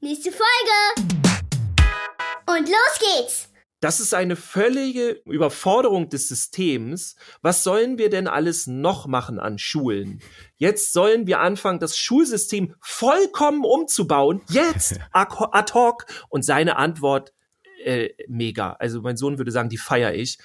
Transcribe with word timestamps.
Nächste 0.00 0.30
Folge. 0.30 1.08
Und 2.46 2.68
los 2.68 2.98
geht's. 3.00 3.48
Das 3.80 3.98
ist 3.98 4.12
eine 4.12 4.36
völlige 4.36 5.22
Überforderung 5.24 6.10
des 6.10 6.28
Systems. 6.28 7.16
Was 7.40 7.64
sollen 7.64 7.96
wir 7.96 8.10
denn 8.10 8.28
alles 8.28 8.66
noch 8.66 9.06
machen 9.06 9.38
an 9.38 9.58
Schulen? 9.58 10.20
Jetzt 10.56 10.92
sollen 10.92 11.26
wir 11.26 11.40
anfangen, 11.40 11.78
das 11.78 11.96
Schulsystem 11.96 12.74
vollkommen 12.80 13.64
umzubauen. 13.64 14.42
Jetzt 14.50 15.00
ad 15.12 15.72
hoc. 15.72 16.04
Und 16.28 16.44
seine 16.44 16.76
Antwort, 16.76 17.32
äh, 17.82 18.10
mega. 18.28 18.72
Also 18.72 19.00
mein 19.00 19.16
Sohn 19.16 19.38
würde 19.38 19.50
sagen, 19.50 19.70
die 19.70 19.78
feiere 19.78 20.14
ich. 20.14 20.38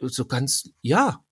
So 0.00 0.24
ganz, 0.24 0.70
ja, 0.80 1.22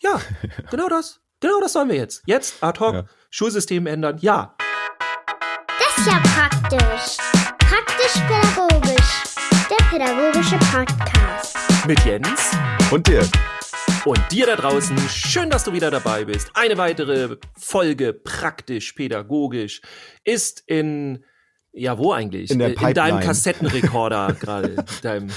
ja, 0.00 0.20
genau 0.70 0.88
das. 0.88 1.20
Genau 1.40 1.60
das 1.60 1.74
sollen 1.74 1.90
wir 1.90 1.96
jetzt. 1.96 2.22
Jetzt 2.24 2.62
ad 2.62 2.80
hoc, 2.80 2.94
ja. 2.94 3.04
Schulsystem 3.28 3.86
ändern, 3.86 4.16
ja. 4.20 4.56
Ist 5.96 6.06
ja 6.06 6.20
praktisch. 6.34 7.16
Praktisch-pädagogisch. 7.58 9.22
Der 9.70 9.84
pädagogische 9.90 10.56
Podcast. 10.72 11.56
Mit 11.86 12.00
Jens. 12.04 12.50
Und 12.90 13.06
dir. 13.06 13.26
Und 14.04 14.20
dir 14.30 14.46
da 14.46 14.56
draußen, 14.56 14.98
schön, 15.08 15.50
dass 15.50 15.64
du 15.64 15.72
wieder 15.72 15.90
dabei 15.90 16.24
bist. 16.24 16.50
Eine 16.54 16.76
weitere 16.78 17.36
Folge 17.56 18.12
praktisch-pädagogisch 18.12 19.82
ist 20.24 20.64
in, 20.66 21.24
ja, 21.72 21.96
wo 21.96 22.12
eigentlich? 22.12 22.50
In, 22.50 22.58
der 22.58 22.76
in 22.76 22.94
deinem 22.94 23.20
Kassettenrekorder 23.20 24.34
gerade. 24.40 24.84
deinem, 25.02 25.30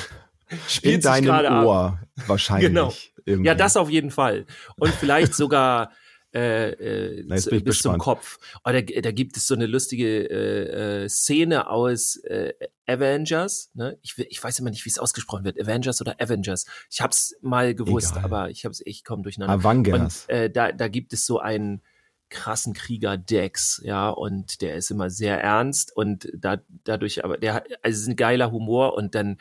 spielt 0.67 0.95
in 0.95 1.01
deinem 1.01 1.65
Ohr 1.65 1.99
ab. 2.01 2.07
wahrscheinlich. 2.27 2.69
Genau. 2.69 2.93
Ja, 3.25 3.53
das 3.53 3.77
auf 3.77 3.89
jeden 3.89 4.11
Fall. 4.11 4.45
Und 4.77 4.93
vielleicht 4.93 5.33
sogar 5.35 5.91
äh, 6.37 6.69
äh, 6.69 7.23
Na, 7.25 7.35
bis 7.35 7.45
gespannt. 7.45 7.79
zum 7.79 7.97
Kopf. 7.97 8.37
Oh, 8.63 8.71
da, 8.71 8.81
da 8.81 9.11
gibt 9.11 9.37
es 9.37 9.47
so 9.47 9.55
eine 9.55 9.65
lustige 9.65 10.29
äh, 10.29 11.03
äh, 11.05 11.09
Szene 11.09 11.69
aus 11.69 12.17
äh, 12.17 12.53
Avengers. 12.85 13.71
Ne? 13.73 13.97
Ich, 14.03 14.17
ich 14.17 14.43
weiß 14.43 14.59
immer 14.59 14.69
nicht, 14.69 14.85
wie 14.85 14.89
es 14.89 14.99
ausgesprochen 14.99 15.45
wird. 15.45 15.59
Avengers 15.59 15.99
oder 15.99 16.21
Avengers. 16.21 16.65
Ich 16.91 17.01
habe 17.01 17.11
es 17.11 17.35
mal 17.41 17.73
gewusst, 17.73 18.11
Egal. 18.11 18.25
aber 18.25 18.49
ich 18.51 18.65
habe 18.65 18.71
es 18.71 18.81
ich 18.85 19.03
komme 19.03 19.23
durcheinander. 19.23 19.53
Avengers. 19.55 20.25
Und, 20.27 20.35
äh, 20.35 20.49
da, 20.51 20.71
da 20.71 20.87
gibt 20.87 21.13
es 21.13 21.25
so 21.25 21.39
einen 21.39 21.81
krassen 22.29 22.73
Krieger 22.73 23.17
Dex, 23.17 23.81
ja, 23.85 24.09
und 24.09 24.61
der 24.61 24.75
ist 24.75 24.91
immer 24.91 25.09
sehr 25.09 25.41
ernst 25.41 25.95
und 25.95 26.27
da, 26.35 26.57
dadurch 26.83 27.23
aber 27.23 27.37
der 27.37 27.63
also 27.81 28.01
ist 28.01 28.07
ein 28.07 28.17
geiler 28.17 28.51
Humor 28.51 28.95
und 28.95 29.15
dann 29.15 29.37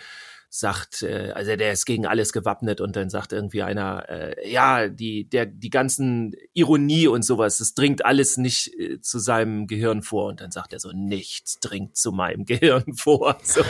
sagt, 0.59 1.03
äh, 1.03 1.33
also 1.35 1.55
der 1.57 1.73
ist 1.73 1.85
gegen 1.85 2.07
alles 2.07 2.33
gewappnet 2.33 2.81
und 2.81 2.97
dann 2.97 3.11
sagt 3.11 3.33
irgendwie 3.33 3.62
einer, 3.62 4.09
äh, 4.09 4.51
ja, 4.51 4.89
die, 4.89 5.29
der, 5.29 5.47
die 5.47 5.71
ganzen 5.71 6.35
Ironie 6.55 7.09
und 7.09 7.25
sowas, 7.25 7.59
das 7.59 7.75
dringt 7.75 8.05
alles 8.05 8.39
nicht 8.39 8.73
äh, 8.79 9.01
zu 9.01 9.19
seinem 9.19 9.67
Gehirn 9.67 10.03
vor 10.03 10.29
und 10.29 10.41
dann 10.41 10.51
sagt 10.51 10.73
er 10.73 10.79
so, 10.81 10.93
nichts 10.93 11.61
dringt 11.61 11.97
zu 11.97 12.12
meinem 12.12 12.45
Gehirn 12.47 12.95
vor. 12.95 13.37
So. 13.43 13.61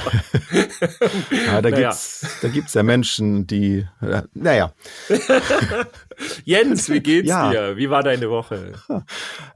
ja, 1.46 1.60
da 1.60 1.70
naja. 1.70 1.88
gibt's, 1.90 2.38
da 2.40 2.48
gibt's 2.48 2.74
ja 2.74 2.82
Menschen, 2.82 3.46
die, 3.46 3.86
äh, 4.00 4.22
naja. 4.34 4.72
Jens, 6.44 6.88
wie 6.88 7.00
geht's 7.00 7.28
ja. 7.28 7.50
dir? 7.50 7.76
Wie 7.76 7.90
war 7.90 8.02
deine 8.02 8.30
Woche? 8.30 8.74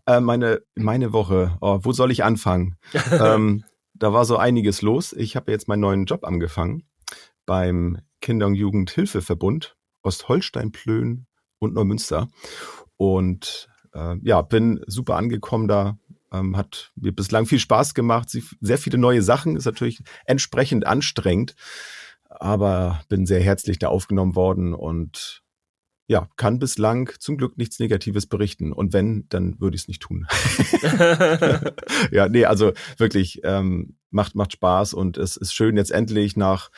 Äh, 0.07 0.21
meine, 0.21 0.63
meine 0.75 1.13
Woche, 1.13 1.57
oh, 1.61 1.79
wo 1.83 1.93
soll 1.93 2.11
ich 2.11 2.25
anfangen? 2.25 2.77
ähm, 3.13 3.65
da 3.95 4.13
war 4.13 4.25
so 4.25 4.37
einiges 4.37 4.83
los. 4.83 5.13
Ich 5.13 5.37
habe 5.37 5.53
jetzt 5.53 5.69
meinen 5.69 5.81
neuen 5.81 6.07
Job 6.07 6.25
angefangen 6.25 6.90
beim 7.47 7.99
Kinder- 8.21 8.47
und 8.47 8.55
Jugendhilfeverbund 8.55 9.77
Ostholstein-Plön 10.03 11.27
und 11.59 11.75
Neumünster. 11.75 12.29
Und 12.97 13.69
äh, 13.95 14.17
ja, 14.23 14.43
bin 14.43 14.81
super 14.87 15.17
angekommen 15.17 15.69
da. 15.69 15.99
Ähm, 16.33 16.57
hat 16.57 16.93
mir 16.95 17.13
bislang 17.13 17.47
viel 17.47 17.59
Spaß 17.59 17.95
gemacht, 17.95 18.29
sehr 18.61 18.79
viele 18.79 18.99
neue 18.99 19.21
Sachen, 19.21 19.57
ist 19.57 19.65
natürlich 19.65 20.01
entsprechend 20.27 20.87
anstrengend, 20.87 21.57
aber 22.29 23.03
bin 23.09 23.27
sehr 23.27 23.43
herzlich 23.43 23.81
da 23.81 23.89
aufgenommen 23.89 24.37
worden 24.37 24.73
und 24.73 25.43
ja, 26.07 26.29
kann 26.37 26.61
bislang 26.61 27.11
zum 27.19 27.37
Glück 27.37 27.57
nichts 27.57 27.79
Negatives 27.81 28.27
berichten. 28.27 28.73
Und 28.73 28.93
wenn, 28.93 29.27
dann 29.29 29.61
würde 29.61 29.77
ich 29.77 29.83
es 29.83 29.89
nicht 29.89 30.03
tun. 30.03 30.27
ja, 32.11 32.29
nee, 32.29 32.45
also 32.45 32.73
wirklich 32.97 33.41
ähm, 33.43 33.97
macht 34.11 34.37
macht 34.37 34.53
Spaß 34.53 34.95
und 34.95 35.19
es 35.19 35.37
ist 35.37 35.53
schön 35.53 35.77
jetzt 35.77 35.91
endlich 35.91 36.37
nach 36.37 36.71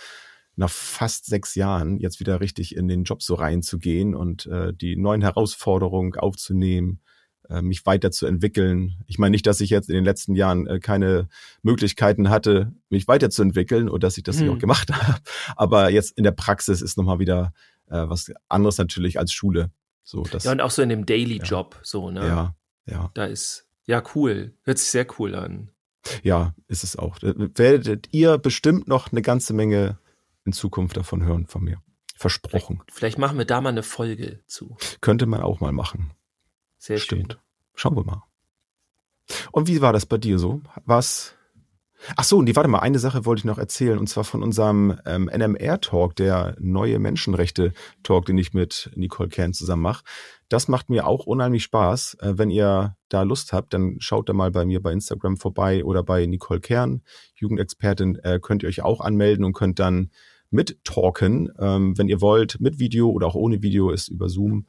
nach 0.56 0.70
fast 0.70 1.26
sechs 1.26 1.54
Jahren 1.54 1.98
jetzt 1.98 2.20
wieder 2.20 2.40
richtig 2.40 2.76
in 2.76 2.88
den 2.88 3.04
Job 3.04 3.22
so 3.22 3.34
reinzugehen 3.34 4.14
und 4.14 4.46
äh, 4.46 4.72
die 4.74 4.96
neuen 4.96 5.22
Herausforderungen 5.22 6.14
aufzunehmen, 6.14 7.00
äh, 7.48 7.62
mich 7.62 7.86
weiterzuentwickeln. 7.86 9.02
Ich 9.06 9.18
meine 9.18 9.32
nicht, 9.32 9.46
dass 9.46 9.60
ich 9.60 9.70
jetzt 9.70 9.88
in 9.88 9.94
den 9.94 10.04
letzten 10.04 10.34
Jahren 10.34 10.66
äh, 10.66 10.78
keine 10.78 11.28
Möglichkeiten 11.62 12.30
hatte, 12.30 12.72
mich 12.90 13.08
weiterzuentwickeln 13.08 13.88
oder 13.88 14.06
dass 14.06 14.18
ich 14.18 14.24
das 14.24 14.36
hm. 14.36 14.42
nicht 14.42 14.50
auch 14.50 14.54
hm. 14.54 14.60
gemacht 14.60 14.92
habe. 14.92 15.20
Aber 15.56 15.90
jetzt 15.90 16.16
in 16.16 16.24
der 16.24 16.32
Praxis 16.32 16.82
ist 16.82 16.96
nochmal 16.96 17.18
wieder 17.18 17.52
äh, 17.88 18.08
was 18.08 18.30
anderes 18.48 18.78
natürlich 18.78 19.18
als 19.18 19.32
Schule. 19.32 19.70
So, 20.04 20.22
das, 20.24 20.44
ja, 20.44 20.52
und 20.52 20.60
auch 20.60 20.70
so 20.70 20.82
in 20.82 20.88
dem 20.88 21.06
Daily-Job, 21.06 21.74
ja. 21.76 21.80
so, 21.82 22.10
ne? 22.10 22.26
Ja, 22.26 22.56
ja. 22.86 23.10
Da 23.14 23.26
ist, 23.26 23.66
ja, 23.86 24.02
cool. 24.14 24.54
Hört 24.64 24.78
sich 24.78 24.90
sehr 24.90 25.06
cool 25.18 25.34
an. 25.34 25.70
Ja, 26.24 26.54
ist 26.66 26.82
es 26.82 26.96
auch. 26.96 27.18
Werdet 27.22 28.08
ihr 28.10 28.38
bestimmt 28.38 28.88
noch 28.88 29.12
eine 29.12 29.22
ganze 29.22 29.54
Menge 29.54 29.98
in 30.44 30.52
Zukunft 30.52 30.96
davon 30.96 31.24
hören 31.24 31.46
von 31.46 31.62
mir. 31.62 31.78
Versprochen. 32.16 32.76
Vielleicht, 32.76 32.96
vielleicht 32.96 33.18
machen 33.18 33.38
wir 33.38 33.44
da 33.44 33.60
mal 33.60 33.70
eine 33.70 33.82
Folge 33.82 34.40
zu. 34.46 34.76
Könnte 35.00 35.26
man 35.26 35.42
auch 35.42 35.60
mal 35.60 35.72
machen. 35.72 36.12
Sehr 36.78 36.98
Stimmt. 36.98 37.32
schön. 37.32 37.40
Schauen 37.74 37.96
wir 37.96 38.04
mal. 38.04 38.22
Und 39.50 39.68
wie 39.68 39.80
war 39.80 39.92
das 39.92 40.06
bei 40.06 40.18
dir 40.18 40.38
so? 40.38 40.60
Was? 40.84 41.34
Ach 42.16 42.24
so, 42.24 42.38
und 42.38 42.46
die, 42.46 42.56
warte 42.56 42.68
mal, 42.68 42.80
eine 42.80 42.98
Sache 42.98 43.24
wollte 43.24 43.40
ich 43.40 43.44
noch 43.44 43.58
erzählen, 43.58 43.98
und 43.98 44.08
zwar 44.08 44.24
von 44.24 44.42
unserem 44.42 44.98
ähm, 45.06 45.30
NMR-Talk, 45.32 46.16
der 46.16 46.56
neue 46.58 46.98
Menschenrechte-Talk, 46.98 48.26
den 48.26 48.38
ich 48.38 48.52
mit 48.52 48.90
Nicole 48.96 49.28
Kern 49.28 49.52
zusammen 49.52 49.82
mache. 49.82 50.04
Das 50.48 50.66
macht 50.66 50.90
mir 50.90 51.06
auch 51.06 51.26
unheimlich 51.26 51.62
Spaß. 51.62 52.16
Äh, 52.20 52.38
wenn 52.38 52.50
ihr 52.50 52.96
da 53.08 53.22
Lust 53.22 53.52
habt, 53.52 53.72
dann 53.72 53.96
schaut 54.00 54.28
da 54.28 54.32
mal 54.32 54.50
bei 54.50 54.64
mir 54.64 54.82
bei 54.82 54.92
Instagram 54.92 55.36
vorbei 55.36 55.84
oder 55.84 56.02
bei 56.02 56.26
Nicole 56.26 56.60
Kern, 56.60 57.02
Jugendexpertin, 57.36 58.16
äh, 58.16 58.40
könnt 58.42 58.64
ihr 58.64 58.68
euch 58.68 58.82
auch 58.82 59.00
anmelden 59.00 59.44
und 59.44 59.52
könnt 59.52 59.78
dann 59.78 60.10
mittalken, 60.52 61.50
ähm, 61.58 61.96
wenn 61.98 62.08
ihr 62.08 62.20
wollt, 62.20 62.60
mit 62.60 62.78
Video 62.78 63.10
oder 63.10 63.26
auch 63.26 63.34
ohne 63.34 63.62
Video, 63.62 63.90
ist 63.90 64.08
über 64.08 64.28
Zoom. 64.28 64.66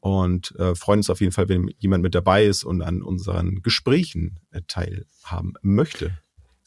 Und 0.00 0.54
äh, 0.58 0.74
freuen 0.74 1.00
uns 1.00 1.10
auf 1.10 1.20
jeden 1.20 1.32
Fall, 1.32 1.48
wenn 1.48 1.68
jemand 1.78 2.02
mit 2.02 2.14
dabei 2.14 2.44
ist 2.44 2.64
und 2.64 2.82
an 2.82 3.02
unseren 3.02 3.62
Gesprächen 3.62 4.38
äh, 4.52 4.60
teilhaben 4.68 5.54
möchte. 5.62 6.12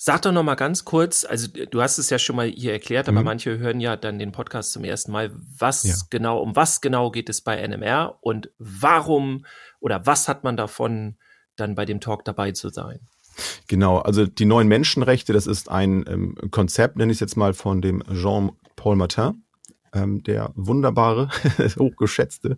Sag 0.01 0.21
doch 0.21 0.31
noch 0.31 0.43
mal 0.43 0.55
ganz 0.55 0.85
kurz, 0.85 1.25
also 1.25 1.47
du 1.47 1.81
hast 1.81 1.97
es 1.97 2.09
ja 2.09 2.19
schon 2.19 2.37
mal 2.37 2.47
hier 2.47 2.71
erklärt, 2.71 3.09
aber 3.09 3.19
mhm. 3.19 3.25
manche 3.25 3.57
hören 3.57 3.81
ja 3.81 3.97
dann 3.97 4.17
den 4.17 4.31
Podcast 4.31 4.71
zum 4.71 4.85
ersten 4.85 5.11
Mal. 5.11 5.31
Was 5.57 5.83
ja. 5.83 5.95
genau, 6.09 6.39
um 6.39 6.55
was 6.55 6.79
genau 6.79 7.11
geht 7.11 7.27
es 7.27 7.41
bei 7.41 7.65
NMR 7.67 8.17
und 8.21 8.49
warum 8.59 9.45
oder 9.81 10.05
was 10.05 10.29
hat 10.29 10.45
man 10.45 10.55
davon, 10.55 11.17
dann 11.57 11.75
bei 11.75 11.83
dem 11.83 11.99
Talk 11.99 12.23
dabei 12.23 12.53
zu 12.53 12.69
sein? 12.69 13.01
Genau, 13.67 13.97
also 13.97 14.25
die 14.25 14.45
neuen 14.45 14.67
Menschenrechte, 14.67 15.33
das 15.33 15.47
ist 15.47 15.69
ein 15.69 16.05
ähm, 16.07 16.35
Konzept, 16.51 16.97
nenne 16.97 17.11
ich 17.11 17.17
es 17.17 17.21
jetzt 17.21 17.37
mal, 17.37 17.53
von 17.53 17.81
dem 17.81 18.03
Jean-Paul 18.13 18.95
Martin, 18.95 19.43
ähm, 19.93 20.23
der 20.23 20.51
wunderbare, 20.55 21.29
hochgeschätzte, 21.79 22.57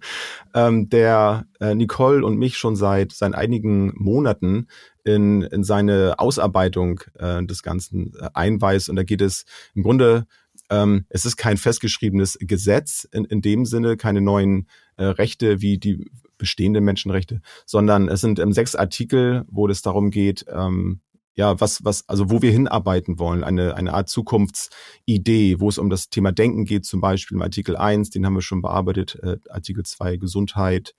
ähm, 0.54 0.90
der 0.90 1.46
äh, 1.60 1.76
Nicole 1.76 2.26
und 2.26 2.38
mich 2.38 2.58
schon 2.58 2.76
seit, 2.76 3.12
seit 3.12 3.36
einigen 3.36 3.94
Monaten 3.96 4.68
in, 5.04 5.42
in 5.42 5.64
seine 5.64 6.20
Ausarbeitung 6.20 7.02
äh, 7.18 7.44
des 7.44 7.64
Ganzen 7.64 8.14
äh, 8.20 8.30
einweist. 8.34 8.90
Und 8.90 8.96
da 8.96 9.04
geht 9.04 9.22
es 9.22 9.46
im 9.74 9.84
Grunde, 9.84 10.28
ähm, 10.70 11.06
es 11.10 11.26
ist 11.26 11.38
kein 11.38 11.58
festgeschriebenes 11.58 12.38
Gesetz 12.42 13.08
in, 13.12 13.26
in 13.26 13.42
dem 13.42 13.66
Sinne, 13.66 13.98
keine 13.98 14.22
neuen 14.22 14.68
äh, 14.98 15.06
Rechte 15.06 15.62
wie 15.62 15.78
die 15.78 16.10
bestehende 16.42 16.82
Menschenrechte, 16.82 17.40
sondern 17.68 18.10
es 18.10 18.20
sind 18.20 18.40
ähm, 18.40 18.52
sechs 18.52 18.76
Artikel, 18.76 19.46
wo 19.48 19.68
es 19.68 19.84
darum 19.84 20.10
geht, 20.10 20.44
ähm, 20.50 21.00
ja, 21.36 21.62
was, 21.62 21.86
was, 21.86 22.10
also 22.10 22.30
wo 22.32 22.42
wir 22.42 22.52
hinarbeiten 22.52 23.20
wollen, 23.20 23.44
eine, 23.44 23.76
eine 23.76 23.94
Art 23.94 24.10
Zukunftsidee, 24.10 25.60
wo 25.60 25.70
es 25.70 25.78
um 25.78 25.90
das 25.90 26.10
Thema 26.10 26.32
Denken 26.32 26.66
geht, 26.66 26.86
zum 26.86 27.00
Beispiel 27.00 27.38
im 27.38 27.42
Artikel 27.44 27.78
1, 27.78 28.10
den 28.10 28.26
haben 28.26 28.34
wir 28.34 28.42
schon 28.42 28.62
bearbeitet, 28.62 29.18
äh, 29.22 29.38
Artikel 29.50 29.86
2 29.86 30.18
Gesundheit, 30.18 30.96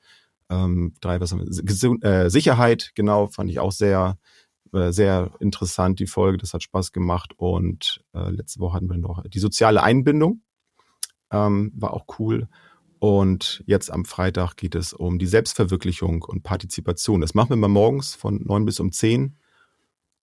ähm, 0.49 0.95
drei, 1.01 1.21
was 1.21 1.33
haben 1.33 1.41
wir, 1.41 1.65
Gesund, 1.65 2.05
äh, 2.05 2.31
Sicherheit, 2.31 2.93
genau, 2.95 3.27
fand 3.27 3.51
ich 3.51 3.59
auch 3.59 3.73
sehr, 3.73 4.17
äh, 4.73 4.93
sehr 4.93 5.33
interessant, 5.41 5.99
die 5.99 6.07
Folge, 6.07 6.39
das 6.39 6.55
hat 6.55 6.63
Spaß 6.63 6.93
gemacht 6.93 7.33
und 7.37 8.03
äh, 8.15 8.31
letzte 8.31 8.61
Woche 8.61 8.77
hatten 8.77 8.89
wir 8.89 8.99
noch 8.99 9.25
die 9.25 9.41
soziale 9.41 9.83
Einbindung, 9.83 10.41
ähm, 11.33 11.73
war 11.75 11.93
auch 11.93 12.07
cool. 12.19 12.49
Und 13.03 13.65
jetzt 13.67 13.91
am 13.91 14.05
Freitag 14.05 14.55
geht 14.57 14.77
es 14.77 14.93
um 14.93 15.19
die 15.19 15.27
Selbstverwirklichung 15.27 16.23
und 16.23 16.45
Partizipation. 16.45 17.21
Das 17.21 17.35
machen 17.35 17.51
wir 17.51 17.57
mal 17.57 17.67
morgens 17.67 18.15
von 18.15 18.41
neun 18.45 18.65
bis 18.65 18.79
um 18.79 18.93
zehn 18.93 19.39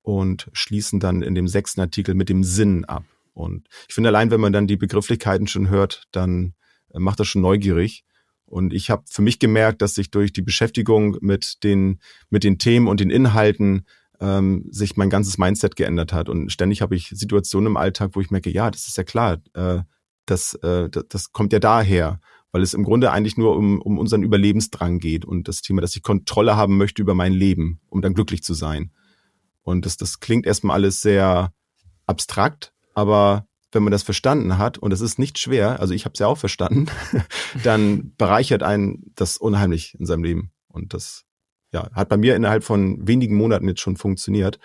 und 0.01 0.49
schließen 0.53 1.01
dann 1.01 1.21
in 1.21 1.35
dem 1.35 1.49
sechsten 1.49 1.81
Artikel 1.81 2.15
mit 2.15 2.29
dem 2.29 2.41
Sinn 2.41 2.85
ab. 2.85 3.03
Und 3.33 3.67
ich 3.89 3.95
finde 3.95 4.07
allein, 4.11 4.31
wenn 4.31 4.39
man 4.39 4.53
dann 4.53 4.65
die 4.65 4.77
Begrifflichkeiten 4.77 5.45
schon 5.47 5.67
hört, 5.67 6.03
dann 6.13 6.53
äh, 6.93 6.99
macht 6.99 7.19
das 7.19 7.27
schon 7.27 7.41
neugierig. 7.41 8.05
Und 8.45 8.73
ich 8.73 8.89
habe 8.89 9.03
für 9.09 9.23
mich 9.23 9.39
gemerkt, 9.39 9.81
dass 9.81 9.95
sich 9.95 10.09
durch 10.09 10.31
die 10.31 10.41
Beschäftigung 10.41 11.17
mit 11.19 11.65
den, 11.65 11.99
mit 12.29 12.45
den 12.45 12.59
Themen 12.59 12.87
und 12.87 13.01
den 13.01 13.09
Inhalten 13.09 13.85
ähm, 14.21 14.69
sich 14.71 14.95
mein 14.95 15.09
ganzes 15.09 15.37
Mindset 15.37 15.75
geändert 15.75 16.13
hat. 16.13 16.29
Und 16.29 16.49
ständig 16.49 16.81
habe 16.81 16.95
ich 16.95 17.09
Situationen 17.09 17.71
im 17.71 17.77
Alltag, 17.77 18.11
wo 18.13 18.21
ich 18.21 18.31
merke, 18.31 18.49
ja, 18.49 18.71
das 18.71 18.87
ist 18.87 18.95
ja 18.95 19.03
klar, 19.03 19.41
äh, 19.53 19.79
das, 20.25 20.53
äh, 20.63 20.89
das, 20.89 21.03
das 21.09 21.31
kommt 21.33 21.51
ja 21.51 21.59
daher, 21.59 22.21
weil 22.51 22.61
es 22.61 22.73
im 22.73 22.83
Grunde 22.83 23.11
eigentlich 23.11 23.37
nur 23.37 23.55
um, 23.55 23.81
um 23.81 23.97
unseren 23.97 24.23
Überlebensdrang 24.23 24.99
geht 24.99 25.25
und 25.25 25.47
das 25.47 25.61
Thema, 25.61 25.81
dass 25.81 25.95
ich 25.95 26.01
Kontrolle 26.01 26.55
haben 26.55 26.77
möchte 26.77 27.01
über 27.01 27.13
mein 27.13 27.33
Leben, 27.33 27.79
um 27.89 28.01
dann 28.01 28.13
glücklich 28.13 28.43
zu 28.43 28.53
sein. 28.53 28.91
Und 29.61 29.85
das, 29.85 29.97
das 29.97 30.19
klingt 30.19 30.45
erstmal 30.45 30.75
alles 30.75 31.01
sehr 31.01 31.53
abstrakt, 32.07 32.73
aber 32.95 33.45
wenn 33.71 33.83
man 33.83 33.91
das 33.91 34.03
verstanden 34.03 34.57
hat, 34.57 34.77
und 34.77 34.91
es 34.91 35.01
ist 35.01 35.19
nicht 35.19 35.37
schwer, 35.37 35.79
also 35.79 35.93
ich 35.93 36.05
habe 36.05 36.13
es 36.13 36.19
ja 36.19 36.27
auch 36.27 36.37
verstanden, 36.37 36.87
dann 37.63 38.13
bereichert 38.17 38.63
einen 38.63 39.11
das 39.15 39.37
unheimlich 39.37 39.95
in 39.99 40.05
seinem 40.05 40.23
Leben. 40.23 40.51
Und 40.67 40.93
das 40.93 41.25
ja, 41.71 41.89
hat 41.93 42.09
bei 42.09 42.17
mir 42.17 42.35
innerhalb 42.35 42.63
von 42.63 43.07
wenigen 43.07 43.35
Monaten 43.35 43.67
jetzt 43.67 43.81
schon 43.81 43.95
funktioniert. 43.95 44.59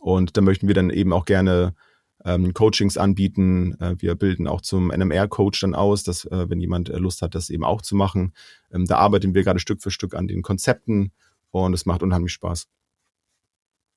Und 0.00 0.36
da 0.36 0.42
möchten 0.42 0.68
wir 0.68 0.74
dann 0.74 0.90
eben 0.90 1.12
auch 1.12 1.24
gerne 1.24 1.74
ähm, 2.24 2.54
Coachings 2.54 2.96
anbieten. 2.96 3.76
Äh, 3.80 3.96
wir 3.98 4.14
bilden 4.14 4.46
auch 4.46 4.60
zum 4.60 4.88
NMR-Coach 4.88 5.60
dann 5.60 5.74
aus, 5.74 6.04
dass 6.04 6.24
äh, 6.24 6.48
wenn 6.48 6.60
jemand 6.60 6.88
äh, 6.88 6.98
Lust 6.98 7.22
hat, 7.22 7.34
das 7.34 7.50
eben 7.50 7.64
auch 7.64 7.82
zu 7.82 7.96
machen. 7.96 8.32
Ähm, 8.72 8.86
da 8.86 8.98
arbeiten 8.98 9.34
wir 9.34 9.42
gerade 9.42 9.60
Stück 9.60 9.82
für 9.82 9.90
Stück 9.90 10.14
an 10.14 10.28
den 10.28 10.42
Konzepten 10.42 11.12
und 11.50 11.74
es 11.74 11.86
macht 11.86 12.02
unheimlich 12.02 12.32
Spaß. 12.32 12.68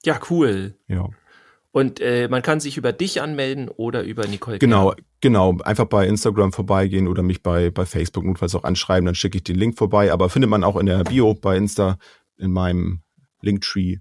Ja, 0.04 0.19
cool. 0.30 0.75
Ja. 0.88 1.10
Und 1.72 2.00
äh, 2.00 2.30
man 2.30 2.42
kann 2.42 2.62
sich 2.62 2.77
über 2.77 2.94
dich 2.94 3.22
anmelden 3.22 3.68
oder 3.68 4.04
über 4.04 4.25
Nicole. 4.27 4.60
Genau, 4.60 4.92
Kern. 4.92 5.06
genau. 5.19 5.57
Einfach 5.57 5.86
bei 5.86 6.07
Instagram 6.07 6.54
vorbeigehen 6.54 7.07
oder 7.07 7.22
mich 7.22 7.44
bei, 7.44 7.69
bei 7.69 7.86
Facebook 7.86 8.24
notfalls 8.24 8.56
auch 8.56 8.63
anschreiben, 8.63 9.06
dann 9.06 9.16
schicke 9.16 9.38
ich 9.38 9.44
den 9.44 9.57
Link 9.57 9.77
vorbei. 9.77 10.13
Aber 10.13 10.30
findet 10.30 10.50
man 10.50 10.63
auch 10.63 10.77
in 10.77 10.86
der 10.86 11.04
Bio 11.04 11.33
bei 11.33 11.57
Insta 11.57 11.98
in 12.38 12.51
meinem 12.51 13.01
Linktree. 13.42 13.98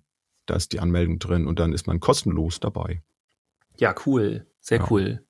Da 0.47 0.55
ist 0.55 0.73
die 0.73 0.79
Anmeldung 0.79 1.19
drin 1.19 1.49
und 1.49 1.59
dann 1.59 1.73
ist 1.73 1.89
man 1.89 1.99
kostenlos 1.99 2.61
dabei. 2.61 3.03
Ja, 3.79 3.95
cool. 4.07 4.47
Sehr 4.61 4.79
ja. 4.79 4.87
cool. 4.91 5.25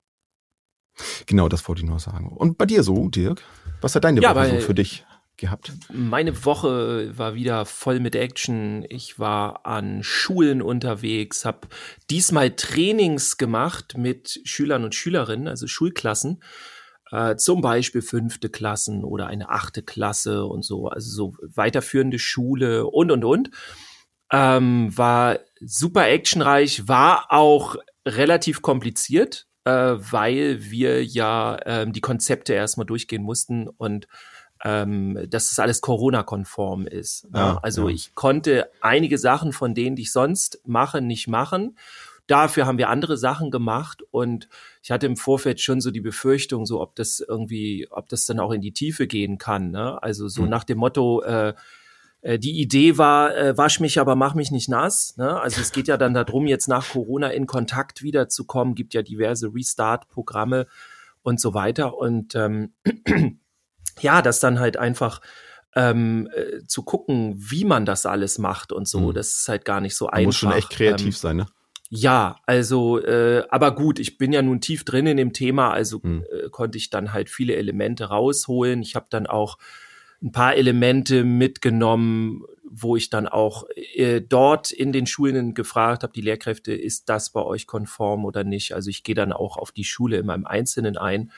Genau, 1.26 1.48
das 1.48 1.66
wollte 1.68 1.82
ich 1.82 1.88
noch 1.88 1.98
sagen. 1.98 2.28
Und 2.28 2.58
bei 2.58 2.66
dir 2.66 2.82
so, 2.82 3.08
Dirk? 3.08 3.42
Was 3.80 3.94
hat 3.94 4.04
deine 4.04 4.20
ja, 4.20 4.34
Woche 4.34 4.60
so 4.60 4.66
für 4.66 4.74
dich 4.74 5.04
gehabt? 5.36 5.72
Meine 5.92 6.44
Woche 6.44 7.16
war 7.16 7.34
wieder 7.34 7.64
voll 7.64 8.00
mit 8.00 8.14
Action. 8.14 8.84
Ich 8.88 9.18
war 9.18 9.66
an 9.66 10.02
Schulen 10.02 10.62
unterwegs, 10.62 11.44
habe 11.44 11.68
diesmal 12.10 12.50
Trainings 12.52 13.36
gemacht 13.36 13.96
mit 13.96 14.40
Schülern 14.44 14.84
und 14.84 14.94
Schülerinnen, 14.94 15.48
also 15.48 15.66
Schulklassen. 15.66 16.42
Äh, 17.10 17.36
zum 17.36 17.60
Beispiel 17.60 18.02
fünfte 18.02 18.48
Klassen 18.48 19.04
oder 19.04 19.26
eine 19.26 19.50
achte 19.50 19.82
Klasse 19.82 20.46
und 20.46 20.64
so, 20.64 20.88
also 20.88 21.10
so 21.10 21.36
weiterführende 21.54 22.18
Schule 22.18 22.86
und 22.86 23.10
und 23.10 23.24
und. 23.24 23.50
Ähm, 24.32 24.96
war 24.96 25.38
super 25.60 26.08
actionreich, 26.08 26.88
war 26.88 27.26
auch 27.28 27.76
relativ 28.06 28.62
kompliziert, 28.62 29.46
äh, 29.64 29.70
weil 29.70 30.70
wir 30.70 31.04
ja 31.04 31.58
ähm, 31.64 31.92
die 31.92 32.00
Konzepte 32.00 32.52
erstmal 32.52 32.86
durchgehen 32.86 33.22
mussten 33.22 33.68
und 33.68 34.06
ähm, 34.64 35.18
dass 35.28 35.50
das 35.50 35.58
alles 35.58 35.80
Corona-konform 35.82 36.86
ist. 36.86 37.30
Ne? 37.30 37.38
Ja, 37.38 37.58
also 37.62 37.88
ja. 37.88 37.94
ich 37.94 38.14
konnte 38.14 38.70
einige 38.80 39.18
Sachen 39.18 39.52
von 39.52 39.74
denen, 39.74 39.94
die 39.96 40.02
ich 40.02 40.12
sonst 40.12 40.60
mache, 40.64 41.02
nicht 41.02 41.28
machen. 41.28 41.76
Dafür 42.26 42.64
haben 42.64 42.78
wir 42.78 42.88
andere 42.88 43.18
Sachen 43.18 43.50
gemacht 43.50 44.02
und 44.10 44.48
ich 44.82 44.90
hatte 44.90 45.04
im 45.04 45.18
Vorfeld 45.18 45.60
schon 45.60 45.82
so 45.82 45.90
die 45.90 46.00
Befürchtung, 46.00 46.64
so 46.64 46.80
ob 46.80 46.94
das 46.96 47.20
irgendwie, 47.20 47.86
ob 47.90 48.08
das 48.08 48.24
dann 48.24 48.40
auch 48.40 48.52
in 48.52 48.62
die 48.62 48.72
Tiefe 48.72 49.06
gehen 49.06 49.36
kann. 49.36 49.70
Ne? 49.70 50.02
Also 50.02 50.28
so 50.28 50.42
mhm. 50.42 50.48
nach 50.48 50.64
dem 50.64 50.78
Motto, 50.78 51.22
äh, 51.22 51.52
die 52.38 52.60
Idee 52.60 52.96
war, 52.96 53.36
äh, 53.36 53.58
wasch 53.58 53.80
mich, 53.80 54.00
aber 54.00 54.16
mach 54.16 54.34
mich 54.34 54.50
nicht 54.50 54.68
nass. 54.68 55.16
Ne? 55.16 55.40
Also 55.40 55.60
es 55.60 55.72
geht 55.72 55.88
ja 55.88 55.96
dann 55.96 56.14
darum, 56.14 56.46
jetzt 56.46 56.68
nach 56.68 56.90
Corona 56.90 57.28
in 57.28 57.46
Kontakt 57.46 58.02
wiederzukommen, 58.02 58.74
gibt 58.74 58.94
ja 58.94 59.02
diverse 59.02 59.52
Restart-Programme 59.54 60.66
und 61.22 61.40
so 61.40 61.52
weiter. 61.52 61.98
Und 61.98 62.34
ähm, 62.34 62.72
ja, 64.00 64.22
das 64.22 64.40
dann 64.40 64.58
halt 64.58 64.78
einfach 64.78 65.20
ähm, 65.76 66.28
äh, 66.34 66.64
zu 66.66 66.82
gucken, 66.82 67.34
wie 67.36 67.64
man 67.64 67.84
das 67.84 68.06
alles 68.06 68.38
macht 68.38 68.72
und 68.72 68.88
so. 68.88 69.00
Mhm. 69.00 69.14
Das 69.14 69.40
ist 69.40 69.48
halt 69.48 69.64
gar 69.64 69.80
nicht 69.80 69.96
so 69.96 70.06
man 70.06 70.14
einfach. 70.14 70.26
Muss 70.26 70.36
schon 70.36 70.52
echt 70.52 70.70
kreativ 70.70 71.06
ähm, 71.06 71.12
sein, 71.12 71.36
ne? 71.36 71.46
Ja, 71.90 72.36
also, 72.46 72.98
äh, 73.00 73.44
aber 73.50 73.74
gut, 73.74 73.98
ich 73.98 74.18
bin 74.18 74.32
ja 74.32 74.42
nun 74.42 74.60
tief 74.60 74.84
drin 74.84 75.06
in 75.06 75.16
dem 75.16 75.32
Thema, 75.32 75.70
also 75.70 76.00
mhm. 76.02 76.24
äh, 76.32 76.48
konnte 76.48 76.78
ich 76.78 76.90
dann 76.90 77.12
halt 77.12 77.28
viele 77.28 77.54
Elemente 77.54 78.06
rausholen. 78.06 78.82
Ich 78.82 78.96
habe 78.96 79.06
dann 79.10 79.26
auch 79.26 79.58
ein 80.22 80.32
paar 80.32 80.54
Elemente 80.56 81.24
mitgenommen, 81.24 82.42
wo 82.64 82.96
ich 82.96 83.10
dann 83.10 83.28
auch 83.28 83.64
äh, 83.94 84.20
dort 84.20 84.72
in 84.72 84.92
den 84.92 85.06
Schulen 85.06 85.54
gefragt 85.54 86.02
habe, 86.02 86.12
die 86.12 86.22
Lehrkräfte, 86.22 86.72
ist 86.72 87.08
das 87.08 87.30
bei 87.30 87.42
euch 87.42 87.66
konform 87.66 88.24
oder 88.24 88.42
nicht? 88.42 88.74
Also 88.74 88.90
ich 88.90 89.04
gehe 89.04 89.14
dann 89.14 89.32
auch 89.32 89.56
auf 89.56 89.70
die 89.70 89.84
Schule 89.84 90.16
in 90.18 90.26
meinem 90.26 90.46
Einzelnen 90.46 90.96
ein. 90.96 91.30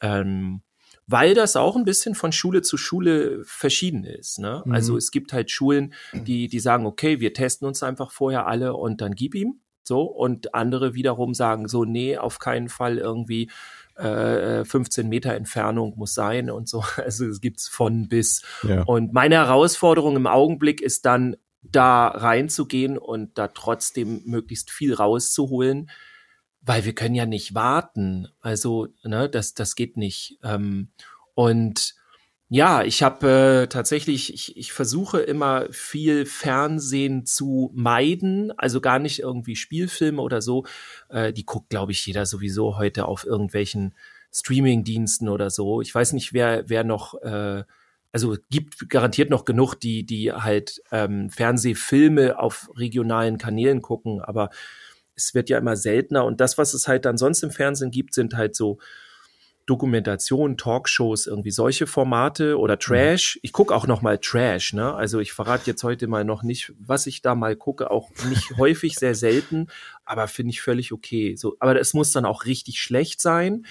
Ähm, 0.00 0.62
weil 1.06 1.34
das 1.34 1.56
auch 1.56 1.76
ein 1.76 1.84
bisschen 1.84 2.14
von 2.14 2.32
Schule 2.32 2.62
zu 2.62 2.76
Schule 2.76 3.42
verschieden 3.44 4.04
ist. 4.04 4.38
Ne? 4.38 4.52
Also 4.52 4.64
mhm. 4.66 4.74
Also 4.74 4.96
es 4.96 5.10
gibt 5.10 5.32
halt 5.32 5.50
Schulen, 5.50 5.94
die, 6.12 6.48
die 6.48 6.60
sagen, 6.60 6.86
okay, 6.86 7.20
wir 7.20 7.32
testen 7.32 7.66
uns 7.66 7.82
einfach 7.82 8.10
vorher 8.10 8.46
alle 8.46 8.74
und 8.74 9.00
dann 9.00 9.14
gib 9.14 9.34
ihm. 9.34 9.60
So, 9.86 10.02
und 10.02 10.54
andere 10.54 10.94
wiederum 10.94 11.34
sagen 11.34 11.68
so, 11.68 11.84
nee, 11.84 12.16
auf 12.16 12.38
keinen 12.38 12.68
Fall 12.68 12.98
irgendwie 12.98 13.50
äh, 13.96 14.64
15 14.64 15.08
Meter 15.08 15.34
Entfernung 15.34 15.94
muss 15.96 16.14
sein 16.14 16.50
und 16.50 16.68
so. 16.68 16.84
Also 16.96 17.26
es 17.26 17.40
gibt's 17.40 17.68
von 17.68 18.08
bis. 18.08 18.42
Ja. 18.62 18.82
Und 18.82 19.12
meine 19.12 19.36
Herausforderung 19.36 20.16
im 20.16 20.26
Augenblick 20.26 20.80
ist 20.80 21.04
dann, 21.04 21.36
da 21.70 22.08
reinzugehen 22.08 22.98
und 22.98 23.38
da 23.38 23.48
trotzdem 23.48 24.22
möglichst 24.26 24.70
viel 24.70 24.94
rauszuholen, 24.94 25.90
weil 26.60 26.84
wir 26.84 26.94
können 26.94 27.14
ja 27.14 27.26
nicht 27.26 27.54
warten. 27.54 28.28
Also, 28.40 28.88
ne, 29.02 29.28
das, 29.28 29.54
das 29.54 29.74
geht 29.74 29.96
nicht. 29.96 30.38
Ähm, 30.42 30.88
und 31.34 31.94
ja, 32.50 32.82
ich 32.82 33.02
habe 33.02 33.64
äh, 33.64 33.66
tatsächlich, 33.68 34.32
ich, 34.32 34.56
ich 34.56 34.72
versuche 34.72 35.20
immer 35.20 35.66
viel 35.70 36.26
Fernsehen 36.26 37.24
zu 37.24 37.70
meiden, 37.74 38.52
also 38.58 38.80
gar 38.80 38.98
nicht 38.98 39.20
irgendwie 39.20 39.56
Spielfilme 39.56 40.20
oder 40.20 40.42
so. 40.42 40.64
Äh, 41.08 41.32
die 41.32 41.46
guckt, 41.46 41.70
glaube 41.70 41.92
ich, 41.92 42.04
jeder 42.06 42.26
sowieso 42.26 42.76
heute 42.76 43.06
auf 43.06 43.24
irgendwelchen 43.24 43.94
Streaming-Diensten 44.30 45.28
oder 45.28 45.48
so. 45.50 45.80
Ich 45.80 45.94
weiß 45.94 46.12
nicht, 46.12 46.32
wer, 46.34 46.68
wer 46.68 46.84
noch, 46.84 47.14
äh, 47.22 47.64
also 48.12 48.36
gibt 48.50 48.88
garantiert 48.90 49.30
noch 49.30 49.44
genug, 49.44 49.74
die, 49.76 50.04
die 50.04 50.32
halt 50.32 50.82
ähm, 50.92 51.30
Fernsehfilme 51.30 52.38
auf 52.38 52.68
regionalen 52.76 53.38
Kanälen 53.38 53.80
gucken, 53.80 54.20
aber 54.20 54.50
es 55.16 55.34
wird 55.34 55.48
ja 55.48 55.58
immer 55.58 55.76
seltener 55.76 56.24
und 56.24 56.40
das, 56.40 56.58
was 56.58 56.74
es 56.74 56.88
halt 56.88 57.04
dann 57.04 57.16
sonst 57.16 57.42
im 57.42 57.50
Fernsehen 57.50 57.90
gibt, 57.90 58.14
sind 58.14 58.34
halt 58.34 58.54
so 58.54 58.78
Dokumentation, 59.66 60.56
Talkshows, 60.58 61.26
irgendwie 61.26 61.50
solche 61.50 61.86
Formate 61.86 62.58
oder 62.58 62.74
mhm. 62.74 62.80
Trash. 62.80 63.38
Ich 63.42 63.52
gucke 63.52 63.74
auch 63.74 63.86
noch 63.86 64.02
mal 64.02 64.18
Trash, 64.18 64.72
ne? 64.74 64.94
Also 64.94 65.20
ich 65.20 65.32
verrate 65.32 65.66
jetzt 65.66 65.82
heute 65.82 66.06
mal 66.06 66.24
noch 66.24 66.42
nicht, 66.42 66.72
was 66.78 67.06
ich 67.06 67.22
da 67.22 67.34
mal 67.34 67.56
gucke, 67.56 67.90
auch 67.90 68.10
nicht 68.28 68.56
häufig, 68.58 68.96
sehr 68.96 69.14
selten, 69.14 69.68
aber 70.04 70.28
finde 70.28 70.50
ich 70.50 70.60
völlig 70.60 70.92
okay. 70.92 71.36
So, 71.36 71.56
aber 71.60 71.78
es 71.80 71.94
muss 71.94 72.12
dann 72.12 72.24
auch 72.24 72.44
richtig 72.44 72.80
schlecht 72.80 73.20
sein. 73.20 73.66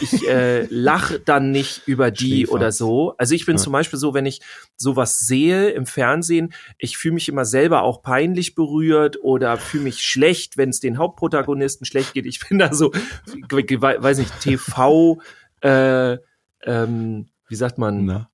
Ich, 0.00 0.12
ich 0.12 0.28
äh, 0.28 0.66
lache 0.70 1.20
dann 1.20 1.50
nicht 1.50 1.82
über 1.86 2.10
die 2.10 2.40
Schiefer. 2.40 2.52
oder 2.52 2.72
so. 2.72 3.14
Also 3.16 3.34
ich 3.34 3.46
bin 3.46 3.56
ja. 3.56 3.62
zum 3.62 3.72
Beispiel 3.72 3.98
so, 3.98 4.14
wenn 4.14 4.26
ich 4.26 4.40
sowas 4.76 5.18
sehe 5.18 5.70
im 5.70 5.86
Fernsehen, 5.86 6.52
ich 6.78 6.98
fühle 6.98 7.14
mich 7.14 7.28
immer 7.28 7.44
selber 7.44 7.82
auch 7.82 8.02
peinlich 8.02 8.54
berührt 8.54 9.18
oder 9.22 9.56
fühle 9.56 9.84
mich 9.84 10.02
schlecht, 10.04 10.56
wenn 10.56 10.70
es 10.70 10.80
den 10.80 10.98
Hauptprotagonisten 10.98 11.86
schlecht 11.86 12.14
geht. 12.14 12.26
Ich 12.26 12.46
bin 12.48 12.58
da 12.58 12.72
so, 12.74 12.92
weiß 12.92 14.18
nicht, 14.18 14.40
TV 14.40 15.18
äh, 15.62 16.18
ähm, 16.64 17.28
wie 17.48 17.56
sagt 17.56 17.78
man? 17.78 18.04
Na? 18.04 18.30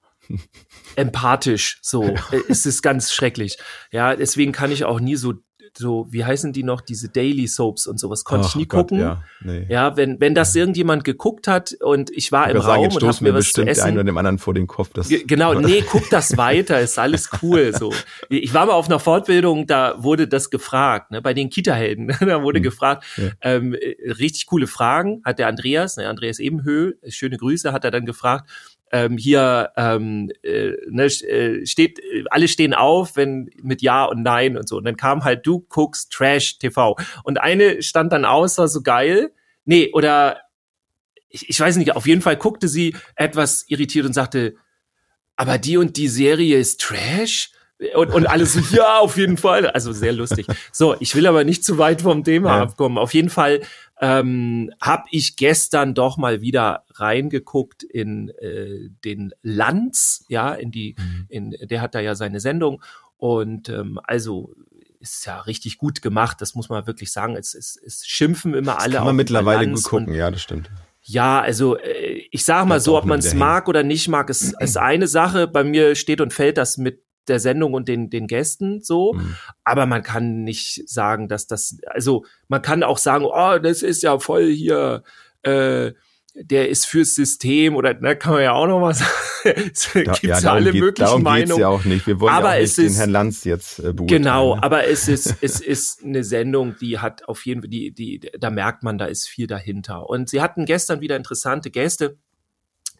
empathisch, 0.97 1.79
so. 1.83 2.05
Äh, 2.05 2.41
es 2.49 2.67
ist 2.67 2.83
ganz 2.83 3.13
schrecklich. 3.13 3.59
Ja, 3.91 4.17
deswegen 4.17 4.53
kann 4.53 4.73
ich 4.73 4.85
auch 4.85 5.01
nie 5.01 5.17
so 5.17 5.35
so, 5.77 6.07
wie 6.11 6.25
heißen 6.25 6.53
die 6.53 6.63
noch, 6.63 6.81
diese 6.81 7.09
Daily 7.09 7.47
Soaps 7.47 7.87
und 7.87 7.99
sowas, 7.99 8.25
konnte 8.25 8.47
Ach, 8.47 8.51
ich 8.51 8.57
nie 8.57 8.67
Gott, 8.67 8.89
gucken. 8.89 9.01
Ja, 9.01 9.23
nee. 9.43 9.67
ja, 9.69 9.97
wenn, 9.97 10.21
wenn 10.21 10.35
das 10.35 10.55
irgendjemand 10.55 11.05
geguckt 11.05 11.49
hat 11.49 11.75
und 11.81 12.11
ich 12.11 12.33
war 12.33 12.49
ich 12.49 12.55
im 12.55 12.61
Raum 12.61 12.91
sagen, 12.91 13.05
und 13.05 13.15
hab 13.15 13.21
mir 13.21 13.35
was 13.35 13.53
zu 13.53 13.63
essen. 13.63 13.83
einen 13.83 13.97
oder 13.97 14.05
dem 14.05 14.17
anderen 14.17 14.39
vor 14.39 14.55
den 14.55 14.67
Kopf. 14.67 14.91
Das 14.95 15.09
genau, 15.09 15.55
nee, 15.61 15.83
guck 15.83 16.09
das 16.11 16.37
weiter, 16.37 16.81
ist 16.81 16.99
alles 16.99 17.31
cool, 17.43 17.75
so. 17.75 17.93
Ich 18.29 18.55
war 18.55 18.67
mal 18.67 18.73
auf 18.73 18.87
einer 18.87 19.01
Fortbildung, 19.01 19.67
da 19.67 20.03
wurde 20.03 20.29
das 20.29 20.51
gefragt, 20.51 21.11
ne, 21.11 21.23
bei 21.23 21.35
den 21.35 21.51
Kita-Helden, 21.51 22.09
da 22.21 22.43
wurde 22.43 22.59
hm. 22.59 22.65
gefragt, 22.65 23.05
ja. 23.17 23.31
ähm, 23.43 23.75
richtig 24.19 24.47
coole 24.47 24.67
Fragen, 24.67 25.23
hat 25.25 25.39
der 25.39 25.49
Andreas, 25.49 25.97
ne, 25.97 26.09
Andreas 26.09 26.39
Ebenhöhl, 26.39 26.99
schöne 27.09 27.37
Grüße, 27.37 27.73
hat 27.73 27.85
er 27.85 27.91
dann 27.91 28.07
gefragt, 28.07 28.51
ähm, 28.95 29.19
hier 29.19 29.73
ähm, 29.77 30.31
äh, 30.45 30.71
ne, 30.89 31.07
äh, 31.07 31.67
steht, 31.67 32.01
alle 32.31 32.47
stehen 32.47 32.75
auf, 32.75 33.17
wenn 33.17 33.51
mit 33.61 33.83
Ja 33.83 34.05
und 34.05 34.23
Nein 34.23 34.57
und 34.57 34.69
so. 34.69 34.77
Und 34.77 34.85
dann 34.85 34.97
kam 34.97 35.25
halt, 35.25 35.45
du 35.45 35.67
guckst 35.69 36.13
Trash 36.13 36.61
TV. 36.61 36.97
Und 37.25 37.41
eine 37.41 37.83
stand 37.83 38.13
dann 38.13 38.25
aus, 38.25 38.57
war 38.57 38.69
so 38.69 38.83
geil. 38.83 39.33
Nee, 39.65 39.91
oder 39.93 40.43
ich, 41.29 41.49
ich 41.49 41.59
weiß 41.59 41.77
nicht, 41.77 41.97
auf 41.97 42.07
jeden 42.07 42.23
Fall 42.23 42.37
guckte 42.37 42.69
sie 42.69 42.95
etwas 43.17 43.65
irritiert 43.67 44.07
und 44.07 44.13
sagte, 44.13 44.55
aber 45.35 45.59
die 45.59 45.77
und 45.77 45.97
die 45.97 46.07
Serie 46.07 46.57
ist 46.57 46.81
Trash? 46.81 47.51
Und, 47.95 48.13
und 48.13 48.27
alle 48.27 48.47
so, 48.47 48.61
ja, 48.75 48.99
auf 48.99 49.17
jeden 49.17 49.37
Fall. 49.37 49.69
Also 49.69 49.93
sehr 49.93 50.13
lustig. 50.13 50.47
So, 50.73 50.95
ich 51.01 51.15
will 51.17 51.27
aber 51.27 51.45
nicht 51.45 51.65
zu 51.65 51.79
weit 51.79 52.03
vom 52.03 52.23
Thema 52.23 52.57
ja. 52.57 52.63
abkommen. 52.63 52.99
Auf 52.99 53.15
jeden 53.15 53.31
Fall 53.31 53.63
ähm, 54.01 54.71
habe 54.81 55.05
ich 55.11 55.37
gestern 55.37 55.95
doch 55.95 56.17
mal 56.17 56.41
wieder 56.41 56.85
reingeguckt 56.95 57.83
in 57.83 58.31
äh, 58.41 58.91
den 59.05 59.33
Lanz, 59.43 60.25
ja, 60.29 60.55
in 60.55 60.71
die, 60.71 60.95
mhm. 60.99 61.27
in, 61.29 61.51
der 61.69 61.81
hat 61.81 61.95
da 61.95 62.01
ja 62.01 62.15
seine 62.15 62.41
Sendung. 62.41 62.83
Und 63.17 63.69
ähm, 63.69 63.99
also 64.05 64.55
ist 65.01 65.27
ja 65.27 65.41
richtig 65.41 65.79
gut 65.79 66.01
gemacht, 66.01 66.41
das 66.41 66.55
muss 66.55 66.69
man 66.69 66.87
wirklich 66.87 67.13
sagen. 67.13 67.37
Es, 67.37 67.55
es, 67.55 67.77
es 67.77 68.07
schimpfen 68.07 68.55
immer 68.55 68.81
alle. 68.81 68.93
Das 68.93 68.99
kann 68.99 69.07
man 69.07 69.17
mittlerweile 69.17 69.69
gut 69.69 69.83
gucken, 69.83 70.15
ja, 70.15 70.31
das 70.31 70.43
stimmt. 70.43 70.71
Ja, 71.03 71.41
also 71.41 71.77
äh, 71.77 72.23
ich 72.31 72.45
sage 72.45 72.67
mal 72.67 72.81
so, 72.81 72.97
ob 72.97 73.05
man 73.05 73.19
es 73.19 73.35
mag 73.35 73.69
oder 73.69 73.83
nicht 73.83 74.09
mag, 74.09 74.31
ist, 74.31 74.55
ist 74.61 74.79
eine 74.79 75.07
Sache. 75.07 75.47
Bei 75.47 75.63
mir 75.63 75.95
steht 75.97 76.21
und 76.21 76.33
fällt 76.33 76.57
das 76.57 76.79
mit 76.79 77.03
der 77.29 77.41
Sendung 77.41 77.75
und 77.75 77.89
den, 77.89 78.11
den 78.11 78.27
Gästen 78.27 78.81
so. 78.83 79.15
Mhm. 79.15 79.37
Aber 79.65 79.87
man 79.87 80.03
kann 80.03 80.45
nicht 80.45 80.89
sagen, 80.89 81.29
dass 81.29 81.47
das, 81.47 81.79
also 81.87 82.25
man 82.49 82.63
kann 82.63 82.83
auch 82.83 82.99
sagen, 82.99 83.25
oh, 83.25 83.59
das 83.59 83.83
ist 83.83 84.03
ja 84.03 84.19
voll 84.19 84.51
hier, 84.51 85.03
äh, 85.43 85.93
der 86.37 86.69
ist 86.69 86.87
fürs 86.87 87.15
System 87.15 87.77
oder 87.77 87.95
da 87.95 88.15
kann 88.17 88.33
man 88.33 88.43
ja 88.43 88.53
auch 88.53 88.67
noch 88.67 88.93
sagen. 88.93 89.11
es 89.73 89.93
gibt 89.93 90.23
ja, 90.23 90.39
ja 90.41 90.53
alle 90.53 90.73
geht, 90.73 90.81
möglichen 90.81 91.07
darum 91.07 91.23
Meinungen. 91.23 91.61
ja 91.61 91.69
auch 91.69 91.85
nicht. 91.85 92.07
Wir 92.07 92.19
wollen 92.19 92.33
aber 92.33 92.57
ja 92.57 92.57
auch 92.57 92.61
nicht 92.61 92.79
den 92.79 92.95
Herrn 92.95 93.11
Lanz 93.11 93.45
jetzt 93.45 93.79
äh, 93.79 93.93
beurteilen. 93.93 94.07
Genau, 94.23 94.57
ne? 94.57 94.63
aber 94.63 94.89
es 94.89 95.07
ist 95.07 95.37
es 95.43 95.61
ist 95.61 96.03
eine 96.03 96.25
Sendung, 96.25 96.75
die 96.81 96.99
hat 96.99 97.29
auf 97.29 97.47
jeden 97.47 97.63
Fall 97.63 97.71
die 97.71 97.93
die 97.93 98.21
da 98.39 98.51
merkt 98.51 98.83
man, 98.83 98.99
da 98.99 99.05
ist 99.05 99.29
viel 99.29 99.47
dahinter. 99.47 100.09
Und 100.09 100.29
sie 100.29 100.41
hatten 100.41 100.65
gestern 100.65 101.01
wieder 101.01 101.17
interessante 101.17 101.71
Gäste. 101.71 102.19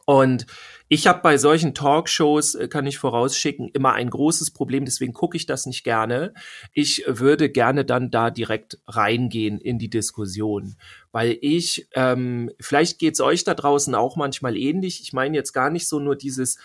Und 0.07 0.47
ich 0.89 1.07
habe 1.07 1.21
bei 1.23 1.39
solchen 1.39 1.75
Talkshows, 1.75 2.55
äh, 2.55 2.69
kann 2.69 2.87
ich 2.87 2.99
vorausschicken, 2.99 3.69
immer 3.73 3.95
ein 3.95 4.11
großes 4.11 4.51
Problem, 4.53 4.85
deswegen 4.85 5.13
gucke 5.13 5.37
ich 5.37 5.47
das 5.47 5.67
nicht 5.67 5.83
gerne. 5.83 6.35
Ich 6.73 7.05
würde 7.07 7.49
gerne 7.51 7.85
dann 7.85 8.11
da 8.11 8.31
direkt 8.31 8.79
reingehen 8.87 9.59
in 9.59 9.79
die 9.79 9.89
Diskussion, 9.91 10.77
weil 11.11 11.39
ich, 11.41 11.89
ähm, 11.95 12.51
vielleicht 12.61 12.99
geht's 12.99 13.21
euch 13.21 13.45
da 13.45 13.55
draußen 13.55 13.95
auch 13.95 14.17
manchmal 14.17 14.57
ähnlich. 14.57 15.01
Ich 15.01 15.13
meine 15.13 15.37
jetzt 15.37 15.53
gar 15.53 15.71
nicht 15.71 15.89
so 15.89 16.01
nur 16.01 16.17
dieses 16.17 16.59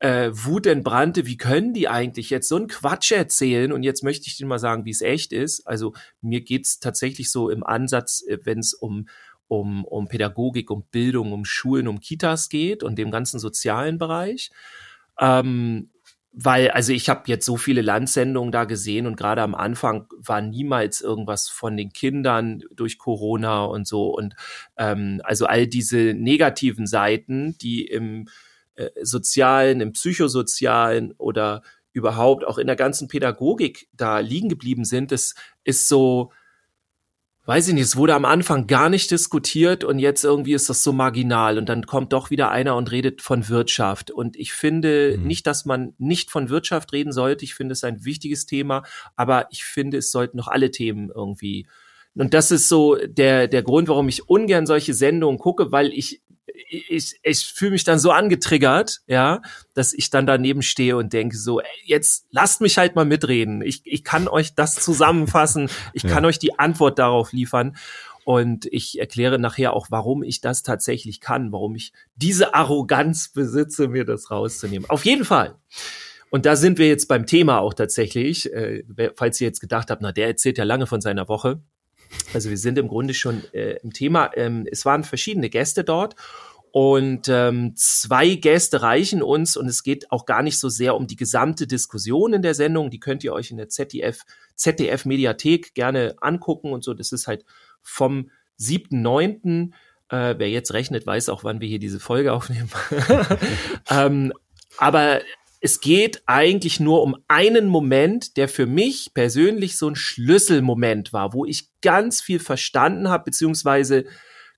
äh, 0.00 0.30
Wutentbrannte, 0.32 1.26
wie 1.26 1.36
können 1.36 1.74
die 1.74 1.86
eigentlich 1.86 2.30
jetzt 2.30 2.48
so 2.48 2.56
einen 2.56 2.68
Quatsch 2.68 3.12
erzählen? 3.12 3.70
Und 3.70 3.82
jetzt 3.82 4.02
möchte 4.02 4.26
ich 4.28 4.36
dir 4.36 4.46
mal 4.46 4.58
sagen, 4.58 4.86
wie 4.86 4.90
es 4.90 5.02
echt 5.02 5.32
ist. 5.32 5.66
Also 5.66 5.92
mir 6.22 6.40
geht's 6.40 6.80
tatsächlich 6.80 7.30
so 7.30 7.50
im 7.50 7.62
Ansatz, 7.62 8.24
äh, 8.26 8.38
wenn 8.44 8.58
es 8.58 8.72
um 8.72 9.06
um, 9.50 9.84
um 9.84 10.06
Pädagogik, 10.06 10.70
um 10.70 10.84
Bildung, 10.92 11.32
um 11.32 11.44
Schulen, 11.44 11.88
um 11.88 12.00
Kitas 12.00 12.48
geht 12.48 12.84
und 12.84 12.96
dem 12.96 13.10
ganzen 13.10 13.40
sozialen 13.40 13.98
Bereich. 13.98 14.50
Ähm, 15.18 15.90
weil, 16.32 16.70
also 16.70 16.92
ich 16.92 17.08
habe 17.08 17.22
jetzt 17.26 17.44
so 17.44 17.56
viele 17.56 17.82
Landsendungen 17.82 18.52
da 18.52 18.64
gesehen 18.64 19.08
und 19.08 19.16
gerade 19.16 19.42
am 19.42 19.56
Anfang 19.56 20.06
war 20.16 20.40
niemals 20.40 21.00
irgendwas 21.00 21.48
von 21.48 21.76
den 21.76 21.92
Kindern 21.92 22.62
durch 22.72 22.98
Corona 22.98 23.64
und 23.64 23.88
so. 23.88 24.16
Und 24.16 24.36
ähm, 24.76 25.20
also 25.24 25.46
all 25.46 25.66
diese 25.66 26.14
negativen 26.14 26.86
Seiten, 26.86 27.58
die 27.58 27.84
im 27.84 28.28
äh, 28.76 28.90
sozialen, 29.02 29.80
im 29.80 29.92
psychosozialen 29.92 31.12
oder 31.18 31.62
überhaupt 31.92 32.46
auch 32.46 32.58
in 32.58 32.68
der 32.68 32.76
ganzen 32.76 33.08
Pädagogik 33.08 33.88
da 33.92 34.20
liegen 34.20 34.48
geblieben 34.48 34.84
sind, 34.84 35.10
das 35.10 35.34
ist 35.64 35.88
so, 35.88 36.30
weiß 37.46 37.68
ich 37.68 37.74
nicht, 37.74 37.84
es 37.84 37.96
wurde 37.96 38.14
am 38.14 38.24
Anfang 38.24 38.66
gar 38.66 38.88
nicht 38.88 39.10
diskutiert 39.10 39.82
und 39.82 39.98
jetzt 39.98 40.24
irgendwie 40.24 40.54
ist 40.54 40.68
das 40.68 40.82
so 40.82 40.92
marginal 40.92 41.58
und 41.58 41.68
dann 41.68 41.86
kommt 41.86 42.12
doch 42.12 42.30
wieder 42.30 42.50
einer 42.50 42.76
und 42.76 42.90
redet 42.90 43.22
von 43.22 43.48
Wirtschaft. 43.48 44.10
Und 44.10 44.36
ich 44.36 44.52
finde 44.52 45.16
mhm. 45.18 45.26
nicht, 45.26 45.46
dass 45.46 45.64
man 45.64 45.94
nicht 45.98 46.30
von 46.30 46.48
Wirtschaft 46.48 46.92
reden 46.92 47.12
sollte. 47.12 47.44
Ich 47.44 47.54
finde 47.54 47.72
es 47.72 47.82
ein 47.82 48.04
wichtiges 48.04 48.46
Thema, 48.46 48.84
aber 49.16 49.48
ich 49.50 49.64
finde, 49.64 49.98
es 49.98 50.10
sollten 50.10 50.36
noch 50.36 50.48
alle 50.48 50.70
Themen 50.70 51.10
irgendwie 51.14 51.66
und 52.14 52.34
das 52.34 52.50
ist 52.50 52.68
so 52.68 52.96
der, 52.96 53.48
der 53.48 53.62
Grund, 53.62 53.88
warum 53.88 54.08
ich 54.08 54.28
ungern 54.28 54.66
solche 54.66 54.94
Sendungen 54.94 55.38
gucke, 55.38 55.70
weil 55.70 55.92
ich 55.92 56.22
ich, 56.68 57.18
ich 57.22 57.46
fühle 57.46 57.72
mich 57.72 57.84
dann 57.84 57.98
so 57.98 58.10
angetriggert, 58.10 59.00
ja, 59.06 59.42
dass 59.74 59.92
ich 59.92 60.10
dann 60.10 60.26
daneben 60.26 60.62
stehe 60.62 60.96
und 60.96 61.12
denke 61.12 61.36
so, 61.36 61.60
ey, 61.60 61.66
jetzt 61.84 62.26
lasst 62.30 62.60
mich 62.60 62.78
halt 62.78 62.94
mal 62.94 63.04
mitreden. 63.04 63.62
Ich, 63.62 63.82
ich 63.84 64.04
kann 64.04 64.28
euch 64.28 64.54
das 64.54 64.76
zusammenfassen. 64.76 65.70
Ich 65.92 66.04
ja. 66.04 66.10
kann 66.10 66.24
euch 66.24 66.38
die 66.38 66.58
Antwort 66.58 66.98
darauf 66.98 67.32
liefern. 67.32 67.76
Und 68.24 68.66
ich 68.66 69.00
erkläre 69.00 69.38
nachher 69.38 69.72
auch, 69.72 69.88
warum 69.90 70.22
ich 70.22 70.40
das 70.40 70.62
tatsächlich 70.62 71.20
kann, 71.20 71.52
warum 71.52 71.74
ich 71.74 71.92
diese 72.14 72.54
Arroganz 72.54 73.30
besitze, 73.30 73.88
mir 73.88 74.04
das 74.04 74.30
rauszunehmen. 74.30 74.88
Auf 74.88 75.04
jeden 75.04 75.24
Fall. 75.24 75.56
Und 76.30 76.46
da 76.46 76.54
sind 76.54 76.78
wir 76.78 76.86
jetzt 76.86 77.08
beim 77.08 77.26
Thema 77.26 77.58
auch 77.58 77.74
tatsächlich. 77.74 78.52
Äh, 78.52 78.84
falls 79.16 79.40
ihr 79.40 79.48
jetzt 79.48 79.60
gedacht 79.60 79.90
habt, 79.90 80.02
na, 80.02 80.12
der 80.12 80.28
erzählt 80.28 80.58
ja 80.58 80.64
lange 80.64 80.86
von 80.86 81.00
seiner 81.00 81.28
Woche. 81.28 81.60
Also 82.34 82.50
wir 82.50 82.58
sind 82.58 82.78
im 82.78 82.88
Grunde 82.88 83.14
schon 83.14 83.42
äh, 83.52 83.78
im 83.82 83.92
Thema. 83.92 84.30
Ähm, 84.36 84.66
es 84.70 84.84
waren 84.84 85.04
verschiedene 85.04 85.50
Gäste 85.50 85.84
dort 85.84 86.16
und 86.72 87.28
ähm, 87.28 87.72
zwei 87.74 88.36
Gäste 88.36 88.82
reichen 88.82 89.22
uns 89.22 89.56
und 89.56 89.66
es 89.66 89.82
geht 89.82 90.12
auch 90.12 90.24
gar 90.24 90.42
nicht 90.42 90.58
so 90.58 90.68
sehr 90.68 90.94
um 90.94 91.06
die 91.06 91.16
gesamte 91.16 91.66
Diskussion 91.66 92.32
in 92.32 92.42
der 92.42 92.54
Sendung. 92.54 92.90
Die 92.90 93.00
könnt 93.00 93.24
ihr 93.24 93.32
euch 93.32 93.50
in 93.50 93.56
der 93.56 93.68
ZDF, 93.68 94.22
ZDF 94.54 95.04
Mediathek 95.04 95.74
gerne 95.74 96.14
angucken 96.20 96.72
und 96.72 96.84
so. 96.84 96.94
Das 96.94 97.10
ist 97.10 97.26
halt 97.26 97.44
vom 97.82 98.30
7.9. 98.60 99.72
Äh, 100.10 100.34
wer 100.38 100.48
jetzt 100.48 100.72
rechnet, 100.72 101.06
weiß 101.06 101.28
auch, 101.28 101.42
wann 101.42 101.60
wir 101.60 101.68
hier 101.68 101.80
diese 101.80 101.98
Folge 101.98 102.32
aufnehmen. 102.32 102.70
ähm, 103.90 104.32
aber 104.78 105.20
es 105.60 105.80
geht 105.80 106.22
eigentlich 106.26 106.80
nur 106.80 107.02
um 107.02 107.16
einen 107.28 107.68
Moment, 107.68 108.36
der 108.36 108.48
für 108.48 108.66
mich 108.66 109.12
persönlich 109.12 109.76
so 109.76 109.88
ein 109.88 109.96
Schlüsselmoment 109.96 111.12
war, 111.12 111.34
wo 111.34 111.44
ich 111.44 111.68
ganz 111.82 112.22
viel 112.22 112.40
verstanden 112.40 113.08
habe, 113.08 113.24
beziehungsweise 113.24 114.06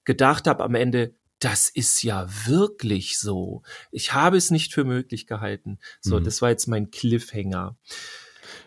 gedacht 0.05 0.47
habe 0.47 0.63
am 0.63 0.77
Ende, 0.77 1.15
das 1.41 1.69
ist 1.69 2.05
ja 2.05 2.29
wirklich 2.47 3.19
so. 3.19 3.63
Ich 3.91 4.15
habe 4.15 4.37
es 4.37 4.53
nicht 4.53 4.73
für 4.73 4.85
möglich 4.85 5.27
gehalten. 5.27 5.81
So, 6.01 6.21
mhm. 6.21 6.25
das 6.25 6.41
war 6.41 6.51
jetzt 6.51 6.69
mein 6.69 6.93
Cliffhanger. 6.93 7.77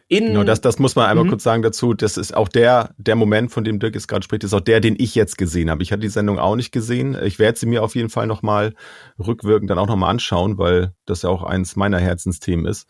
In, 0.08 0.28
genau, 0.28 0.44
das, 0.44 0.62
das 0.62 0.78
muss 0.78 0.96
man 0.96 1.08
einmal 1.08 1.26
mhm. 1.26 1.30
kurz 1.30 1.44
sagen 1.44 1.64
dazu. 1.64 1.94
Das 1.94 2.18
ist 2.18 2.36
auch 2.36 2.48
der, 2.48 2.94
der 2.98 3.16
Moment, 3.16 3.52
von 3.52 3.64
dem 3.64 3.80
Dirk 3.80 3.96
jetzt 3.96 4.08
gerade 4.08 4.24
spricht, 4.24 4.44
ist 4.44 4.54
auch 4.54 4.62
der, 4.62 4.80
den 4.80 4.96
ich 4.98 5.16
jetzt 5.16 5.38
gesehen 5.38 5.70
habe. 5.70 5.82
Ich 5.82 5.92
hatte 5.92 6.02
die 6.02 6.10
Sendung 6.10 6.38
auch 6.38 6.56
nicht 6.56 6.72
gesehen. 6.72 7.18
Ich 7.24 7.40
werde 7.40 7.58
sie 7.58 7.66
mir 7.66 7.84
auf 7.84 7.96
jeden 7.96 8.10
Fall 8.10 8.28
nochmal 8.28 8.74
rückwirkend 9.18 9.70
dann 9.70 9.80
auch 9.80 9.88
nochmal 9.88 10.12
anschauen, 10.12 10.58
weil 10.58 10.94
das 11.06 11.24
ja 11.24 11.30
auch 11.30 11.44
eins 11.44 11.76
meiner 11.76 12.00
Herzensthemen 12.00 12.66
ist. 12.66 12.88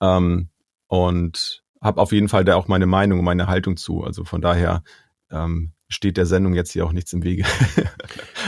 Ähm, 0.00 0.48
und 0.88 1.62
habe 1.80 2.00
auf 2.00 2.12
jeden 2.12 2.28
Fall 2.28 2.44
da 2.44 2.56
auch 2.56 2.68
meine 2.68 2.86
Meinung 2.86 3.20
und 3.20 3.24
meine 3.24 3.46
Haltung 3.46 3.76
zu. 3.76 4.02
Also 4.02 4.24
von 4.24 4.40
daher 4.40 4.82
ähm, 5.30 5.72
steht 5.90 6.16
der 6.16 6.24
Sendung 6.24 6.54
jetzt 6.54 6.72
hier 6.72 6.86
auch 6.86 6.92
nichts 6.92 7.12
im 7.12 7.22
Wege. 7.22 7.44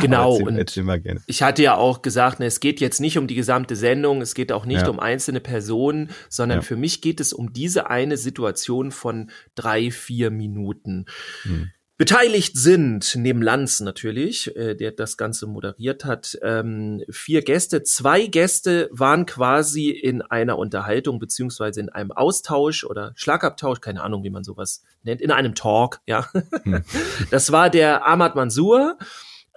Genau. 0.00 0.32
erzähl, 0.32 0.48
und 0.48 0.56
erzähl 0.56 0.84
mal 0.84 1.00
gerne. 1.00 1.20
Ich 1.26 1.42
hatte 1.42 1.62
ja 1.62 1.76
auch 1.76 2.00
gesagt, 2.00 2.40
ne, 2.40 2.46
es 2.46 2.60
geht 2.60 2.80
jetzt 2.80 2.98
nicht 2.98 3.18
um 3.18 3.26
die 3.26 3.34
gesamte 3.34 3.76
Sendung, 3.76 4.22
es 4.22 4.34
geht 4.34 4.50
auch 4.50 4.64
nicht 4.64 4.82
ja. 4.82 4.88
um 4.88 4.98
einzelne 4.98 5.40
Personen, 5.40 6.10
sondern 6.30 6.58
ja. 6.58 6.62
für 6.62 6.76
mich 6.76 7.02
geht 7.02 7.20
es 7.20 7.34
um 7.34 7.52
diese 7.52 7.90
eine 7.90 8.16
Situation 8.16 8.90
von 8.90 9.30
drei, 9.54 9.90
vier 9.90 10.30
Minuten. 10.30 11.04
Hm. 11.42 11.70
Beteiligt 11.98 12.56
sind, 12.56 13.14
neben 13.16 13.42
Lanz 13.42 13.80
natürlich, 13.80 14.56
äh, 14.56 14.74
der 14.74 14.92
das 14.92 15.16
Ganze 15.16 15.46
moderiert 15.46 16.04
hat, 16.04 16.38
ähm, 16.42 17.04
vier 17.10 17.42
Gäste. 17.42 17.82
Zwei 17.82 18.26
Gäste 18.26 18.88
waren 18.90 19.26
quasi 19.26 19.90
in 19.90 20.22
einer 20.22 20.58
Unterhaltung 20.58 21.18
beziehungsweise 21.18 21.80
in 21.80 21.90
einem 21.90 22.10
Austausch 22.10 22.84
oder 22.84 23.12
Schlagabtausch, 23.14 23.80
keine 23.80 24.02
Ahnung, 24.02 24.24
wie 24.24 24.30
man 24.30 24.42
sowas 24.42 24.82
nennt, 25.02 25.20
in 25.20 25.30
einem 25.30 25.54
Talk, 25.54 26.00
ja. 26.06 26.28
Hm. 26.64 26.82
Das 27.30 27.52
war 27.52 27.70
der 27.70 28.06
Ahmad 28.06 28.34
Mansour 28.34 28.96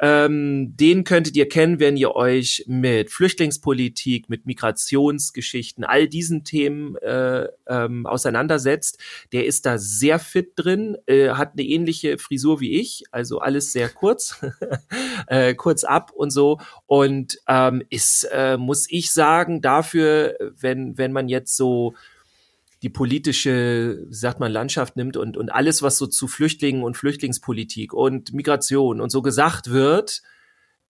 ähm, 0.01 0.75
den 0.75 1.03
könntet 1.05 1.37
ihr 1.37 1.47
kennen, 1.47 1.79
wenn 1.79 1.95
ihr 1.95 2.15
euch 2.15 2.65
mit 2.67 3.11
Flüchtlingspolitik, 3.11 4.29
mit 4.29 4.45
Migrationsgeschichten, 4.45 5.83
all 5.83 6.07
diesen 6.07 6.43
Themen 6.43 6.95
äh, 6.97 7.47
ähm, 7.67 8.05
auseinandersetzt. 8.05 8.99
Der 9.31 9.45
ist 9.45 9.65
da 9.65 9.77
sehr 9.77 10.19
fit 10.19 10.53
drin, 10.55 10.97
äh, 11.05 11.29
hat 11.29 11.53
eine 11.53 11.63
ähnliche 11.63 12.17
Frisur 12.17 12.59
wie 12.59 12.79
ich, 12.79 13.03
also 13.11 13.39
alles 13.39 13.71
sehr 13.71 13.89
kurz, 13.89 14.43
äh, 15.27 15.53
kurz 15.53 15.83
ab 15.83 16.11
und 16.11 16.31
so. 16.31 16.59
Und 16.87 17.39
ähm, 17.47 17.81
ist, 17.89 18.27
äh, 18.31 18.57
muss 18.57 18.87
ich 18.89 19.11
sagen, 19.11 19.61
dafür, 19.61 20.35
wenn, 20.59 20.97
wenn 20.97 21.13
man 21.13 21.29
jetzt 21.29 21.55
so 21.55 21.93
die 22.85 22.89
politische, 22.89 24.05
sagt 24.11 24.39
man, 24.39 24.51
Landschaft 24.51 24.95
nimmt 24.95 25.17
und, 25.17 25.37
und 25.37 25.49
alles, 25.49 25.81
was 25.81 25.97
so 25.97 26.05
zu 26.05 26.27
Flüchtlingen 26.27 26.83
und 26.83 26.95
Flüchtlingspolitik 26.95 27.93
und 27.93 28.31
Migration 28.31 29.01
und 29.01 29.09
so 29.09 29.23
gesagt 29.23 29.71
wird, 29.71 30.21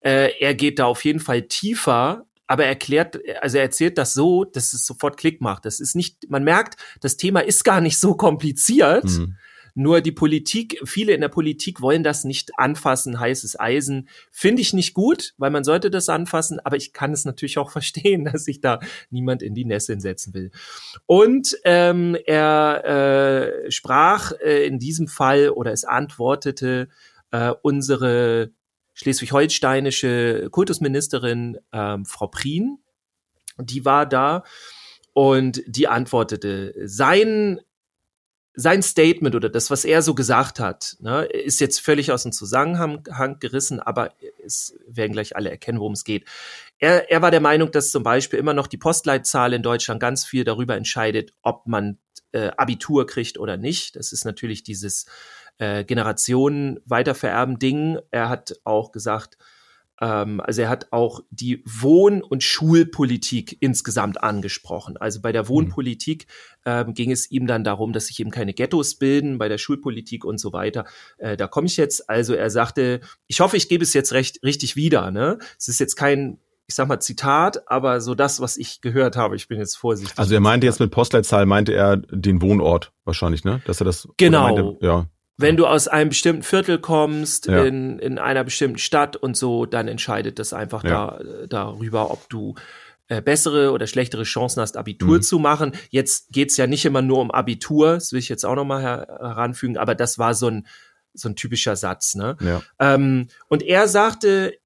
äh, 0.01 0.31
er 0.41 0.55
geht 0.55 0.77
da 0.77 0.87
auf 0.87 1.05
jeden 1.05 1.21
Fall 1.21 1.43
tiefer, 1.43 2.25
aber 2.47 2.63
er 2.63 2.69
erklärt, 2.71 3.17
also 3.39 3.59
er 3.59 3.63
erzählt 3.63 3.97
das 3.97 4.13
so, 4.13 4.43
dass 4.43 4.73
es 4.73 4.85
sofort 4.85 5.15
Klick 5.15 5.39
macht. 5.39 5.63
Das 5.63 5.79
ist 5.79 5.95
nicht, 5.95 6.29
man 6.29 6.43
merkt, 6.43 6.75
das 6.99 7.15
Thema 7.15 7.39
ist 7.39 7.63
gar 7.63 7.79
nicht 7.79 7.97
so 7.97 8.15
kompliziert, 8.15 9.05
mhm. 9.05 9.37
Nur 9.77 9.99
die 9.99 10.13
Politik, 10.13 10.79
viele 10.85 11.13
in 11.13 11.19
der 11.19 11.27
Politik 11.27 11.81
wollen 11.81 12.01
das 12.01 12.23
nicht 12.23 12.57
anfassen, 12.57 13.19
heißes 13.19 13.59
Eisen. 13.59 14.07
Finde 14.31 14.61
ich 14.61 14.71
nicht 14.71 14.93
gut, 14.93 15.33
weil 15.37 15.51
man 15.51 15.65
sollte 15.65 15.91
das 15.91 16.07
anfassen, 16.07 16.61
aber 16.63 16.77
ich 16.77 16.93
kann 16.93 17.11
es 17.11 17.25
natürlich 17.25 17.57
auch 17.57 17.71
verstehen, 17.75 18.23
dass 18.23 18.45
sich 18.45 18.61
da 18.61 18.79
niemand 19.09 19.43
in 19.43 19.53
die 19.53 19.65
Nesseln 19.65 19.99
setzen 19.99 20.33
will. 20.33 20.51
Und 21.05 21.57
ähm, 21.65 22.17
er 22.25 23.65
äh, 23.65 23.71
sprach 23.71 24.31
äh, 24.41 24.65
in 24.65 24.79
diesem 24.79 25.09
Fall 25.09 25.49
oder 25.49 25.73
es 25.73 25.83
antwortete 25.83 26.87
äh, 27.31 27.51
unsere 27.61 28.51
schleswig-holsteinische 28.93 30.47
Kultusministerin 30.51 31.57
ähm, 31.73 32.05
Frau 32.05 32.27
Prien, 32.27 32.79
die 33.57 33.83
war 33.83 34.05
da 34.05 34.43
und 35.11 35.61
die 35.67 35.89
antwortete, 35.89 36.73
sein 36.85 37.59
sein 38.55 38.81
Statement 38.81 39.35
oder 39.35 39.49
das, 39.49 39.69
was 39.69 39.85
er 39.85 40.01
so 40.01 40.15
gesagt 40.15 40.59
hat, 40.59 40.95
ne, 40.99 41.25
ist 41.25 41.59
jetzt 41.59 41.79
völlig 41.79 42.11
aus 42.11 42.23
dem 42.23 42.31
Zusammenhang 42.31 43.39
gerissen, 43.39 43.79
aber 43.79 44.13
es 44.43 44.77
werden 44.87 45.13
gleich 45.13 45.35
alle 45.35 45.49
erkennen, 45.49 45.79
worum 45.79 45.93
es 45.93 46.03
geht. 46.03 46.25
Er, 46.79 47.11
er 47.11 47.21
war 47.21 47.31
der 47.31 47.41
Meinung, 47.41 47.71
dass 47.71 47.91
zum 47.91 48.03
Beispiel 48.03 48.39
immer 48.39 48.53
noch 48.53 48.67
die 48.67 48.77
Postleitzahl 48.77 49.53
in 49.53 49.63
Deutschland 49.63 49.99
ganz 49.99 50.25
viel 50.25 50.43
darüber 50.43 50.75
entscheidet, 50.75 51.33
ob 51.41 51.67
man 51.67 51.97
äh, 52.31 52.51
Abitur 52.57 53.05
kriegt 53.07 53.37
oder 53.37 53.57
nicht. 53.57 53.95
Das 53.95 54.11
ist 54.11 54.25
natürlich 54.25 54.63
dieses 54.63 55.05
äh, 55.57 55.83
Generationen 55.83 56.79
weitervererben 56.85 57.59
Ding. 57.59 57.99
Er 58.11 58.29
hat 58.29 58.59
auch 58.63 58.91
gesagt, 58.91 59.37
also 60.39 60.61
er 60.61 60.69
hat 60.69 60.91
auch 60.91 61.21
die 61.29 61.63
Wohn- 61.65 62.21
und 62.21 62.43
Schulpolitik 62.43 63.57
insgesamt 63.61 64.21
angesprochen. 64.21 64.97
Also 64.97 65.21
bei 65.21 65.31
der 65.31 65.43
mhm. 65.43 65.49
Wohnpolitik 65.49 66.27
ähm, 66.65 66.93
ging 66.93 67.11
es 67.11 67.31
ihm 67.31 67.47
dann 67.47 67.63
darum, 67.63 67.93
dass 67.93 68.07
sich 68.07 68.19
eben 68.19 68.31
keine 68.31 68.53
Ghettos 68.53 68.95
bilden, 68.95 69.37
bei 69.37 69.47
der 69.47 69.57
Schulpolitik 69.57 70.25
und 70.25 70.39
so 70.39 70.51
weiter. 70.51 70.85
Äh, 71.17 71.37
da 71.37 71.47
komme 71.47 71.67
ich 71.67 71.77
jetzt. 71.77 72.09
Also 72.09 72.33
er 72.33 72.49
sagte, 72.49 72.99
ich 73.27 73.39
hoffe, 73.39 73.55
ich 73.57 73.69
gebe 73.69 73.83
es 73.83 73.93
jetzt 73.93 74.11
recht 74.13 74.43
richtig 74.43 74.75
wieder. 74.75 75.11
Ne? 75.11 75.39
Es 75.57 75.67
ist 75.67 75.79
jetzt 75.79 75.95
kein 75.95 76.39
ich 76.67 76.73
sag 76.73 76.87
mal 76.87 76.99
Zitat, 76.99 77.69
aber 77.69 78.01
so 78.01 78.15
das, 78.15 78.39
was 78.41 78.57
ich 78.57 78.81
gehört 78.81 79.15
habe, 79.15 79.35
ich 79.35 79.47
bin 79.47 79.59
jetzt 79.59 79.75
vorsichtig. 79.75 80.17
Also 80.17 80.33
er 80.33 80.39
meinte 80.39 80.65
jetzt 80.65 80.79
mit 80.79 80.89
Postleitzahl, 80.89 81.45
meinte 81.45 81.75
er 81.75 81.97
den 81.97 82.41
Wohnort 82.41 82.91
wahrscheinlich, 83.03 83.43
ne? 83.43 83.61
Dass 83.67 83.81
er 83.81 83.85
das 83.85 84.07
genau. 84.17 84.55
Meinte, 84.55 84.77
ja 84.83 85.05
wenn 85.37 85.57
du 85.57 85.67
aus 85.67 85.87
einem 85.87 86.09
bestimmten 86.09 86.43
Viertel 86.43 86.79
kommst, 86.79 87.47
ja. 87.47 87.63
in, 87.63 87.99
in 87.99 88.19
einer 88.19 88.43
bestimmten 88.43 88.77
Stadt 88.77 89.15
und 89.15 89.35
so, 89.35 89.65
dann 89.65 89.87
entscheidet 89.87 90.39
das 90.39 90.53
einfach 90.53 90.83
ja. 90.83 91.19
da, 91.19 91.47
darüber, 91.47 92.11
ob 92.11 92.29
du 92.29 92.55
äh, 93.07 93.21
bessere 93.21 93.71
oder 93.71 93.85
schlechtere 93.85 94.23
Chancen 94.23 94.61
hast, 94.61 94.77
Abitur 94.77 95.17
mhm. 95.17 95.21
zu 95.21 95.39
machen. 95.39 95.73
Jetzt 95.89 96.31
geht's 96.31 96.57
ja 96.57 96.67
nicht 96.67 96.85
immer 96.85 97.01
nur 97.01 97.19
um 97.19 97.31
Abitur, 97.31 97.95
das 97.95 98.13
will 98.13 98.19
ich 98.19 98.29
jetzt 98.29 98.45
auch 98.45 98.55
nochmal 98.55 98.81
her 98.81 99.07
heranfügen, 99.19 99.77
aber 99.77 99.93
das 99.93 100.17
war 100.17 100.33
so 100.33 100.47
ein, 100.47 100.67
so 101.13 101.29
ein 101.29 101.35
typischer 101.35 101.75
Satz. 101.75 102.15
Ne? 102.15 102.37
Ja. 102.39 102.61
Ähm, 102.79 103.27
und 103.49 103.61
er 103.61 103.87
sagte, 103.87 104.57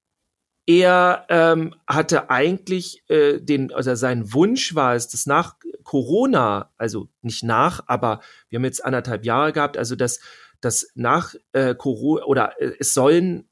er 0.66 1.26
ähm, 1.28 1.74
hatte 1.86 2.30
eigentlich 2.30 3.02
äh, 3.08 3.40
den, 3.40 3.72
also 3.72 3.94
sein 3.96 4.32
Wunsch 4.32 4.74
war 4.74 4.94
es, 4.94 5.08
dass 5.08 5.26
nach 5.26 5.56
Corona, 5.82 6.70
also 6.76 7.08
nicht 7.22 7.42
nach, 7.42 7.82
aber 7.88 8.20
wir 8.48 8.58
haben 8.58 8.64
jetzt 8.64 8.84
anderthalb 8.84 9.24
Jahre 9.24 9.52
gehabt, 9.52 9.76
also 9.76 9.96
dass 9.96 10.20
dass 10.60 10.90
nach 10.94 11.34
äh, 11.52 11.74
Corona 11.74 12.24
oder 12.24 12.60
äh, 12.60 12.72
es 12.78 12.94
sollen 12.94 13.48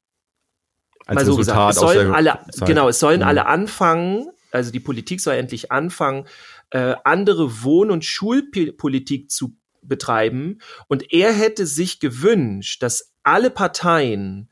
Als 1.06 1.16
mal 1.16 1.24
so 1.24 1.34
Resultat 1.34 1.68
gesagt, 1.70 1.90
es 1.90 1.94
sollen 1.94 2.14
alle 2.14 2.38
Zeit. 2.50 2.68
genau, 2.68 2.88
es 2.88 2.98
sollen 2.98 3.20
mhm. 3.20 3.26
alle 3.26 3.46
anfangen, 3.46 4.30
also 4.50 4.70
die 4.70 4.80
Politik 4.80 5.20
soll 5.20 5.34
endlich 5.34 5.72
anfangen, 5.72 6.26
äh, 6.70 6.94
andere 7.04 7.62
Wohn- 7.62 7.90
und 7.90 8.04
Schulpolitik 8.04 9.30
zu 9.30 9.56
betreiben. 9.82 10.58
Und 10.86 11.12
er 11.12 11.32
hätte 11.32 11.66
sich 11.66 12.00
gewünscht, 12.00 12.82
dass 12.82 13.12
alle 13.22 13.50
Parteien 13.50 14.50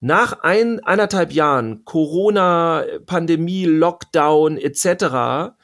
nach 0.00 0.40
ein, 0.40 0.80
eineinhalb 0.80 1.32
Jahren 1.32 1.84
Corona, 1.84 2.84
Pandemie, 3.06 3.64
Lockdown 3.64 4.56
etc 4.58 5.56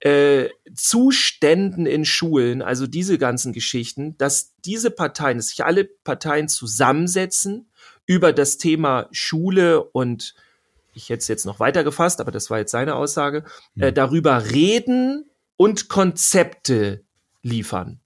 äh, 0.00 0.48
Zuständen 0.74 1.86
in 1.86 2.04
Schulen, 2.04 2.62
also 2.62 2.86
diese 2.86 3.18
ganzen 3.18 3.52
Geschichten, 3.52 4.16
dass 4.18 4.54
diese 4.64 4.90
Parteien, 4.90 5.38
dass 5.38 5.48
sich 5.48 5.64
alle 5.64 5.84
Parteien 5.84 6.48
zusammensetzen 6.48 7.70
über 8.06 8.32
das 8.32 8.58
Thema 8.58 9.08
Schule 9.10 9.82
und 9.82 10.34
ich 10.94 11.08
hätte 11.10 11.20
es 11.20 11.28
jetzt 11.28 11.46
noch 11.46 11.60
weiter 11.60 11.84
gefasst, 11.84 12.20
aber 12.20 12.30
das 12.30 12.50
war 12.50 12.58
jetzt 12.58 12.72
seine 12.72 12.96
Aussage, 12.96 13.44
äh, 13.76 13.88
hm. 13.88 13.94
darüber 13.94 14.50
reden 14.50 15.30
und 15.56 15.88
Konzepte 15.88 17.04
liefern. 17.42 18.00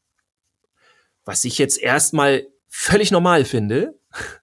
Was 1.25 1.45
ich 1.45 1.59
jetzt 1.59 1.79
erstmal 1.79 2.47
völlig 2.69 3.11
normal 3.11 3.45
finde. 3.45 3.99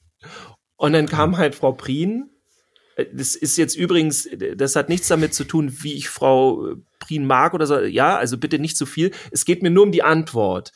Und 0.77 0.93
dann 0.93 1.07
kam 1.07 1.35
halt 1.37 1.55
Frau 1.55 1.73
Prien 1.73 2.29
das 3.13 3.35
ist 3.35 3.57
jetzt 3.57 3.75
übrigens, 3.75 4.29
das 4.55 4.75
hat 4.75 4.89
nichts 4.89 5.07
damit 5.07 5.33
zu 5.33 5.43
tun, 5.43 5.71
wie 5.81 5.93
ich 5.93 6.09
Frau 6.09 6.75
Prien 6.99 7.25
mag 7.25 7.53
oder 7.53 7.65
so. 7.65 7.79
Ja, 7.79 8.17
also 8.17 8.37
bitte 8.37 8.59
nicht 8.59 8.77
zu 8.77 8.85
viel. 8.85 9.11
Es 9.31 9.45
geht 9.45 9.61
mir 9.61 9.69
nur 9.69 9.83
um 9.83 9.91
die 9.91 10.03
Antwort. 10.03 10.71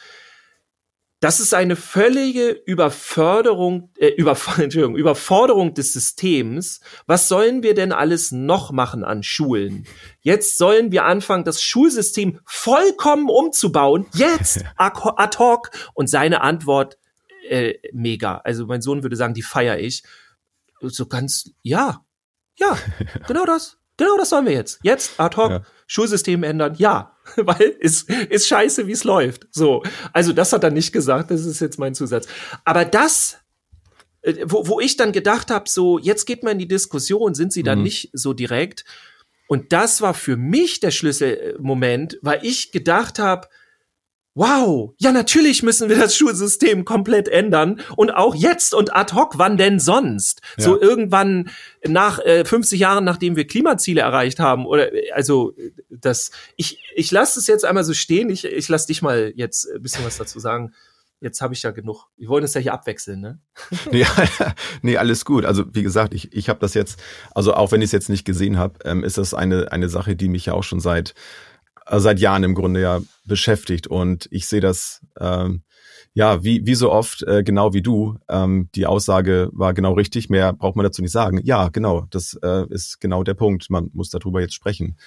Das 1.24 1.40
ist 1.40 1.54
eine 1.54 1.78
völlige 1.78 2.50
Überförderung, 2.50 3.92
äh, 3.98 4.10
über, 4.10 4.32
Entschuldigung, 4.58 4.98
Überforderung 4.98 5.74
des 5.74 5.94
Systems. 5.94 6.82
Was 7.06 7.30
sollen 7.30 7.64
wir 7.64 7.76
denn 7.76 7.94
alles 7.94 8.34
noch 8.34 8.74
machen 8.74 9.06
an 9.06 9.24
Schulen? 9.24 9.88
Jetzt 10.20 10.58
sollen 10.58 10.92
wir 10.92 11.06
anfangen, 11.06 11.46
das 11.46 11.64
Schulsystem 11.64 12.42
vollkommen 12.46 13.30
umzubauen. 13.30 14.06
Jetzt 14.14 14.66
ad 14.76 15.38
hoc. 15.40 15.72
Und 15.94 16.08
seine 16.08 16.42
Antwort, 16.42 16.98
äh, 17.48 17.76
mega. 17.94 18.40
Also 18.44 18.66
mein 18.66 18.82
Sohn 18.82 19.02
würde 19.02 19.16
sagen, 19.16 19.34
die 19.34 19.44
feier 19.44 19.80
ich. 19.80 20.04
So 20.82 21.06
ganz, 21.06 21.52
ja, 21.62 22.04
ja, 22.58 22.78
genau 23.28 23.46
das. 23.46 23.78
Genau 23.98 24.18
das 24.18 24.30
sollen 24.30 24.46
wir 24.46 24.54
jetzt. 24.54 24.80
Jetzt 24.82 25.20
ad 25.20 25.38
hoc, 25.38 25.52
ja. 25.52 25.62
Schulsystem 25.88 26.44
ändern, 26.44 26.76
ja. 26.78 27.16
Weil 27.36 27.76
es 27.80 28.04
ist 28.04 28.48
scheiße, 28.48 28.88
wie 28.88 28.92
es 28.92 29.04
läuft. 29.04 29.48
So. 29.52 29.84
Also 30.12 30.34
das 30.34 30.52
hat 30.52 30.64
er 30.64 30.72
nicht 30.72 30.92
gesagt, 30.92 31.32
das 31.32 31.46
ist 31.46 31.62
jetzt 31.62 31.80
mein 31.80 31.94
Zusatz. 31.94 32.28
Aber 32.66 32.86
das, 32.86 33.38
äh, 34.24 34.46
wo, 34.46 34.68
wo 34.68 34.80
ich 34.80 34.98
dann 34.98 35.12
gedacht 35.12 35.52
habe, 35.52 35.70
so, 35.70 36.00
jetzt 36.00 36.26
geht 36.26 36.44
man 36.44 36.54
in 36.54 36.60
die 36.60 36.68
Diskussion, 36.68 37.36
sind 37.36 37.54
sie 37.54 37.64
dann 37.64 37.80
mhm. 37.80 37.84
nicht 37.84 38.10
so 38.14 38.34
direkt. 38.34 38.84
Und 39.48 39.72
das 39.72 40.02
war 40.02 40.14
für 40.14 40.38
mich 40.38 40.80
der 40.80 40.92
Schlüsselmoment, 40.92 42.18
weil 42.22 42.40
ich 42.44 42.72
gedacht 42.72 43.20
habe, 43.20 43.48
Wow, 44.36 44.96
ja 44.98 45.12
natürlich 45.12 45.62
müssen 45.62 45.90
wir 45.90 45.98
das 45.98 46.16
Schulsystem 46.16 46.86
komplett 46.86 47.28
ändern 47.28 47.82
und 47.96 48.10
auch 48.10 48.34
jetzt 48.34 48.74
und 48.74 48.96
ad 48.96 49.14
hoc, 49.14 49.38
wann 49.38 49.58
denn 49.58 49.80
sonst? 49.80 50.42
Ja. 50.58 50.64
So 50.64 50.82
irgendwann 50.82 51.52
nach 51.88 52.18
äh, 52.18 52.44
50 52.44 52.80
Jahren, 52.80 53.04
nachdem 53.04 53.36
wir 53.36 53.46
Klimaziele 53.46 54.02
erreicht 54.02 54.40
haben 54.40 54.66
oder 54.66 54.90
also 55.14 55.54
das 55.90 56.32
ich 56.56 56.80
ich 56.96 57.12
lasse 57.12 57.40
es 57.40 57.46
jetzt 57.46 57.64
einmal 57.64 57.84
so 57.84 57.94
stehen, 57.94 58.32
ich 58.32 58.44
ich 58.46 58.70
lass 58.70 58.88
dich 58.88 59.04
mal 59.04 59.34
jetzt 59.36 59.70
ein 59.72 59.84
bisschen 59.84 60.04
was 60.04 60.18
dazu 60.18 60.40
sagen. 60.40 60.74
Jetzt 61.22 61.40
habe 61.40 61.54
ich 61.54 61.64
ja 61.64 61.72
genug. 61.72 62.08
Wir 62.18 62.28
wollen 62.28 62.44
es 62.44 62.54
ja 62.54 62.60
hier 62.60 62.74
abwechseln, 62.74 63.22
ne? 63.22 63.40
ja, 63.92 64.08
nee, 64.82 64.98
alles 64.98 65.24
gut. 65.24 65.46
Also 65.46 65.64
wie 65.74 65.82
gesagt, 65.82 66.14
ich, 66.14 66.34
ich 66.34 66.50
habe 66.50 66.60
das 66.60 66.74
jetzt, 66.74 67.02
also 67.34 67.54
auch 67.54 67.72
wenn 67.72 67.82
ich 67.82 67.86
es 67.86 67.92
jetzt 67.94 68.10
nicht 68.10 68.26
gesehen 68.26 68.58
habe, 68.58 68.80
ähm, 68.84 69.06
ist 69.06 69.18
das 69.18 69.34
eine, 69.34 69.72
eine 69.72 69.88
Sache, 69.88 70.18
die 70.18 70.28
mich 70.28 70.48
ja 70.48 70.54
auch 70.54 70.64
schon 70.64 70.82
seit 70.82 71.14
äh, 71.86 72.00
seit 72.00 72.20
Jahren 72.20 72.44
im 72.44 72.56
Grunde 72.56 72.82
ja 72.82 73.02
beschäftigt. 73.26 73.88
Und 73.88 74.28
ich 74.32 74.48
sehe 74.48 74.62
das 74.62 75.02
ähm, 75.20 75.64
ja 76.14 76.44
wie, 76.44 76.66
wie 76.66 76.76
so 76.76 76.92
oft, 76.92 77.24
äh, 77.24 77.44
genau 77.44 77.74
wie 77.74 77.82
du. 77.82 78.18
Ähm, 78.30 78.70
die 78.76 78.86
Aussage 78.86 79.50
war 79.52 79.74
genau 79.74 79.94
richtig, 79.94 80.30
mehr 80.30 80.54
braucht 80.54 80.76
man 80.76 80.84
dazu 80.84 81.02
nicht 81.02 81.12
sagen. 81.12 81.40
Ja, 81.44 81.70
genau, 81.70 82.06
das 82.10 82.38
äh, 82.42 82.66
ist 82.70 83.00
genau 83.02 83.24
der 83.24 83.34
Punkt. 83.34 83.70
Man 83.70 83.90
muss 83.94 84.10
darüber 84.10 84.42
jetzt 84.42 84.54
sprechen. 84.54 84.98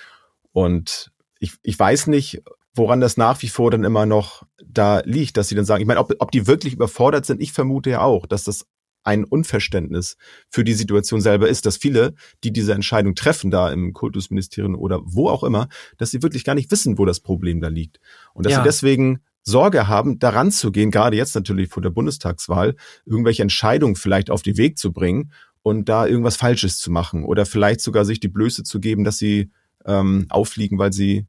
Und 0.53 1.13
ich, 1.39 1.53
ich 1.63 1.79
weiß 1.79 2.07
nicht, 2.09 2.43
woran 2.75 3.01
das 3.01 3.17
nach 3.17 3.41
wie 3.43 3.49
vor 3.49 3.71
dann 3.71 3.85
immer 3.85 4.07
noch 4.07 4.43
da 4.65 5.01
liegt, 5.05 5.37
dass 5.37 5.49
sie 5.49 5.55
dann 5.55 5.65
sagen, 5.65 5.81
ich 5.81 5.87
meine, 5.87 6.01
ob, 6.01 6.13
ob 6.19 6.31
die 6.31 6.47
wirklich 6.47 6.75
überfordert 6.75 7.27
sind, 7.27 7.41
ich 7.41 7.53
vermute 7.53 7.91
ja 7.91 8.01
auch, 8.03 8.27
dass 8.27 8.45
das 8.45 8.67
ein 9.07 9.25
Unverständnis 9.25 10.17
für 10.51 10.65
die 10.65 10.75
Situation 10.75 11.21
selber 11.21 11.49
ist, 11.49 11.67
dass 11.67 11.77
viele, 11.77 12.15
die 12.45 12.53
diese 12.53 12.75
Entscheidung 12.75 13.15
treffen, 13.15 13.51
da 13.51 13.71
im 13.71 13.93
Kultusministerium 13.93 14.75
oder 14.75 15.01
wo 15.05 15.29
auch 15.29 15.45
immer, 15.45 15.69
dass 15.97 16.11
sie 16.11 16.23
wirklich 16.23 16.45
gar 16.45 16.55
nicht 16.55 16.71
wissen, 16.71 16.99
wo 16.99 17.05
das 17.05 17.21
Problem 17.21 17.61
da 17.61 17.69
liegt. 17.69 18.01
Und 18.35 18.47
dass 18.47 18.53
ja. 18.53 18.59
sie 18.59 18.65
deswegen 18.65 19.21
Sorge 19.43 19.87
haben, 19.87 20.19
daran 20.19 20.51
zu 20.51 20.73
gehen, 20.73 20.91
gerade 20.91 21.17
jetzt 21.17 21.37
natürlich 21.37 21.69
vor 21.69 21.83
der 21.83 21.91
Bundestagswahl, 21.91 22.75
irgendwelche 23.05 23.43
Entscheidungen 23.43 23.95
vielleicht 23.95 24.31
auf 24.31 24.43
den 24.43 24.57
Weg 24.57 24.77
zu 24.77 24.93
bringen 24.93 25.31
und 25.63 25.89
da 25.89 26.07
irgendwas 26.07 26.37
Falsches 26.37 26.79
zu 26.79 26.91
machen 26.91 27.25
oder 27.25 27.47
vielleicht 27.47 27.81
sogar 27.81 28.05
sich 28.05 28.19
die 28.19 28.29
Blöße 28.29 28.65
zu 28.65 28.81
geben, 28.81 29.05
dass 29.05 29.19
sie 29.19 29.51
ähm, 29.85 30.27
auffliegen, 30.31 30.79
weil 30.79 30.93
sie 30.93 31.27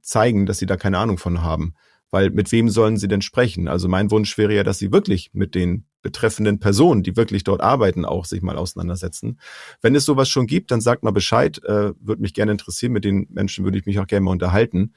zeigen, 0.00 0.46
dass 0.46 0.58
sie 0.58 0.66
da 0.66 0.78
keine 0.78 0.98
Ahnung 0.98 1.18
von 1.18 1.42
haben. 1.42 1.74
Weil 2.10 2.30
mit 2.30 2.50
wem 2.50 2.68
sollen 2.68 2.96
sie 2.96 3.08
denn 3.08 3.22
sprechen? 3.22 3.68
Also 3.68 3.88
mein 3.88 4.10
Wunsch 4.10 4.36
wäre 4.36 4.54
ja, 4.54 4.64
dass 4.64 4.78
sie 4.78 4.92
wirklich 4.92 5.30
mit 5.32 5.54
den 5.54 5.84
betreffenden 6.02 6.58
Personen, 6.58 7.02
die 7.02 7.16
wirklich 7.16 7.44
dort 7.44 7.60
arbeiten, 7.60 8.04
auch 8.04 8.24
sich 8.24 8.42
mal 8.42 8.56
auseinandersetzen. 8.56 9.38
Wenn 9.80 9.94
es 9.94 10.04
sowas 10.04 10.28
schon 10.28 10.46
gibt, 10.46 10.70
dann 10.70 10.80
sagt 10.80 11.02
mal 11.02 11.12
Bescheid. 11.12 11.62
Äh, 11.64 11.92
würde 12.00 12.22
mich 12.22 12.34
gerne 12.34 12.52
interessieren. 12.52 12.92
Mit 12.92 13.04
den 13.04 13.26
Menschen 13.30 13.64
würde 13.64 13.78
ich 13.78 13.86
mich 13.86 13.98
auch 13.98 14.06
gerne 14.06 14.24
mal 14.24 14.32
unterhalten. 14.32 14.94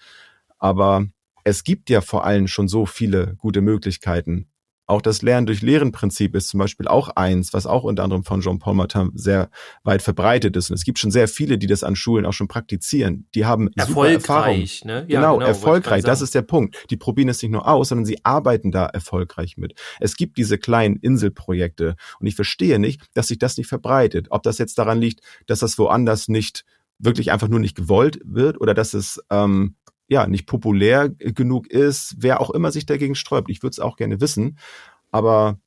Aber 0.58 1.06
es 1.44 1.64
gibt 1.64 1.90
ja 1.90 2.02
vor 2.02 2.26
allem 2.26 2.48
schon 2.48 2.68
so 2.68 2.86
viele 2.86 3.36
gute 3.38 3.62
Möglichkeiten, 3.62 4.48
Auch 4.86 5.02
das 5.02 5.22
Lernen 5.22 5.48
durch 5.48 5.62
Lehren-Prinzip 5.62 6.36
ist 6.36 6.50
zum 6.50 6.60
Beispiel 6.60 6.88
auch 6.88 7.10
eins, 7.10 7.54
was 7.54 7.66
auch 7.66 7.84
unter 7.84 8.04
anderem 8.04 8.24
von 8.24 8.42
Jean-Paul 8.42 8.74
Martin 8.74 9.12
sehr 9.14 9.50
weit 9.84 10.02
verbreitet 10.02 10.58
ist. 10.58 10.70
Und 10.70 10.76
es 10.76 10.84
gibt 10.84 11.00
schon 11.00 11.12
sehr 11.12 11.28
viele, 11.30 11.58
die 11.58 11.68
das 11.68 11.84
an 11.84 11.96
Schulen 11.96 12.26
auch 12.26 12.34
schon 12.34 12.50
praktizieren. 12.50 13.28
Die 13.34 13.46
haben 13.46 13.70
erfolgreich, 13.76 14.84
Ne? 14.84 15.06
Ja, 15.08 15.22
genau, 15.22 15.38
genau, 15.38 15.48
erfolgreich. 15.48 16.04
Das 16.04 16.22
ist 16.22 16.36
der 16.36 16.42
Punkt. 16.42 16.86
Die 16.90 16.98
probieren 16.98 17.30
es 17.30 17.42
nicht 17.42 17.52
nur 17.52 17.68
aus, 17.68 17.90
sondern 17.90 18.06
sie 18.06 18.24
arbeiten 18.26 18.72
da 18.72 18.86
erfolgreich 18.86 19.56
mit. 19.58 19.80
Es 20.00 20.18
gibt 20.18 20.38
diese 20.38 20.58
kleinen 20.58 20.98
Inselprojekte 20.98 21.96
und 22.20 22.28
ich 22.28 22.36
verstehe 22.36 22.78
nicht, 22.78 23.02
dass 23.14 23.28
sich 23.28 23.40
das 23.40 23.58
nicht 23.58 23.68
verbreitet. 23.68 24.28
Ob 24.32 24.44
das 24.44 24.58
jetzt 24.58 24.78
daran 24.78 25.00
liegt, 25.00 25.22
dass 25.48 25.60
das 25.60 25.78
woanders 25.78 26.28
nicht 26.28 26.66
wirklich 27.00 27.32
einfach 27.32 27.48
nur 27.48 27.60
nicht 27.60 27.76
gewollt 27.76 28.20
wird 28.24 28.60
oder 28.60 28.74
dass 28.74 28.94
es 28.94 29.22
ähm, 29.30 29.76
ja 30.08 30.28
nicht 30.28 30.46
populär 30.46 31.10
genug 31.10 31.68
ist, 31.68 32.16
wer 32.20 32.42
auch 32.42 32.50
immer 32.50 32.72
sich 32.72 32.86
dagegen 32.86 33.16
sträubt. 33.16 33.50
Ich 33.50 33.64
würde 33.64 33.72
es 33.72 33.80
auch 33.80 33.96
gerne 33.96 34.22
wissen, 34.22 34.58
aber 35.12 35.60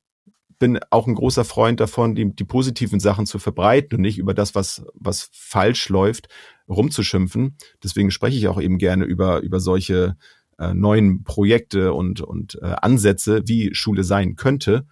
bin 0.59 0.79
auch 0.89 1.07
ein 1.07 1.15
großer 1.15 1.45
Freund 1.45 1.79
davon, 1.79 2.15
die, 2.15 2.33
die 2.33 2.43
positiven 2.43 2.99
Sachen 2.99 3.25
zu 3.25 3.39
verbreiten 3.39 3.97
und 3.97 4.01
nicht 4.01 4.17
über 4.17 4.33
das, 4.33 4.55
was, 4.55 4.83
was 4.93 5.29
falsch 5.31 5.89
läuft, 5.89 6.29
rumzuschimpfen. 6.67 7.57
Deswegen 7.83 8.11
spreche 8.11 8.37
ich 8.37 8.47
auch 8.47 8.59
eben 8.59 8.77
gerne 8.77 9.05
über, 9.05 9.41
über 9.41 9.59
solche 9.59 10.17
äh, 10.57 10.73
neuen 10.73 11.23
Projekte 11.23 11.93
und, 11.93 12.21
und 12.21 12.57
äh, 12.61 12.75
Ansätze, 12.81 13.43
wie 13.45 13.73
Schule 13.73 14.03
sein 14.03 14.35
könnte. 14.35 14.87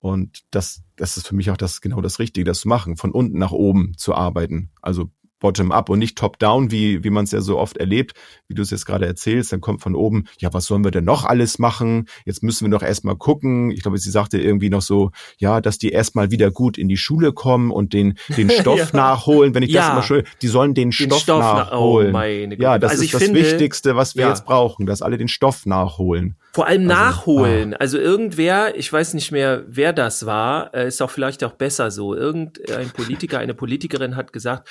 Und 0.00 0.44
das, 0.50 0.82
das 0.96 1.16
ist 1.16 1.26
für 1.26 1.34
mich 1.34 1.50
auch 1.50 1.56
das 1.56 1.80
genau 1.80 2.00
das 2.00 2.18
Richtige, 2.18 2.44
das 2.44 2.60
zu 2.60 2.68
machen, 2.68 2.96
von 2.96 3.10
unten 3.10 3.38
nach 3.38 3.52
oben 3.52 3.94
zu 3.96 4.14
arbeiten. 4.14 4.70
Also 4.80 5.10
bottom-up 5.40 5.88
und 5.88 5.98
nicht 5.98 6.18
top-down, 6.18 6.70
wie, 6.70 7.04
wie 7.04 7.10
man 7.10 7.24
es 7.24 7.32
ja 7.32 7.40
so 7.40 7.58
oft 7.58 7.76
erlebt, 7.76 8.12
wie 8.48 8.54
du 8.54 8.62
es 8.62 8.70
jetzt 8.70 8.86
gerade 8.86 9.06
erzählst. 9.06 9.52
Dann 9.52 9.60
kommt 9.60 9.82
von 9.82 9.94
oben, 9.94 10.24
ja, 10.38 10.52
was 10.52 10.66
sollen 10.66 10.84
wir 10.84 10.90
denn 10.90 11.04
noch 11.04 11.24
alles 11.24 11.58
machen? 11.58 12.06
Jetzt 12.24 12.42
müssen 12.42 12.66
wir 12.66 12.70
doch 12.70 12.82
erstmal 12.82 13.16
gucken. 13.16 13.70
Ich 13.70 13.82
glaube, 13.82 13.98
sie 13.98 14.10
sagte 14.10 14.38
irgendwie 14.38 14.70
noch 14.70 14.82
so, 14.82 15.10
ja, 15.38 15.60
dass 15.60 15.78
die 15.78 15.90
erstmal 15.90 16.30
wieder 16.30 16.50
gut 16.50 16.78
in 16.78 16.88
die 16.88 16.96
Schule 16.96 17.32
kommen 17.32 17.70
und 17.70 17.92
den, 17.92 18.18
den 18.36 18.50
Stoff 18.60 18.78
ja. 18.78 18.88
nachholen. 18.92 19.54
Wenn 19.54 19.62
ich 19.62 19.70
ja. 19.70 19.82
das 19.82 19.90
immer 19.90 20.02
schön, 20.02 20.24
die 20.42 20.48
sollen 20.48 20.74
den, 20.74 20.90
den 20.90 20.92
Stoff, 20.92 21.20
Stoff, 21.20 21.40
nachholen. 21.40 22.12
Na 22.12 22.20
oh, 22.20 22.62
ja, 22.62 22.78
das 22.78 22.92
also 22.92 23.04
ist 23.04 23.14
das 23.14 23.22
finde, 23.22 23.40
Wichtigste, 23.40 23.96
was 23.96 24.16
wir 24.16 24.22
ja. 24.22 24.28
jetzt 24.30 24.44
brauchen, 24.44 24.86
dass 24.86 25.02
alle 25.02 25.18
den 25.18 25.28
Stoff 25.28 25.66
nachholen. 25.66 26.36
Vor 26.52 26.66
allem 26.66 26.90
also, 26.90 27.02
nachholen. 27.02 27.74
Ah. 27.74 27.78
Also 27.78 27.98
irgendwer, 27.98 28.76
ich 28.76 28.92
weiß 28.92 29.14
nicht 29.14 29.32
mehr, 29.32 29.64
wer 29.68 29.92
das 29.92 30.26
war, 30.26 30.74
äh, 30.74 30.88
ist 30.88 31.00
auch 31.02 31.10
vielleicht 31.10 31.44
auch 31.44 31.52
besser 31.52 31.90
so. 31.90 32.14
Irgendein 32.14 32.90
Politiker, 32.90 33.38
eine 33.38 33.54
Politikerin 33.54 34.16
hat 34.16 34.32
gesagt, 34.32 34.68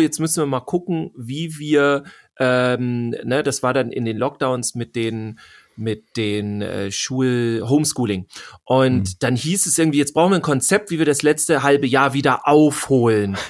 jetzt 0.00 0.20
müssen 0.20 0.42
wir 0.42 0.46
mal 0.46 0.60
gucken, 0.60 1.12
wie 1.16 1.58
wir, 1.58 2.04
ähm, 2.38 3.10
ne, 3.10 3.42
das 3.42 3.62
war 3.62 3.74
dann 3.74 3.92
in 3.92 4.04
den 4.04 4.16
Lockdowns 4.16 4.74
mit 4.74 4.96
den 4.96 5.38
mit 5.80 6.16
den 6.16 6.62
äh, 6.62 6.92
Schul 6.92 7.64
Homeschooling 7.66 8.26
und 8.64 9.00
mhm. 9.00 9.14
dann 9.18 9.36
hieß 9.36 9.66
es 9.66 9.78
irgendwie 9.78 9.98
jetzt 9.98 10.14
brauchen 10.14 10.32
wir 10.32 10.36
ein 10.36 10.42
Konzept, 10.42 10.90
wie 10.90 10.98
wir 10.98 11.06
das 11.06 11.22
letzte 11.22 11.62
halbe 11.62 11.86
Jahr 11.86 12.14
wieder 12.14 12.46
aufholen. 12.46 13.36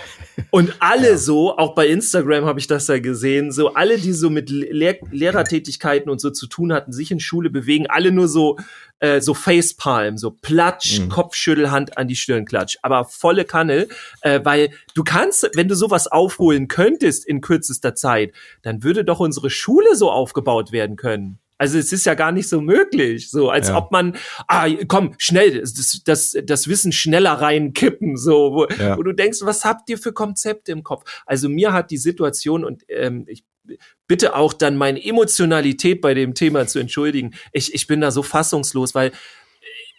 Und 0.50 0.74
alle 0.80 1.10
ja. 1.10 1.16
so, 1.18 1.56
auch 1.58 1.74
bei 1.74 1.86
Instagram 1.86 2.46
habe 2.46 2.58
ich 2.58 2.66
das 2.66 2.86
da 2.86 2.98
gesehen, 2.98 3.52
so 3.52 3.74
alle, 3.74 3.98
die 3.98 4.14
so 4.14 4.30
mit 4.30 4.48
Lehr 4.48 4.96
Lehrertätigkeiten 5.10 6.10
und 6.10 6.18
so 6.20 6.30
zu 6.30 6.46
tun 6.46 6.72
hatten, 6.72 6.92
sich 6.92 7.10
in 7.10 7.20
Schule 7.20 7.50
bewegen, 7.50 7.86
alle 7.88 8.10
nur 8.10 8.26
so 8.26 8.56
äh, 9.00 9.20
so 9.20 9.34
Facepalm, 9.34 10.16
so 10.16 10.30
Platsch, 10.30 11.00
mhm. 11.00 11.08
Kopfschüttelhand 11.08 11.98
an 11.98 12.08
die 12.08 12.16
Stirn 12.16 12.44
klatsch, 12.44 12.76
aber 12.82 13.04
volle 13.04 13.44
Kanne, 13.44 13.88
äh, 14.20 14.40
weil 14.44 14.70
du 14.94 15.04
kannst, 15.04 15.48
wenn 15.54 15.68
du 15.68 15.74
sowas 15.74 16.06
aufholen 16.06 16.68
könntest 16.68 17.26
in 17.26 17.40
kürzester 17.40 17.94
Zeit, 17.94 18.32
dann 18.62 18.82
würde 18.82 19.04
doch 19.04 19.20
unsere 19.20 19.50
Schule 19.50 19.96
so 19.96 20.10
aufgebaut 20.10 20.72
werden 20.72 20.96
können. 20.96 21.38
Also 21.60 21.76
es 21.76 21.92
ist 21.92 22.06
ja 22.06 22.14
gar 22.14 22.32
nicht 22.32 22.48
so 22.48 22.62
möglich, 22.62 23.30
so 23.30 23.50
als 23.50 23.68
ja. 23.68 23.76
ob 23.76 23.92
man, 23.92 24.16
ah, 24.48 24.66
komm, 24.88 25.14
schnell, 25.18 25.60
das, 25.60 26.00
das, 26.06 26.34
das 26.42 26.68
Wissen 26.68 26.90
schneller 26.90 27.32
reinkippen, 27.32 28.16
so, 28.16 28.54
wo, 28.54 28.66
ja. 28.66 28.96
wo 28.96 29.02
du 29.02 29.12
denkst, 29.12 29.40
was 29.42 29.66
habt 29.66 29.90
ihr 29.90 29.98
für 29.98 30.14
Konzepte 30.14 30.72
im 30.72 30.82
Kopf? 30.82 31.22
Also 31.26 31.50
mir 31.50 31.74
hat 31.74 31.90
die 31.90 31.98
Situation 31.98 32.64
und 32.64 32.84
ähm, 32.88 33.26
ich 33.28 33.44
bitte 34.06 34.36
auch 34.36 34.54
dann 34.54 34.78
meine 34.78 35.04
Emotionalität 35.04 36.00
bei 36.00 36.14
dem 36.14 36.32
Thema 36.32 36.66
zu 36.66 36.78
entschuldigen. 36.78 37.34
Ich, 37.52 37.74
ich 37.74 37.86
bin 37.86 38.00
da 38.00 38.10
so 38.10 38.22
fassungslos, 38.22 38.94
weil 38.94 39.12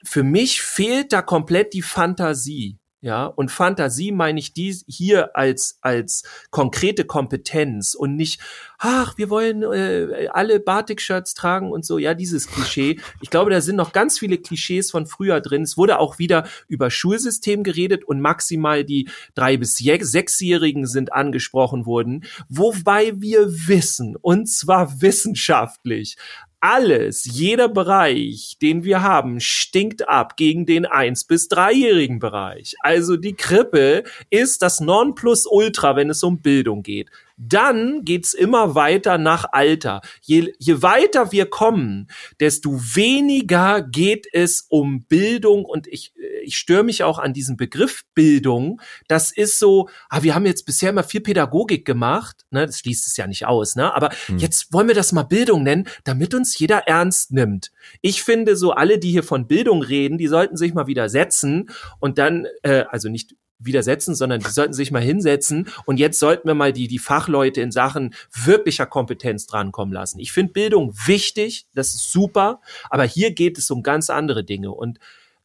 für 0.03 0.23
mich 0.23 0.63
fehlt 0.63 1.13
da 1.13 1.21
komplett 1.21 1.73
die 1.73 1.83
Fantasie. 1.83 2.79
Ja, 3.03 3.25
und 3.25 3.49
Fantasie 3.49 4.11
meine 4.11 4.37
ich 4.39 4.53
dies 4.53 4.85
hier 4.87 5.35
als, 5.35 5.79
als 5.81 6.21
konkrete 6.51 7.03
Kompetenz 7.03 7.95
und 7.95 8.15
nicht, 8.15 8.39
ach, 8.77 9.17
wir 9.17 9.31
wollen 9.31 9.63
äh, 9.63 10.27
alle 10.31 10.59
Batik-Shirts 10.59 11.33
tragen 11.33 11.71
und 11.71 11.83
so. 11.83 11.97
Ja, 11.97 12.13
dieses 12.13 12.45
Klischee. 12.45 12.99
Ich 13.19 13.31
glaube, 13.31 13.49
da 13.49 13.59
sind 13.59 13.75
noch 13.75 13.91
ganz 13.91 14.19
viele 14.19 14.37
Klischees 14.37 14.91
von 14.91 15.07
früher 15.07 15.41
drin. 15.41 15.63
Es 15.63 15.77
wurde 15.77 15.97
auch 15.97 16.19
wieder 16.19 16.47
über 16.67 16.91
Schulsystem 16.91 17.63
geredet 17.63 18.03
und 18.03 18.21
maximal 18.21 18.83
die 18.83 19.09
drei 19.33 19.57
bis 19.57 19.77
sechsjährigen 19.77 20.85
sind 20.85 21.11
angesprochen 21.11 21.87
worden. 21.87 22.25
Wobei 22.49 23.19
wir 23.19 23.67
wissen, 23.67 24.15
und 24.15 24.47
zwar 24.47 25.01
wissenschaftlich, 25.01 26.17
alles, 26.61 27.25
jeder 27.25 27.67
Bereich, 27.67 28.57
den 28.61 28.83
wir 28.83 29.01
haben, 29.01 29.39
stinkt 29.39 30.07
ab 30.07 30.37
gegen 30.37 30.65
den 30.65 30.85
1- 30.85 31.27
bis 31.27 31.49
3-jährigen 31.49 32.19
Bereich. 32.19 32.75
Also 32.81 33.17
die 33.17 33.33
Krippe 33.33 34.03
ist 34.29 34.61
das 34.61 34.79
Nonplusultra, 34.79 35.95
wenn 35.95 36.09
es 36.09 36.23
um 36.23 36.41
Bildung 36.41 36.83
geht. 36.83 37.09
Dann 37.35 38.05
geht's 38.05 38.35
immer 38.35 38.75
weiter 38.75 39.17
nach 39.17 39.45
Alter. 39.51 40.01
Je, 40.21 40.53
je 40.59 40.81
weiter 40.83 41.31
wir 41.31 41.47
kommen, 41.47 42.07
desto 42.39 42.71
weniger 42.71 43.81
geht 43.81 44.27
es 44.31 44.67
um 44.69 45.05
Bildung 45.05 45.65
und 45.65 45.87
ich, 45.87 46.13
ich 46.41 46.57
störe 46.57 46.83
mich 46.83 47.03
auch 47.03 47.19
an 47.19 47.33
diesem 47.33 47.57
Begriff 47.57 48.03
Bildung. 48.13 48.81
Das 49.07 49.31
ist 49.31 49.59
so, 49.59 49.89
ah, 50.09 50.23
wir 50.23 50.35
haben 50.35 50.45
jetzt 50.45 50.65
bisher 50.65 50.89
immer 50.89 51.03
viel 51.03 51.21
Pädagogik 51.21 51.85
gemacht, 51.85 52.45
ne, 52.49 52.65
das 52.65 52.79
schließt 52.79 53.07
es 53.07 53.17
ja 53.17 53.27
nicht 53.27 53.45
aus, 53.45 53.75
ne, 53.75 53.93
aber 53.93 54.09
hm. 54.27 54.37
jetzt 54.37 54.73
wollen 54.73 54.87
wir 54.87 54.95
das 54.95 55.11
mal 55.11 55.23
Bildung 55.23 55.63
nennen, 55.63 55.87
damit 56.03 56.33
uns 56.33 56.57
jeder 56.57 56.87
ernst 56.87 57.31
nimmt. 57.31 57.71
Ich 58.01 58.23
finde 58.23 58.55
so 58.55 58.71
alle, 58.71 58.99
die 58.99 59.11
hier 59.11 59.23
von 59.23 59.47
Bildung 59.47 59.81
reden, 59.81 60.17
die 60.17 60.27
sollten 60.27 60.57
sich 60.57 60.73
mal 60.73 60.87
wieder 60.87 61.09
setzen 61.09 61.69
und 61.99 62.17
dann, 62.17 62.47
äh, 62.63 62.85
also 62.89 63.09
nicht 63.09 63.35
widersetzen, 63.63 64.15
sondern 64.15 64.39
die 64.39 64.49
sollten 64.49 64.73
sich 64.73 64.91
mal 64.91 65.01
hinsetzen 65.01 65.69
und 65.85 65.97
jetzt 65.97 66.19
sollten 66.19 66.47
wir 66.47 66.55
mal 66.55 66.73
die, 66.73 66.87
die 66.87 66.99
Fachleute 66.99 67.61
in 67.61 67.71
Sachen 67.71 68.13
wirklicher 68.33 68.85
Kompetenz 68.85 69.45
drankommen 69.45 69.93
lassen. 69.93 70.19
Ich 70.19 70.31
finde 70.31 70.53
Bildung 70.53 70.93
wichtig, 71.05 71.67
das 71.73 71.93
ist 71.93 72.11
super, 72.11 72.61
aber 72.89 73.03
hier 73.03 73.31
geht 73.31 73.57
es 73.57 73.69
um 73.71 73.83
ganz 73.83 74.09
andere 74.09 74.43
Dinge 74.43 74.71
und 74.71 74.99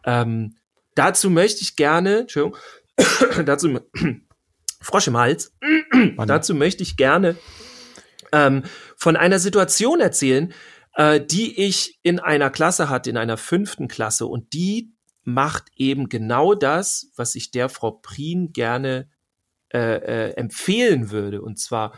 ähm, 0.05 0.55
dazu 0.97 1.31
möchte 1.31 1.63
ich 1.63 1.77
gerne, 1.77 2.21
Entschuldigung, 2.21 2.59
dazu, 3.45 3.79
Frosch 4.81 5.07
im 5.07 5.17
Hals, 5.17 5.53
dazu 6.27 6.55
möchte 6.55 6.83
ich 6.83 6.97
gerne 6.97 7.37
ähm, 8.33 8.65
von 8.97 9.17
einer 9.17 9.39
Situation 9.39 10.01
erzählen, 10.01 10.53
äh, 10.95 11.21
die 11.21 11.65
ich 11.65 11.99
in 12.03 12.19
einer 12.19 12.51
Klasse 12.51 12.89
hatte, 12.89 13.11
in 13.11 13.17
einer 13.17 13.37
fünften 13.37 13.89
Klasse 13.89 14.27
und 14.27 14.53
die 14.53 14.93
macht 15.25 15.65
eben 15.77 16.09
genau 16.09 16.55
das, 16.55 17.11
was 17.17 17.35
ich 17.35 17.51
der 17.51 17.69
Frau 17.69 17.91
Prien 17.91 18.53
gerne 18.53 19.09
äh, 19.75 20.29
äh, 20.29 20.31
empfehlen 20.37 21.11
würde. 21.11 21.43
Und 21.43 21.59
zwar 21.59 21.93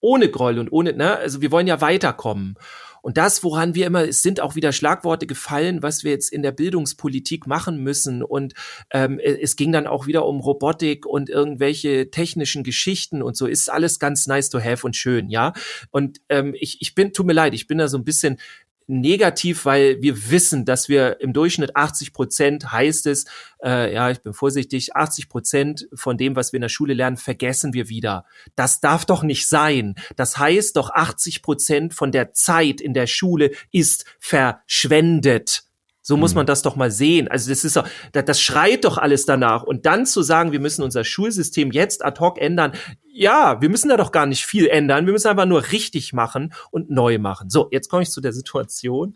ohne 0.00 0.30
Groll 0.30 0.58
und 0.58 0.70
ohne, 0.70 0.92
ne, 0.92 1.16
also 1.16 1.40
wir 1.40 1.50
wollen 1.50 1.66
ja 1.66 1.80
weiterkommen. 1.80 2.56
Und 3.04 3.18
das, 3.18 3.44
woran 3.44 3.74
wir 3.74 3.86
immer, 3.86 4.08
es 4.08 4.22
sind 4.22 4.40
auch 4.40 4.56
wieder 4.56 4.72
Schlagworte 4.72 5.26
gefallen, 5.26 5.82
was 5.82 6.04
wir 6.04 6.10
jetzt 6.10 6.32
in 6.32 6.42
der 6.42 6.52
Bildungspolitik 6.52 7.46
machen 7.46 7.82
müssen. 7.82 8.22
Und 8.22 8.54
ähm, 8.92 9.20
es 9.22 9.56
ging 9.56 9.72
dann 9.72 9.86
auch 9.86 10.06
wieder 10.06 10.24
um 10.24 10.40
Robotik 10.40 11.04
und 11.04 11.28
irgendwelche 11.28 12.10
technischen 12.10 12.64
Geschichten 12.64 13.20
und 13.20 13.36
so. 13.36 13.46
Ist 13.46 13.70
alles 13.70 13.98
ganz 13.98 14.26
nice 14.26 14.48
to 14.48 14.58
have 14.58 14.86
und 14.86 14.96
schön, 14.96 15.28
ja. 15.28 15.52
Und 15.90 16.22
ähm, 16.30 16.54
ich, 16.58 16.78
ich 16.80 16.94
bin, 16.94 17.12
tut 17.12 17.26
mir 17.26 17.34
leid, 17.34 17.52
ich 17.52 17.66
bin 17.66 17.76
da 17.76 17.88
so 17.88 17.98
ein 17.98 18.04
bisschen 18.04 18.38
negativ, 18.86 19.64
weil 19.64 20.00
wir 20.02 20.30
wissen, 20.30 20.64
dass 20.64 20.88
wir 20.88 21.20
im 21.20 21.32
Durchschnitt 21.32 21.76
80 21.76 22.12
Prozent 22.12 22.72
heißt 22.72 23.06
es, 23.06 23.24
äh, 23.62 23.92
ja, 23.94 24.10
ich 24.10 24.20
bin 24.20 24.32
vorsichtig, 24.32 24.94
80 24.94 25.28
Prozent 25.28 25.88
von 25.94 26.16
dem, 26.16 26.36
was 26.36 26.52
wir 26.52 26.58
in 26.58 26.62
der 26.62 26.68
Schule 26.68 26.94
lernen, 26.94 27.16
vergessen 27.16 27.72
wir 27.72 27.88
wieder. 27.88 28.26
Das 28.56 28.80
darf 28.80 29.04
doch 29.04 29.22
nicht 29.22 29.48
sein. 29.48 29.94
Das 30.16 30.38
heißt 30.38 30.76
doch, 30.76 30.90
80 30.90 31.42
Prozent 31.42 31.94
von 31.94 32.12
der 32.12 32.32
Zeit 32.32 32.80
in 32.80 32.94
der 32.94 33.06
Schule 33.06 33.50
ist 33.70 34.04
verschwendet. 34.18 35.64
So 36.06 36.18
muss 36.18 36.32
mhm. 36.32 36.40
man 36.40 36.46
das 36.46 36.60
doch 36.60 36.76
mal 36.76 36.90
sehen. 36.90 37.28
Also 37.28 37.48
das 37.48 37.64
ist 37.64 37.76
doch, 37.76 37.88
das 38.12 38.38
schreit 38.38 38.84
doch 38.84 38.98
alles 38.98 39.24
danach. 39.24 39.62
Und 39.62 39.86
dann 39.86 40.04
zu 40.04 40.20
sagen, 40.22 40.52
wir 40.52 40.60
müssen 40.60 40.82
unser 40.82 41.02
Schulsystem 41.02 41.72
jetzt 41.72 42.04
ad 42.04 42.20
hoc 42.20 42.38
ändern. 42.38 42.72
Ja, 43.10 43.62
wir 43.62 43.70
müssen 43.70 43.88
da 43.88 43.96
doch 43.96 44.12
gar 44.12 44.26
nicht 44.26 44.44
viel 44.44 44.66
ändern. 44.66 45.06
Wir 45.06 45.14
müssen 45.14 45.28
einfach 45.28 45.46
nur 45.46 45.72
richtig 45.72 46.12
machen 46.12 46.52
und 46.70 46.90
neu 46.90 47.18
machen. 47.18 47.48
So, 47.48 47.68
jetzt 47.72 47.88
komme 47.88 48.02
ich 48.02 48.10
zu 48.10 48.20
der 48.20 48.34
Situation. 48.34 49.14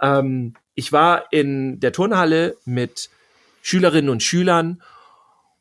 Ähm, 0.00 0.54
ich 0.76 0.92
war 0.92 1.24
in 1.32 1.80
der 1.80 1.90
Turnhalle 1.90 2.56
mit 2.64 3.10
Schülerinnen 3.60 4.08
und 4.08 4.22
Schülern 4.22 4.80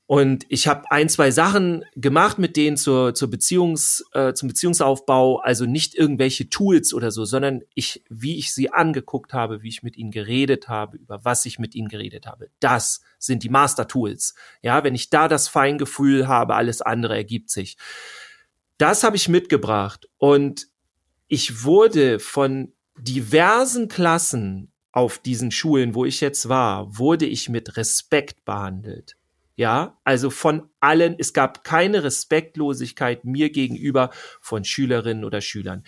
Und 0.07 0.45
ich 0.47 0.69
habe 0.69 0.89
ein, 0.89 1.09
zwei 1.09 1.31
Sachen 1.31 1.83
gemacht 1.95 2.39
mit 2.39 2.55
denen 2.55 2.77
zur, 2.77 3.13
zur 3.13 3.29
Beziehungs, 3.29 4.05
äh, 4.13 4.33
zum 4.33 4.47
Beziehungsaufbau, 4.47 5.39
also 5.39 5.65
nicht 5.65 5.95
irgendwelche 5.95 6.49
Tools 6.49 6.93
oder 6.93 7.11
so, 7.11 7.25
sondern 7.25 7.61
ich, 7.75 8.05
wie 8.09 8.37
ich 8.37 8.53
sie 8.53 8.71
angeguckt 8.71 9.33
habe, 9.33 9.63
wie 9.63 9.67
ich 9.67 9.83
mit 9.83 9.97
ihnen 9.97 10.11
geredet 10.11 10.69
habe, 10.69 10.95
über 10.95 11.25
was 11.25 11.45
ich 11.45 11.59
mit 11.59 11.75
ihnen 11.75 11.89
geredet 11.89 12.25
habe. 12.25 12.49
Das 12.61 13.01
sind 13.19 13.43
die 13.43 13.49
Master 13.49 13.85
Tools. 13.85 14.33
Ja, 14.61 14.85
wenn 14.85 14.95
ich 14.95 15.09
da 15.09 15.27
das 15.27 15.49
Feingefühl 15.49 16.29
habe, 16.29 16.55
alles 16.55 16.81
andere 16.81 17.13
ergibt 17.17 17.49
sich. 17.49 17.75
Das 18.77 19.03
habe 19.03 19.17
ich 19.17 19.27
mitgebracht 19.27 20.07
und 20.17 20.69
ich 21.27 21.65
wurde 21.65 22.19
von 22.19 22.71
diversen 22.97 23.89
Klassen 23.89 24.71
auf 24.93 25.19
diesen 25.19 25.51
Schulen, 25.51 25.95
wo 25.95 26.05
ich 26.05 26.21
jetzt 26.21 26.47
war, 26.47 26.97
wurde 26.97 27.25
ich 27.25 27.49
mit 27.49 27.75
Respekt 27.75 28.45
behandelt. 28.45 29.16
Ja, 29.57 29.97
also 30.03 30.29
von 30.29 30.69
allen, 30.79 31.15
es 31.17 31.33
gab 31.33 31.63
keine 31.63 32.03
Respektlosigkeit 32.03 33.25
mir 33.25 33.49
gegenüber 33.49 34.11
von 34.39 34.63
Schülerinnen 34.63 35.25
oder 35.25 35.41
Schülern. 35.41 35.83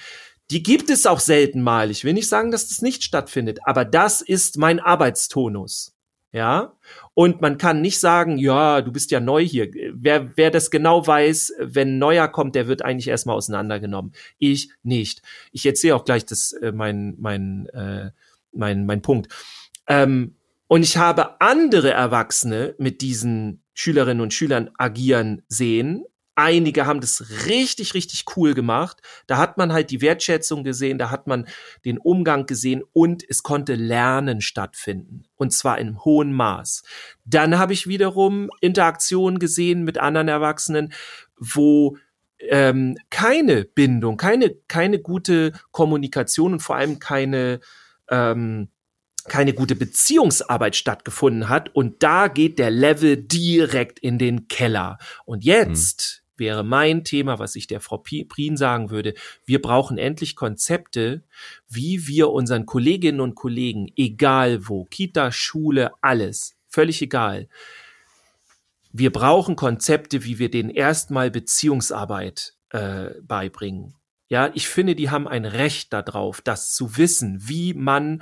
Die 0.49 0.63
gibt 0.63 0.89
es 0.89 1.05
auch 1.05 1.19
selten 1.19 1.61
mal. 1.61 1.91
Ich 1.91 2.03
will 2.03 2.13
nicht 2.13 2.27
sagen, 2.27 2.49
dass 2.49 2.67
das 2.67 2.81
nicht 2.81 3.03
stattfindet, 3.03 3.59
aber 3.65 3.85
das 3.85 4.21
ist 4.21 4.57
mein 4.57 4.79
Arbeitstonus. 4.79 5.95
Ja, 6.31 6.77
und 7.15 7.41
man 7.41 7.57
kann 7.57 7.81
nicht 7.81 7.99
sagen, 7.99 8.37
ja, 8.37 8.81
du 8.81 8.91
bist 8.91 9.09
ja 9.11 9.19
neu 9.19 9.43
hier. 9.43 9.71
Wer, 9.93 10.35
wer 10.35 10.51
das 10.51 10.69
genau 10.69 11.05
weiß, 11.05 11.53
wenn 11.59 11.97
neuer 11.97 12.27
kommt, 12.27 12.55
der 12.55 12.67
wird 12.67 12.83
eigentlich 12.83 13.07
erstmal 13.07 13.35
auseinandergenommen. 13.35 14.13
Ich 14.37 14.71
nicht. 14.83 15.21
Ich 15.51 15.65
erzähle 15.65 15.95
auch 15.95 16.05
gleich 16.05 16.25
das, 16.25 16.53
äh, 16.53 16.71
mein, 16.71 17.15
mein, 17.19 17.67
äh, 17.67 18.11
mein, 18.51 18.85
mein 18.85 19.01
Punkt. 19.01 19.31
Ähm, 19.87 20.35
und 20.69 20.83
ich 20.83 20.97
habe 20.97 21.41
andere 21.41 21.91
Erwachsene 21.91 22.75
mit 22.77 23.01
diesen 23.01 23.63
Schülerinnen 23.73 24.21
und 24.21 24.35
Schülern 24.35 24.69
agieren 24.77 25.41
sehen. 25.47 26.05
Einige 26.35 26.85
haben 26.85 27.01
das 27.01 27.47
richtig, 27.47 27.95
richtig 27.95 28.25
cool 28.35 28.53
gemacht. 28.53 29.01
Da 29.25 29.37
hat 29.37 29.57
man 29.57 29.73
halt 29.73 29.89
die 29.89 30.01
Wertschätzung 30.01 30.63
gesehen, 30.63 30.99
da 30.99 31.09
hat 31.09 31.25
man 31.25 31.47
den 31.85 31.97
Umgang 31.97 32.45
gesehen 32.45 32.83
und 32.93 33.27
es 33.27 33.41
konnte 33.41 33.73
Lernen 33.73 34.41
stattfinden. 34.41 35.23
Und 35.37 35.53
zwar 35.53 35.79
in 35.79 36.05
hohem 36.05 36.33
Maß. 36.33 36.83
Dann 37.25 37.57
habe 37.57 37.73
ich 37.73 37.87
wiederum 37.87 38.51
Interaktionen 38.61 39.39
gesehen 39.39 39.83
mit 39.83 39.97
anderen 39.97 40.27
Erwachsenen, 40.27 40.93
wo 41.35 41.97
ähm, 42.47 42.95
keine 43.09 43.65
Bindung, 43.65 44.17
keine, 44.17 44.53
keine 44.67 44.99
gute 44.99 45.51
Kommunikation 45.71 46.53
und 46.53 46.59
vor 46.59 46.75
allem 46.75 46.99
keine 46.99 47.59
ähm, 48.07 48.69
keine 49.23 49.53
gute 49.53 49.75
Beziehungsarbeit 49.75 50.75
stattgefunden 50.75 51.49
hat 51.49 51.73
und 51.75 52.03
da 52.03 52.27
geht 52.27 52.59
der 52.59 52.71
Level 52.71 53.17
direkt 53.17 53.99
in 53.99 54.17
den 54.17 54.47
Keller. 54.47 54.97
Und 55.25 55.43
jetzt 55.43 56.23
mhm. 56.35 56.39
wäre 56.39 56.63
mein 56.63 57.03
Thema, 57.03 57.39
was 57.39 57.55
ich 57.55 57.67
der 57.67 57.81
Frau 57.81 57.97
Prien 57.97 58.57
sagen 58.57 58.89
würde, 58.89 59.13
wir 59.45 59.61
brauchen 59.61 59.97
endlich 59.97 60.35
Konzepte, 60.35 61.23
wie 61.67 62.07
wir 62.07 62.29
unseren 62.29 62.65
Kolleginnen 62.65 63.19
und 63.19 63.35
Kollegen, 63.35 63.87
egal 63.95 64.67
wo, 64.67 64.85
Kita, 64.85 65.31
Schule, 65.31 65.91
alles, 66.01 66.55
völlig 66.67 67.01
egal, 67.01 67.47
wir 68.91 69.11
brauchen 69.11 69.55
Konzepte, 69.55 70.23
wie 70.23 70.39
wir 70.39 70.49
denen 70.49 70.69
erstmal 70.69 71.29
Beziehungsarbeit 71.29 72.55
äh, 72.71 73.11
beibringen. 73.21 73.93
Ja, 74.29 74.51
ich 74.53 74.67
finde, 74.67 74.95
die 74.95 75.09
haben 75.09 75.27
ein 75.27 75.43
Recht 75.43 75.91
darauf, 75.91 76.39
das 76.39 76.71
zu 76.71 76.97
wissen, 76.97 77.49
wie 77.49 77.73
man 77.73 78.21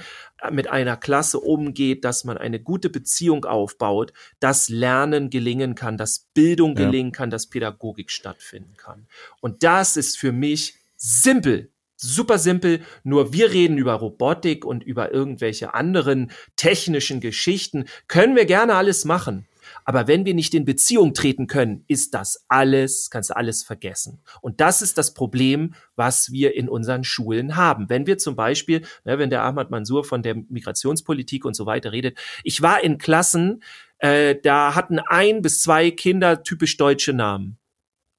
mit 0.50 0.70
einer 0.70 0.96
Klasse 0.96 1.38
umgeht, 1.38 2.06
dass 2.06 2.24
man 2.24 2.38
eine 2.38 2.62
gute 2.62 2.90
Beziehung 2.90 3.44
aufbaut, 3.44 4.14
dass 4.40 4.70
Lernen 4.70 5.30
gelingen 5.30 5.76
kann, 5.76 5.98
dass 5.98 6.30
Bildung 6.34 6.78
ja. 6.78 6.86
gelingen 6.86 7.12
kann, 7.12 7.30
dass 7.30 7.48
Pädagogik 7.48 8.10
stattfinden 8.10 8.76
kann. 8.78 9.08
Und 9.42 9.64
das 9.64 9.98
ist 9.98 10.18
für 10.18 10.32
mich 10.32 10.76
simpel. 10.96 11.72
Super 11.98 12.38
simpel, 12.38 12.82
nur 13.04 13.34
wir 13.34 13.52
reden 13.52 13.78
über 13.78 13.96
Robotik 13.96 14.64
und 14.64 14.84
über 14.84 15.12
irgendwelche 15.12 15.74
anderen 15.74 16.32
technischen 16.56 17.20
Geschichten. 17.20 17.86
Können 18.08 18.36
wir 18.36 18.46
gerne 18.46 18.76
alles 18.76 19.04
machen. 19.04 19.48
Aber 19.90 20.06
wenn 20.06 20.26
wir 20.26 20.34
nicht 20.34 20.54
in 20.54 20.66
Beziehung 20.66 21.14
treten 21.14 21.48
können, 21.48 21.86
ist 21.88 22.14
das 22.14 22.44
alles, 22.50 23.10
kannst 23.10 23.30
du 23.30 23.38
alles 23.38 23.64
vergessen. 23.64 24.20
Und 24.42 24.60
das 24.60 24.82
ist 24.82 24.98
das 24.98 25.14
Problem, 25.14 25.76
was 25.96 26.30
wir 26.30 26.56
in 26.56 26.68
unseren 26.68 27.06
Schulen 27.06 27.56
haben. 27.56 27.88
Wenn 27.88 28.06
wir 28.06 28.18
zum 28.18 28.36
Beispiel, 28.36 28.82
ne, 29.06 29.18
wenn 29.18 29.30
der 29.30 29.44
Ahmad 29.44 29.72
Mansour 29.72 30.04
von 30.04 30.24
der 30.24 30.36
Migrationspolitik 30.36 31.46
und 31.46 31.56
so 31.56 31.66
weiter 31.66 31.94
redet, 31.94 32.18
ich 32.44 32.62
war 32.62 32.84
in 32.84 32.98
Klassen, 32.98 33.64
äh, 34.00 34.36
da 34.44 34.76
hatten 34.76 35.00
ein 35.00 35.42
bis 35.42 35.62
zwei 35.62 35.90
Kinder 35.90 36.44
typisch 36.44 36.76
deutsche 36.76 37.14
Namen. 37.14 37.58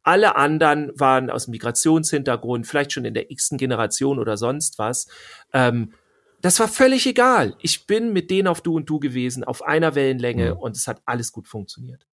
Alle 0.03 0.37
anderen 0.37 0.91
waren 0.99 1.29
aus 1.29 1.49
Migrationshintergrund, 1.49 2.67
vielleicht 2.67 2.93
schon 2.93 3.05
in 3.05 3.13
der 3.13 3.31
x-ten 3.31 3.59
Generation 3.59 4.19
oder 4.19 4.39
sonst 4.39 4.79
was. 4.79 5.07
Ähm, 5.53 5.93
das 6.41 6.61
war 6.61 6.69
völlig 6.69 7.07
egal. 7.07 7.57
Ich 7.61 7.87
bin 7.87 8.13
mit 8.13 8.31
denen 8.31 8.49
auf 8.49 8.61
Du 8.61 8.77
und 8.77 8.89
Du 8.89 8.99
gewesen, 8.99 9.45
auf 9.45 9.63
einer 9.63 9.95
Wellenlänge 9.95 10.55
mhm. 10.55 10.61
und 10.61 10.77
es 10.77 10.87
hat 10.87 11.03
alles 11.05 11.33
gut 11.33 11.49
funktioniert. 11.49 12.07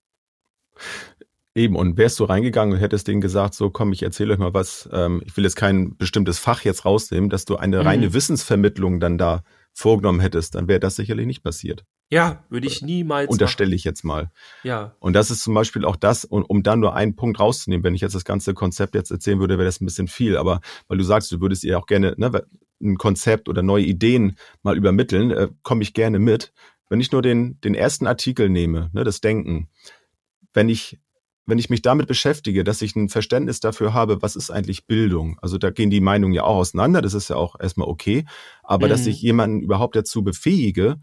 Eben, 1.58 1.78
und 1.78 1.98
wärst 1.98 2.20
du 2.20 2.26
reingegangen 2.26 2.74
und 2.74 2.82
hättest 2.82 3.08
denen 3.08 3.22
gesagt, 3.22 3.54
so 3.54 3.70
komm, 3.70 3.94
ich 3.94 4.04
erzähle 4.04 4.34
euch 4.34 4.40
mal 4.40 4.54
was, 4.54 4.90
ähm, 4.92 5.22
ich 5.26 5.38
will 5.38 5.46
jetzt 5.46 5.56
kein 5.56 5.96
bestimmtes 5.96 6.38
Fach 6.38 6.66
jetzt 6.66 6.84
rausnehmen, 6.84 7.30
dass 7.30 7.46
du 7.46 7.56
eine 7.56 7.80
mhm. 7.80 7.88
reine 7.88 8.14
Wissensvermittlung 8.14 9.00
dann 9.00 9.18
da 9.18 9.42
vorgenommen 9.72 10.20
hättest, 10.20 10.56
dann 10.56 10.68
wäre 10.68 10.80
das 10.80 10.96
sicherlich 10.96 11.26
nicht 11.26 11.44
passiert. 11.44 11.86
Ja, 12.10 12.44
würde 12.50 12.68
ich 12.68 12.82
niemals. 12.82 13.30
Unterstelle 13.30 13.76
ich 13.76 13.84
jetzt 13.84 14.04
mal. 14.04 14.32
Ja. 14.64 14.96
Und 15.00 15.14
das 15.14 15.32
ist 15.32 15.44
zum 15.44 15.54
Beispiel 15.54 15.86
auch 15.86 15.96
das, 15.96 16.24
um, 16.24 16.44
um 16.44 16.62
dann 16.62 16.80
nur 16.80 16.94
einen 16.94 17.16
Punkt 17.16 17.40
rauszunehmen. 17.40 17.84
Wenn 17.84 17.96
ich 17.96 18.02
jetzt 18.02 18.16
das 18.16 18.26
ganze 18.26 18.54
Konzept 18.54 18.94
jetzt 18.94 19.10
erzählen 19.10 19.40
würde, 19.40 19.58
wäre 19.58 19.66
das 19.66 19.82
ein 19.82 19.86
bisschen 19.86 20.08
viel. 20.08 20.38
Aber 20.38 20.62
weil 20.88 20.98
du 20.98 21.04
sagst, 21.04 21.32
du 21.32 21.42
würdest 21.42 21.64
ihr 21.64 21.80
auch 21.80 21.88
gerne 21.88 22.14
ne, 22.18 22.46
ein 22.86 22.98
Konzept 22.98 23.50
oder 23.50 23.62
neue 23.62 23.84
Ideen 23.84 24.38
mal 24.64 24.78
übermitteln, 24.78 25.32
äh, 25.32 25.50
komme 25.64 25.84
ich 25.84 25.94
gerne 25.94 26.20
mit. 26.20 26.54
Wenn 26.90 27.00
ich 27.00 27.12
nur 27.12 27.22
den, 27.22 27.60
den 27.62 27.76
ersten 27.76 28.08
Artikel 28.08 28.50
nehme, 28.50 28.90
ne, 28.94 29.04
das 29.04 29.22
Denken, 29.22 29.70
wenn 30.54 30.70
ich 30.70 31.00
wenn 31.48 31.60
ich 31.60 31.70
mich 31.70 31.82
damit 31.82 32.08
beschäftige, 32.08 32.64
dass 32.64 32.82
ich 32.82 32.96
ein 32.96 33.10
Verständnis 33.10 33.60
dafür 33.60 33.94
habe, 33.94 34.22
was 34.22 34.36
ist 34.36 34.50
eigentlich 34.50 34.88
Bildung? 34.88 35.38
Also 35.42 35.58
da 35.58 35.70
gehen 35.70 35.90
die 35.90 36.02
Meinungen 36.02 36.34
ja 36.34 36.44
auch 36.44 36.58
auseinander, 36.58 37.02
das 37.02 37.14
ist 37.14 37.30
ja 37.30 37.36
auch 37.36 37.60
erstmal 37.60 37.88
okay, 37.88 38.26
aber 38.64 38.88
mhm. 38.88 38.90
dass 38.90 39.06
ich 39.06 39.22
jemanden 39.22 39.62
überhaupt 39.62 39.96
dazu 39.96 40.24
befähige, 40.24 40.98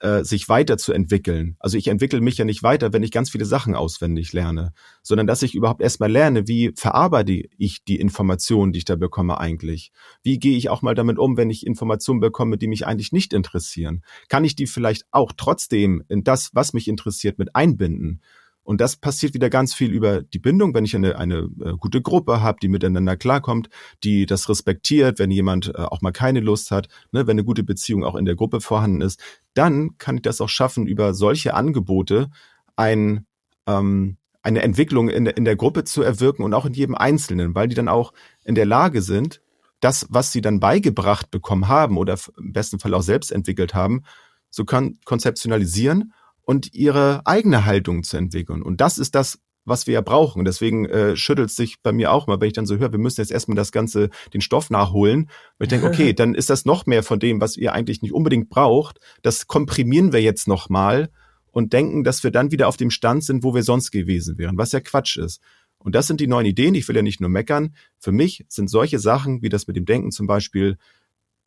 äh, 0.00 0.24
sich 0.24 0.48
weiterzuentwickeln. 0.48 1.56
Also 1.58 1.78
ich 1.78 1.88
entwickle 1.88 2.20
mich 2.20 2.36
ja 2.36 2.44
nicht 2.44 2.62
weiter, 2.62 2.92
wenn 2.92 3.02
ich 3.02 3.10
ganz 3.10 3.30
viele 3.30 3.44
Sachen 3.44 3.74
auswendig 3.74 4.32
lerne, 4.32 4.72
sondern 5.02 5.26
dass 5.26 5.42
ich 5.42 5.54
überhaupt 5.54 5.80
erstmal 5.80 6.10
lerne, 6.10 6.46
wie 6.46 6.72
verarbeite 6.76 7.44
ich 7.56 7.84
die 7.84 7.96
Informationen, 7.96 8.72
die 8.72 8.78
ich 8.78 8.84
da 8.84 8.96
bekomme 8.96 9.38
eigentlich? 9.38 9.92
Wie 10.22 10.38
gehe 10.38 10.56
ich 10.56 10.68
auch 10.68 10.82
mal 10.82 10.94
damit 10.94 11.18
um, 11.18 11.36
wenn 11.36 11.50
ich 11.50 11.66
Informationen 11.66 12.20
bekomme, 12.20 12.58
die 12.58 12.68
mich 12.68 12.86
eigentlich 12.86 13.12
nicht 13.12 13.32
interessieren? 13.32 14.02
Kann 14.28 14.44
ich 14.44 14.54
die 14.54 14.66
vielleicht 14.66 15.04
auch 15.12 15.32
trotzdem 15.36 16.02
in 16.08 16.24
das, 16.24 16.50
was 16.52 16.72
mich 16.72 16.88
interessiert, 16.88 17.38
mit 17.38 17.56
einbinden? 17.56 18.20
Und 18.66 18.80
das 18.80 18.96
passiert 18.96 19.32
wieder 19.32 19.48
ganz 19.48 19.74
viel 19.74 19.92
über 19.92 20.22
die 20.22 20.40
Bindung, 20.40 20.74
wenn 20.74 20.84
ich 20.84 20.96
eine, 20.96 21.16
eine 21.16 21.48
äh, 21.64 21.74
gute 21.78 22.02
Gruppe 22.02 22.40
habe, 22.40 22.58
die 22.60 22.66
miteinander 22.66 23.16
klarkommt, 23.16 23.68
die 24.02 24.26
das 24.26 24.48
respektiert, 24.48 25.20
wenn 25.20 25.30
jemand 25.30 25.68
äh, 25.68 25.82
auch 25.82 26.02
mal 26.02 26.10
keine 26.10 26.40
Lust 26.40 26.72
hat, 26.72 26.88
ne, 27.12 27.28
wenn 27.28 27.34
eine 27.34 27.44
gute 27.44 27.62
Beziehung 27.62 28.02
auch 28.02 28.16
in 28.16 28.24
der 28.24 28.34
Gruppe 28.34 28.60
vorhanden 28.60 29.02
ist, 29.02 29.22
dann 29.54 29.96
kann 29.98 30.16
ich 30.16 30.22
das 30.22 30.40
auch 30.40 30.48
schaffen, 30.48 30.88
über 30.88 31.14
solche 31.14 31.54
Angebote 31.54 32.28
ein, 32.74 33.24
ähm, 33.68 34.16
eine 34.42 34.62
Entwicklung 34.62 35.10
in 35.10 35.26
der, 35.26 35.36
in 35.36 35.44
der 35.44 35.54
Gruppe 35.54 35.84
zu 35.84 36.02
erwirken 36.02 36.42
und 36.42 36.52
auch 36.52 36.66
in 36.66 36.72
jedem 36.72 36.96
Einzelnen, 36.96 37.54
weil 37.54 37.68
die 37.68 37.76
dann 37.76 37.88
auch 37.88 38.12
in 38.44 38.56
der 38.56 38.66
Lage 38.66 39.00
sind, 39.00 39.42
das, 39.78 40.08
was 40.10 40.32
sie 40.32 40.40
dann 40.40 40.58
beigebracht 40.58 41.30
bekommen 41.30 41.68
haben 41.68 41.96
oder 41.96 42.18
im 42.36 42.52
besten 42.52 42.80
Fall 42.80 42.94
auch 42.94 43.02
selbst 43.02 43.30
entwickelt 43.30 43.74
haben, 43.74 44.02
so 44.50 44.64
kann 44.64 44.98
konzeptionalisieren 45.04 46.12
und 46.46 46.72
ihre 46.72 47.26
eigene 47.26 47.66
Haltung 47.66 48.04
zu 48.04 48.16
entwickeln. 48.16 48.62
Und 48.62 48.80
das 48.80 48.96
ist 48.98 49.14
das, 49.14 49.40
was 49.64 49.88
wir 49.88 49.94
ja 49.94 50.00
brauchen. 50.00 50.44
Deswegen 50.44 50.86
äh, 50.86 51.16
schüttelt 51.16 51.50
sich 51.50 51.82
bei 51.82 51.92
mir 51.92 52.12
auch 52.12 52.28
mal, 52.28 52.40
wenn 52.40 52.46
ich 52.46 52.54
dann 52.54 52.66
so 52.66 52.78
höre, 52.78 52.92
wir 52.92 53.00
müssen 53.00 53.20
jetzt 53.20 53.32
erstmal 53.32 53.56
das 53.56 53.72
Ganze, 53.72 54.10
den 54.32 54.40
Stoff 54.40 54.70
nachholen. 54.70 55.24
Und 55.58 55.64
ich 55.64 55.68
denke, 55.68 55.88
okay, 55.88 56.12
dann 56.14 56.34
ist 56.34 56.48
das 56.48 56.64
noch 56.64 56.86
mehr 56.86 57.02
von 57.02 57.18
dem, 57.18 57.40
was 57.40 57.56
ihr 57.56 57.74
eigentlich 57.74 58.00
nicht 58.00 58.12
unbedingt 58.12 58.48
braucht. 58.48 59.00
Das 59.22 59.48
komprimieren 59.48 60.12
wir 60.12 60.22
jetzt 60.22 60.46
nochmal 60.46 61.10
und 61.50 61.72
denken, 61.72 62.04
dass 62.04 62.22
wir 62.22 62.30
dann 62.30 62.52
wieder 62.52 62.68
auf 62.68 62.76
dem 62.76 62.90
Stand 62.90 63.24
sind, 63.24 63.42
wo 63.42 63.54
wir 63.54 63.64
sonst 63.64 63.90
gewesen 63.90 64.38
wären, 64.38 64.56
was 64.56 64.70
ja 64.70 64.80
Quatsch 64.80 65.16
ist. 65.16 65.42
Und 65.78 65.96
das 65.96 66.06
sind 66.06 66.20
die 66.20 66.28
neuen 66.28 66.46
Ideen. 66.46 66.76
Ich 66.76 66.86
will 66.86 66.96
ja 66.96 67.02
nicht 67.02 67.20
nur 67.20 67.30
meckern. 67.30 67.74
Für 67.98 68.12
mich 68.12 68.46
sind 68.48 68.70
solche 68.70 69.00
Sachen, 69.00 69.42
wie 69.42 69.48
das 69.48 69.66
mit 69.66 69.76
dem 69.76 69.84
Denken 69.84 70.12
zum 70.12 70.28
Beispiel, 70.28 70.78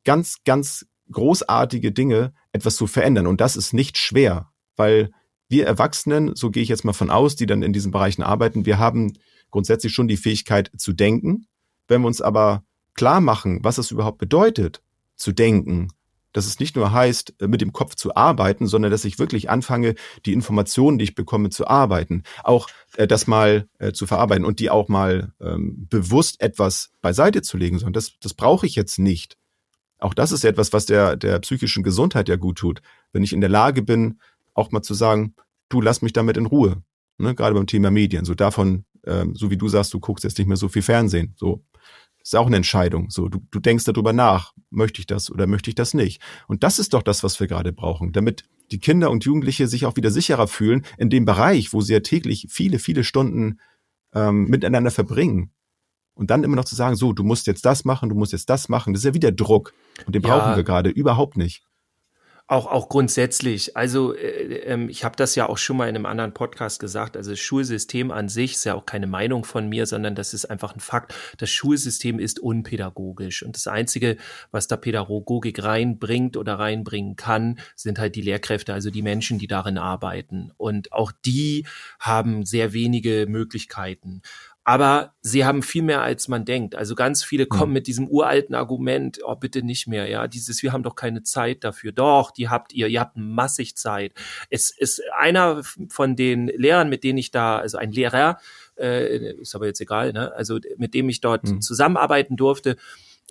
ganz, 0.03 0.37
ganz 0.43 0.85
großartige 1.09 1.93
Dinge, 1.93 2.33
etwas 2.51 2.75
zu 2.75 2.85
verändern. 2.85 3.27
Und 3.27 3.39
das 3.39 3.55
ist 3.55 3.73
nicht 3.73 3.97
schwer 3.97 4.51
weil 4.79 5.11
wir 5.49 5.65
Erwachsenen, 5.67 6.35
so 6.35 6.49
gehe 6.49 6.63
ich 6.63 6.69
jetzt 6.69 6.85
mal 6.85 6.93
von 6.93 7.09
aus, 7.09 7.35
die 7.35 7.45
dann 7.45 7.63
in 7.63 7.73
diesen 7.73 7.91
Bereichen 7.91 8.23
arbeiten, 8.23 8.65
wir 8.65 8.79
haben 8.79 9.13
grundsätzlich 9.51 9.93
schon 9.93 10.07
die 10.07 10.17
Fähigkeit 10.17 10.71
zu 10.77 10.93
denken. 10.93 11.47
Wenn 11.87 12.01
wir 12.01 12.07
uns 12.07 12.21
aber 12.21 12.63
klar 12.93 13.19
machen, 13.19 13.59
was 13.63 13.77
es 13.77 13.91
überhaupt 13.91 14.19
bedeutet, 14.19 14.81
zu 15.15 15.31
denken, 15.31 15.89
Dass 16.31 16.45
es 16.45 16.59
nicht 16.59 16.75
nur 16.75 16.91
heißt, 16.91 17.33
äh, 17.41 17.47
mit 17.47 17.61
dem 17.61 17.73
Kopf 17.73 17.95
zu 17.95 18.15
arbeiten, 18.15 18.67
sondern 18.67 18.91
dass 18.91 19.05
ich 19.05 19.17
wirklich 19.17 19.49
anfange, 19.49 19.95
die 20.25 20.33
Informationen, 20.33 20.99
die 20.99 21.05
ich 21.05 21.15
bekomme, 21.15 21.49
zu 21.49 21.67
arbeiten. 21.67 22.23
Auch 22.43 22.69
äh, 22.97 23.07
das 23.07 23.25
mal 23.25 23.67
äh, 23.79 23.93
zu 23.93 24.05
verarbeiten 24.05 24.45
und 24.45 24.59
die 24.59 24.69
auch 24.69 24.89
mal 24.89 25.33
ähm, 25.41 25.87
bewusst 25.89 26.39
etwas 26.41 26.91
beiseite 27.01 27.41
zu 27.41 27.57
legen. 27.57 27.79
Sondern 27.79 27.93
das, 27.93 28.13
das 28.21 28.35
brauche 28.35 28.67
ich 28.67 28.75
jetzt 28.75 28.99
nicht. 28.99 29.37
Auch 29.97 30.13
das 30.13 30.31
ist 30.31 30.45
etwas, 30.45 30.71
was 30.71 30.85
der, 30.85 31.17
der 31.17 31.39
psychischen 31.39 31.83
Gesundheit 31.83 32.29
ja 32.29 32.35
gut 32.35 32.59
tut. 32.59 32.81
Wenn 33.11 33.23
ich 33.23 33.33
in 33.33 33.41
der 33.41 33.49
Lage 33.49 33.81
bin, 33.81 34.19
auch 34.59 34.71
mal 34.71 34.81
zu 34.81 34.93
sagen, 34.93 35.35
du 35.69 35.81
lass 35.81 36.01
mich 36.01 36.13
damit 36.13 36.37
in 36.37 36.45
Ruhe. 36.45 36.83
Ne? 37.17 37.35
Gerade 37.35 37.55
beim 37.55 37.67
Thema 37.67 37.91
Medien. 37.91 38.25
So 38.25 38.35
davon, 38.35 38.85
ähm, 39.05 39.35
so 39.35 39.49
wie 39.49 39.57
du 39.57 39.67
sagst, 39.67 39.93
du 39.93 39.99
guckst 39.99 40.23
jetzt 40.23 40.37
nicht 40.37 40.47
mehr 40.47 40.57
so 40.57 40.67
viel 40.67 40.81
Fernsehen. 40.81 41.33
So 41.37 41.63
ist 42.21 42.35
auch 42.35 42.47
eine 42.47 42.57
Entscheidung. 42.57 43.09
So, 43.09 43.27
du, 43.27 43.39
du 43.51 43.59
denkst 43.59 43.85
darüber 43.85 44.13
nach, 44.13 44.53
möchte 44.69 44.99
ich 44.99 45.07
das 45.07 45.31
oder 45.31 45.47
möchte 45.47 45.69
ich 45.69 45.75
das 45.75 45.93
nicht? 45.93 46.21
Und 46.47 46.63
das 46.63 46.79
ist 46.79 46.93
doch 46.93 47.01
das, 47.01 47.23
was 47.23 47.39
wir 47.39 47.47
gerade 47.47 47.73
brauchen, 47.73 48.11
damit 48.11 48.43
die 48.71 48.79
Kinder 48.79 49.09
und 49.09 49.25
Jugendliche 49.25 49.67
sich 49.67 49.85
auch 49.85 49.95
wieder 49.95 50.11
sicherer 50.11 50.47
fühlen 50.47 50.85
in 50.97 51.09
dem 51.09 51.25
Bereich, 51.25 51.73
wo 51.73 51.81
sie 51.81 51.93
ja 51.93 52.01
täglich 52.01 52.47
viele, 52.49 52.77
viele 52.77 53.03
Stunden 53.03 53.59
ähm, 54.13 54.45
miteinander 54.45 54.91
verbringen. 54.91 55.51
Und 56.13 56.29
dann 56.29 56.43
immer 56.43 56.57
noch 56.57 56.65
zu 56.65 56.75
sagen, 56.75 56.95
so, 56.95 57.13
du 57.13 57.23
musst 57.23 57.47
jetzt 57.47 57.65
das 57.65 57.85
machen, 57.85 58.09
du 58.09 58.15
musst 58.15 58.33
jetzt 58.33 58.49
das 58.49 58.67
machen, 58.67 58.93
das 58.93 59.01
ist 59.01 59.05
ja 59.05 59.13
wieder 59.13 59.31
Druck. 59.31 59.73
Und 60.05 60.13
den 60.13 60.21
ja. 60.21 60.27
brauchen 60.27 60.55
wir 60.55 60.63
gerade 60.63 60.89
überhaupt 60.89 61.37
nicht. 61.37 61.63
Auch, 62.51 62.65
auch 62.65 62.89
grundsätzlich. 62.89 63.77
Also 63.77 64.15
äh, 64.15 64.73
äh, 64.73 64.85
ich 64.89 65.03
habe 65.03 65.15
das 65.15 65.35
ja 65.35 65.47
auch 65.47 65.59
schon 65.59 65.77
mal 65.77 65.87
in 65.87 65.95
einem 65.95 66.07
anderen 66.07 66.33
Podcast 66.33 66.79
gesagt. 66.79 67.15
Also 67.15 67.29
das 67.29 67.39
Schulsystem 67.39 68.09
an 68.09 68.27
sich 68.27 68.53
ist 68.53 68.63
ja 68.63 68.73
auch 68.73 68.87
keine 68.87 69.05
Meinung 69.05 69.43
von 69.43 69.69
mir, 69.69 69.85
sondern 69.85 70.15
das 70.15 70.33
ist 70.33 70.45
einfach 70.45 70.73
ein 70.73 70.79
Fakt. 70.79 71.13
Das 71.37 71.51
Schulsystem 71.51 72.17
ist 72.17 72.39
unpädagogisch. 72.39 73.43
Und 73.43 73.55
das 73.55 73.67
Einzige, 73.67 74.17
was 74.49 74.67
da 74.67 74.77
Pädagogik 74.77 75.63
reinbringt 75.63 76.37
oder 76.37 76.57
reinbringen 76.57 77.15
kann, 77.15 77.59
sind 77.75 77.99
halt 77.99 78.15
die 78.15 78.23
Lehrkräfte, 78.23 78.73
also 78.73 78.89
die 78.89 79.03
Menschen, 79.03 79.37
die 79.37 79.45
darin 79.45 79.77
arbeiten. 79.77 80.51
Und 80.57 80.91
auch 80.91 81.11
die 81.23 81.67
haben 81.99 82.45
sehr 82.45 82.73
wenige 82.73 83.27
Möglichkeiten. 83.29 84.23
Aber 84.69 85.15
sie 85.21 85.45
haben 85.45 85.63
viel 85.63 85.81
mehr, 85.81 86.03
als 86.03 86.27
man 86.27 86.45
denkt. 86.45 86.75
Also 86.75 86.93
ganz 86.93 87.23
viele 87.23 87.47
kommen 87.47 87.71
mhm. 87.71 87.73
mit 87.73 87.87
diesem 87.87 88.07
uralten 88.07 88.53
Argument, 88.53 89.17
oh, 89.25 89.33
bitte 89.33 89.63
nicht 89.63 89.87
mehr, 89.87 90.07
ja, 90.07 90.27
dieses, 90.27 90.61
wir 90.61 90.73
haben 90.73 90.83
doch 90.83 90.93
keine 90.93 91.23
Zeit 91.23 91.63
dafür. 91.63 91.91
Doch, 91.91 92.29
die 92.29 92.49
habt 92.49 92.71
ihr, 92.71 92.85
ihr 92.85 92.99
habt 92.99 93.17
massig 93.17 93.75
Zeit. 93.75 94.13
Es 94.51 94.69
ist 94.69 95.01
einer 95.17 95.63
von 95.89 96.15
den 96.15 96.49
Lehrern, 96.49 96.87
mit 96.87 97.03
denen 97.03 97.17
ich 97.17 97.31
da, 97.31 97.57
also 97.57 97.79
ein 97.79 97.91
Lehrer, 97.91 98.37
äh, 98.77 99.33
ist 99.41 99.55
aber 99.55 99.65
jetzt 99.65 99.81
egal, 99.81 100.13
ne, 100.13 100.31
also 100.35 100.59
mit 100.77 100.93
dem 100.93 101.09
ich 101.09 101.19
dort 101.19 101.45
mhm. 101.45 101.61
zusammenarbeiten 101.61 102.37
durfte, 102.37 102.75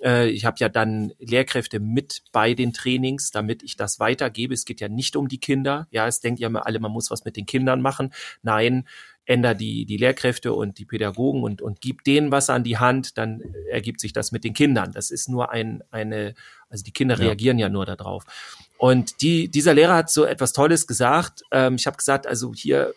äh, 0.03 0.29
ich 0.29 0.45
habe 0.45 0.57
ja 0.59 0.69
dann 0.69 1.13
Lehrkräfte 1.19 1.79
mit 1.79 2.23
bei 2.31 2.53
den 2.53 2.73
Trainings, 2.73 3.31
damit 3.31 3.63
ich 3.63 3.75
das 3.75 3.99
weitergebe. 3.99 4.53
Es 4.53 4.65
geht 4.65 4.81
ja 4.81 4.89
nicht 4.89 5.15
um 5.15 5.27
die 5.27 5.39
Kinder. 5.39 5.87
Ja, 5.91 6.07
es 6.07 6.19
denkt 6.19 6.39
ja 6.39 6.47
immer 6.47 6.65
alle, 6.65 6.79
man 6.79 6.91
muss 6.91 7.11
was 7.11 7.25
mit 7.25 7.37
den 7.37 7.45
Kindern 7.45 7.81
machen. 7.81 8.13
Nein, 8.41 8.87
änder 9.29 9.53
die, 9.53 9.85
die 9.85 9.97
Lehrkräfte 9.97 10.53
und 10.53 10.79
die 10.79 10.85
Pädagogen 10.85 11.43
und, 11.43 11.61
und 11.61 11.81
gib 11.81 12.03
denen 12.03 12.31
was 12.31 12.49
an 12.49 12.63
die 12.63 12.79
Hand, 12.79 13.17
dann 13.17 13.43
ergibt 13.69 13.99
sich 13.99 14.11
das 14.11 14.31
mit 14.31 14.43
den 14.43 14.53
Kindern. 14.53 14.91
Das 14.91 15.11
ist 15.11 15.29
nur 15.29 15.51
ein, 15.51 15.83
eine, 15.91 16.33
also 16.67 16.83
die 16.83 16.91
Kinder 16.91 17.15
ja. 17.15 17.25
reagieren 17.25 17.59
ja 17.59 17.69
nur 17.69 17.85
darauf. 17.85 18.25
Und 18.79 19.21
die, 19.21 19.49
dieser 19.49 19.75
Lehrer 19.75 19.95
hat 19.95 20.09
so 20.09 20.25
etwas 20.25 20.51
Tolles 20.51 20.87
gesagt. 20.87 21.43
Ähm, 21.51 21.75
ich 21.75 21.85
habe 21.85 21.97
gesagt, 21.97 22.25
also 22.25 22.53
hier 22.55 22.93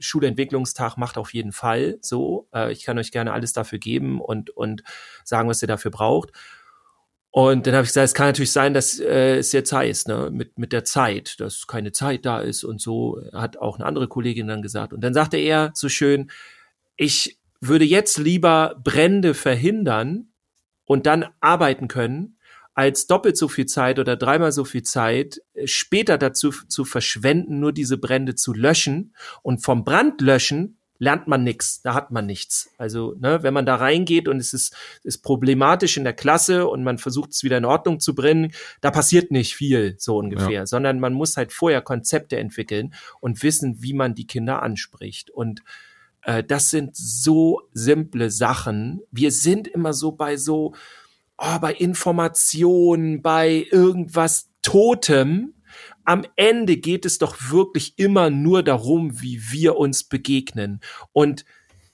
Schulentwicklungstag 0.00 0.96
macht 0.96 1.18
auf 1.18 1.34
jeden 1.34 1.52
Fall 1.52 1.98
so. 2.00 2.48
Äh, 2.54 2.72
ich 2.72 2.84
kann 2.84 2.98
euch 2.98 3.12
gerne 3.12 3.32
alles 3.32 3.52
dafür 3.52 3.78
geben 3.78 4.20
und, 4.20 4.50
und 4.50 4.82
sagen, 5.24 5.48
was 5.48 5.62
ihr 5.62 5.68
dafür 5.68 5.90
braucht. 5.90 6.32
Und 7.30 7.66
dann 7.66 7.74
habe 7.74 7.84
ich 7.84 7.90
gesagt, 7.90 8.06
es 8.06 8.14
kann 8.14 8.28
natürlich 8.28 8.52
sein, 8.52 8.74
dass 8.74 8.98
äh, 8.98 9.36
es 9.36 9.52
jetzt 9.52 9.72
heißt, 9.72 10.08
ne, 10.08 10.30
mit, 10.32 10.58
mit 10.58 10.72
der 10.72 10.84
Zeit, 10.84 11.38
dass 11.40 11.66
keine 11.66 11.92
Zeit 11.92 12.24
da 12.24 12.40
ist 12.40 12.64
und 12.64 12.80
so, 12.80 13.20
hat 13.32 13.58
auch 13.58 13.76
eine 13.76 13.86
andere 13.86 14.08
Kollegin 14.08 14.48
dann 14.48 14.62
gesagt. 14.62 14.92
Und 14.92 15.02
dann 15.02 15.14
sagte 15.14 15.36
er 15.36 15.70
so 15.74 15.88
schön, 15.88 16.30
ich 16.96 17.38
würde 17.60 17.84
jetzt 17.84 18.18
lieber 18.18 18.80
Brände 18.82 19.34
verhindern 19.34 20.28
und 20.84 21.06
dann 21.06 21.26
arbeiten 21.40 21.86
können, 21.86 22.37
als 22.78 23.08
doppelt 23.08 23.36
so 23.36 23.48
viel 23.48 23.66
Zeit 23.66 23.98
oder 23.98 24.14
dreimal 24.14 24.52
so 24.52 24.64
viel 24.64 24.84
Zeit 24.84 25.42
äh, 25.54 25.66
später 25.66 26.16
dazu 26.16 26.50
zu 26.50 26.84
verschwenden, 26.84 27.58
nur 27.58 27.72
diese 27.72 27.98
Brände 27.98 28.36
zu 28.36 28.54
löschen 28.54 29.16
und 29.42 29.64
vom 29.64 29.82
Brandlöschen 29.82 30.78
lernt 31.00 31.26
man 31.26 31.42
nichts, 31.42 31.82
da 31.82 31.94
hat 31.94 32.12
man 32.12 32.26
nichts. 32.26 32.70
Also, 32.78 33.16
ne, 33.18 33.42
wenn 33.42 33.52
man 33.52 33.66
da 33.66 33.74
reingeht 33.74 34.28
und 34.28 34.36
es 34.36 34.52
ist, 34.52 34.76
ist 35.02 35.24
problematisch 35.24 35.96
in 35.96 36.04
der 36.04 36.12
Klasse 36.12 36.68
und 36.68 36.84
man 36.84 36.98
versucht 36.98 37.30
es 37.32 37.42
wieder 37.42 37.58
in 37.58 37.64
Ordnung 37.64 37.98
zu 37.98 38.14
bringen, 38.14 38.52
da 38.80 38.92
passiert 38.92 39.32
nicht 39.32 39.56
viel, 39.56 39.96
so 39.98 40.16
ungefähr, 40.16 40.50
ja. 40.50 40.66
sondern 40.66 41.00
man 41.00 41.14
muss 41.14 41.36
halt 41.36 41.52
vorher 41.52 41.82
Konzepte 41.82 42.36
entwickeln 42.36 42.94
und 43.18 43.42
wissen, 43.42 43.82
wie 43.82 43.92
man 43.92 44.14
die 44.14 44.28
Kinder 44.28 44.62
anspricht. 44.62 45.30
Und 45.30 45.64
äh, 46.22 46.44
das 46.44 46.70
sind 46.70 46.94
so 46.94 47.62
simple 47.72 48.30
Sachen. 48.30 49.00
Wir 49.10 49.32
sind 49.32 49.66
immer 49.66 49.92
so 49.92 50.12
bei 50.12 50.36
so, 50.36 50.74
oh, 51.38 51.58
bei 51.60 51.72
Informationen, 51.72 53.22
bei 53.22 53.66
irgendwas 53.70 54.50
Totem, 54.62 55.54
am 56.04 56.24
Ende 56.36 56.76
geht 56.78 57.04
es 57.04 57.18
doch 57.18 57.36
wirklich 57.50 57.98
immer 57.98 58.30
nur 58.30 58.62
darum, 58.62 59.20
wie 59.20 59.40
wir 59.50 59.76
uns 59.76 60.04
begegnen. 60.04 60.80
Und 61.12 61.44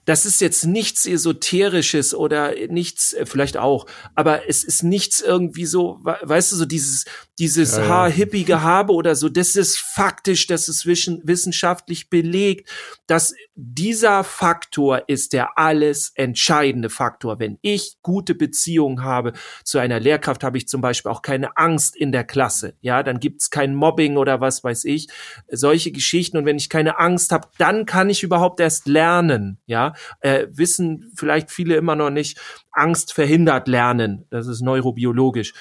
das 0.04 0.26
ist 0.26 0.40
jetzt 0.40 0.64
nichts 0.64 1.06
Esoterisches 1.06 2.14
oder 2.14 2.54
nichts, 2.68 3.12
äh, 3.12 3.26
vielleicht 3.26 3.56
auch, 3.56 3.86
aber 4.14 4.48
es 4.48 4.64
ist 4.64 4.82
nichts 4.82 5.20
irgendwie 5.20 5.66
so, 5.66 6.00
weißt 6.02 6.52
du, 6.52 6.56
so 6.56 6.64
dieses, 6.64 7.04
dieses 7.38 7.76
ja, 7.76 7.88
Haar-Hippie-Gehabe 7.88 8.92
oder 8.92 9.16
so, 9.16 9.28
das 9.28 9.56
ist 9.56 9.78
faktisch, 9.78 10.46
das 10.46 10.68
ist 10.68 10.86
wissenschaftlich 10.86 12.10
belegt, 12.10 12.70
dass 13.06 13.34
dieser 13.54 14.24
Faktor 14.24 15.08
ist 15.08 15.32
der 15.32 15.58
alles 15.58 16.12
entscheidende 16.14 16.90
Faktor. 16.90 17.38
Wenn 17.38 17.58
ich 17.62 17.96
gute 18.02 18.34
Beziehungen 18.34 19.02
habe 19.02 19.32
zu 19.64 19.78
einer 19.78 20.00
Lehrkraft, 20.00 20.44
habe 20.44 20.58
ich 20.58 20.68
zum 20.68 20.80
Beispiel 20.80 21.10
auch 21.10 21.22
keine 21.22 21.56
Angst 21.56 21.96
in 21.96 22.12
der 22.12 22.24
Klasse, 22.24 22.74
ja, 22.80 23.02
dann 23.02 23.20
gibt's 23.20 23.50
kein 23.50 23.74
Mobbing 23.74 24.16
oder 24.16 24.40
was 24.40 24.62
weiß 24.62 24.84
ich, 24.84 25.08
solche 25.50 25.92
Geschichten. 25.92 26.36
Und 26.36 26.46
wenn 26.46 26.56
ich 26.56 26.68
keine 26.68 26.98
Angst 26.98 27.32
habe, 27.32 27.48
dann 27.58 27.86
kann 27.86 28.10
ich 28.10 28.22
überhaupt 28.22 28.60
erst 28.60 28.86
lernen, 28.86 29.58
ja, 29.66 29.93
äh, 30.20 30.46
wissen 30.50 31.12
vielleicht 31.16 31.50
viele 31.50 31.76
immer 31.76 31.96
noch 31.96 32.10
nicht, 32.10 32.40
Angst 32.72 33.12
verhindert 33.12 33.68
Lernen. 33.68 34.26
Das 34.30 34.46
ist 34.46 34.62
neurobiologisch. 34.62 35.54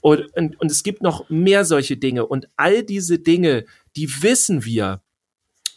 Und, 0.00 0.34
und, 0.36 0.60
und 0.60 0.70
es 0.70 0.82
gibt 0.82 1.02
noch 1.02 1.28
mehr 1.28 1.64
solche 1.64 1.96
Dinge. 1.96 2.26
Und 2.26 2.48
all 2.56 2.82
diese 2.82 3.18
Dinge, 3.18 3.64
die 3.96 4.22
wissen 4.22 4.64
wir. 4.64 5.02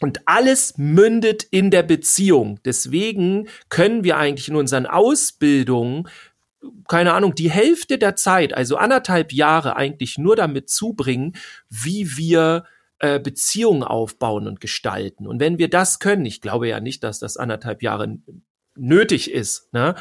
Und 0.00 0.20
alles 0.26 0.74
mündet 0.78 1.44
in 1.50 1.70
der 1.70 1.82
Beziehung. 1.84 2.58
Deswegen 2.64 3.48
können 3.68 4.04
wir 4.04 4.16
eigentlich 4.16 4.48
in 4.48 4.56
unseren 4.56 4.86
Ausbildungen 4.86 6.08
keine 6.88 7.12
Ahnung, 7.12 7.34
die 7.34 7.50
Hälfte 7.50 7.98
der 7.98 8.16
Zeit, 8.16 8.54
also 8.54 8.76
anderthalb 8.76 9.32
Jahre 9.32 9.76
eigentlich 9.76 10.18
nur 10.18 10.36
damit 10.36 10.70
zubringen, 10.70 11.34
wie 11.68 12.16
wir 12.16 12.64
äh, 13.02 13.18
Beziehungen 13.18 13.82
aufbauen 13.82 14.46
und 14.46 14.60
gestalten. 14.60 15.26
Und 15.26 15.40
wenn 15.40 15.58
wir 15.58 15.68
das 15.68 15.98
können, 15.98 16.24
ich 16.24 16.40
glaube 16.40 16.68
ja 16.68 16.78
nicht, 16.78 17.02
dass 17.02 17.18
das 17.18 17.36
anderthalb 17.36 17.82
Jahre 17.82 18.18
nötig 18.76 19.30
ist, 19.30 19.72
ne? 19.72 19.96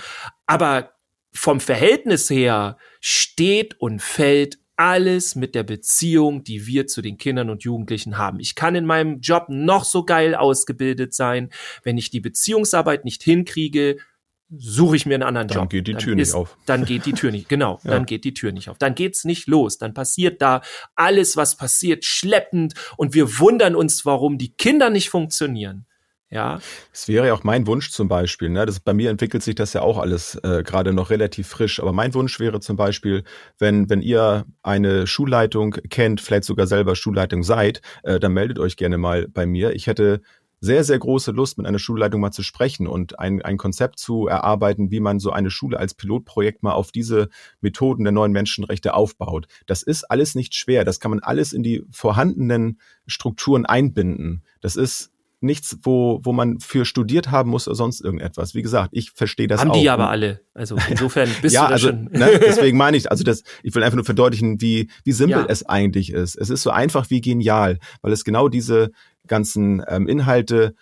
aber 0.45 0.91
vom 1.33 1.59
Verhältnis 1.59 2.29
her 2.29 2.77
steht 2.99 3.79
und 3.79 4.03
fällt 4.03 4.59
alles 4.75 5.35
mit 5.35 5.55
der 5.55 5.63
Beziehung, 5.63 6.43
die 6.43 6.67
wir 6.67 6.85
zu 6.85 7.01
den 7.01 7.17
Kindern 7.17 7.49
und 7.49 7.63
Jugendlichen 7.63 8.19
haben. 8.19 8.39
Ich 8.39 8.53
kann 8.53 8.75
in 8.75 8.85
meinem 8.85 9.19
Job 9.19 9.45
noch 9.49 9.83
so 9.83 10.05
geil 10.05 10.35
ausgebildet 10.35 11.15
sein, 11.15 11.49
wenn 11.83 11.97
ich 11.97 12.11
die 12.11 12.19
Beziehungsarbeit 12.19 13.03
nicht 13.03 13.23
hinkriege, 13.23 13.97
suche 14.57 14.95
ich 14.95 15.05
mir 15.05 15.15
einen 15.15 15.23
anderen 15.23 15.47
dann 15.47 15.55
Job. 15.55 15.69
Dann 15.69 15.69
geht 15.69 15.87
die 15.87 15.95
Tür 15.95 16.15
nicht 16.15 16.33
auf. 16.33 16.57
Dann 16.65 16.85
geht 16.85 17.05
die 17.05 17.13
Tür 17.13 17.31
nicht, 17.31 17.49
genau, 17.49 17.79
ja. 17.83 17.91
dann 17.91 18.05
geht 18.05 18.23
die 18.23 18.33
Tür 18.33 18.51
nicht 18.51 18.69
auf. 18.69 18.77
Dann 18.77 18.95
geht's 18.95 19.23
nicht 19.23 19.47
los. 19.47 19.77
Dann 19.77 19.93
passiert 19.93 20.41
da 20.41 20.61
alles, 20.95 21.37
was 21.37 21.55
passiert, 21.55 22.05
schleppend 22.05 22.73
und 22.97 23.13
wir 23.13 23.39
wundern 23.39 23.75
uns, 23.75 24.05
warum 24.05 24.37
die 24.37 24.53
Kinder 24.53 24.89
nicht 24.89 25.09
funktionieren. 25.09 25.85
Ja. 26.33 26.59
Es 26.93 27.09
wäre 27.09 27.27
ja 27.27 27.33
auch 27.33 27.43
mein 27.43 27.67
Wunsch 27.67 27.91
zum 27.91 28.07
Beispiel, 28.07 28.47
ne? 28.47 28.65
Das, 28.65 28.79
bei 28.79 28.93
mir 28.93 29.09
entwickelt 29.09 29.43
sich 29.43 29.53
das 29.53 29.73
ja 29.73 29.81
auch 29.81 29.97
alles 29.97 30.35
äh, 30.35 30.63
gerade 30.63 30.93
noch 30.93 31.09
relativ 31.09 31.47
frisch. 31.47 31.81
Aber 31.81 31.91
mein 31.91 32.13
Wunsch 32.13 32.39
wäre 32.39 32.61
zum 32.61 32.77
Beispiel, 32.77 33.25
wenn, 33.59 33.89
wenn 33.89 34.01
ihr 34.01 34.45
eine 34.63 35.07
Schulleitung 35.07 35.75
kennt, 35.89 36.21
vielleicht 36.21 36.45
sogar 36.45 36.67
selber 36.67 36.95
Schulleitung 36.95 37.43
seid, 37.43 37.81
äh, 38.03 38.17
dann 38.17 38.31
meldet 38.31 38.59
euch 38.59 38.77
gerne 38.77 38.97
mal 38.97 39.27
bei 39.27 39.45
mir. 39.45 39.75
Ich 39.75 39.87
hätte 39.87 40.21
sehr, 40.61 40.83
sehr 40.83 40.99
große 40.99 41.31
Lust, 41.31 41.57
mit 41.57 41.65
einer 41.65 41.79
Schulleitung 41.79 42.21
mal 42.21 42.31
zu 42.31 42.43
sprechen 42.43 42.85
und 42.87 43.19
ein, 43.19 43.41
ein 43.41 43.57
Konzept 43.57 43.97
zu 43.97 44.27
erarbeiten, 44.27 44.91
wie 44.91 44.99
man 44.99 45.19
so 45.19 45.31
eine 45.31 45.49
Schule 45.49 45.79
als 45.79 45.95
Pilotprojekt 45.95 46.61
mal 46.61 46.73
auf 46.73 46.91
diese 46.91 47.29
Methoden 47.61 48.03
der 48.03 48.13
neuen 48.13 48.31
Menschenrechte 48.31 48.93
aufbaut. 48.93 49.47
Das 49.65 49.81
ist 49.81 50.03
alles 50.03 50.35
nicht 50.35 50.53
schwer. 50.53 50.85
Das 50.85 50.99
kann 50.99 51.09
man 51.09 51.19
alles 51.19 51.51
in 51.51 51.63
die 51.63 51.83
vorhandenen 51.91 52.79
Strukturen 53.07 53.65
einbinden. 53.65 54.43
Das 54.61 54.75
ist 54.75 55.11
nichts, 55.41 55.79
wo, 55.81 56.19
wo 56.23 56.33
man 56.33 56.59
für 56.59 56.85
studiert 56.85 57.31
haben 57.31 57.49
muss 57.49 57.67
oder 57.67 57.75
sonst 57.75 58.01
irgendetwas. 58.01 58.53
Wie 58.53 58.61
gesagt, 58.61 58.89
ich 58.93 59.11
verstehe 59.11 59.47
das 59.47 59.59
Haben 59.59 59.71
auch. 59.71 59.79
die 59.79 59.89
aber 59.89 60.09
alle. 60.09 60.41
Also 60.53 60.77
insofern 60.87 61.29
bist 61.41 61.55
ja, 61.55 61.63
du 61.63 61.67
da 61.67 61.73
also, 61.73 61.87
schon. 61.87 62.03
Ne, 62.11 62.39
deswegen 62.39 62.77
meine 62.77 62.95
ich, 62.95 63.09
also 63.09 63.23
das, 63.23 63.43
ich 63.63 63.73
will 63.73 63.83
einfach 63.83 63.95
nur 63.95 64.05
verdeutlichen, 64.05 64.61
wie, 64.61 64.89
wie 65.03 65.11
simpel 65.11 65.41
Ja. 65.41 65.45
es 65.49 65.65
eigentlich 65.67 66.13
ist. 66.13 66.35
Es 66.35 66.51
ist 66.51 66.61
so 66.61 66.69
einfach 66.69 67.09
wie 67.09 67.21
genial, 67.21 67.79
weil 68.03 68.11
es 68.13 68.23
genau 68.23 68.49
diese 68.49 68.91
ganzen 69.27 69.83
ähm, 69.87 70.07
Inhalte 70.07 70.75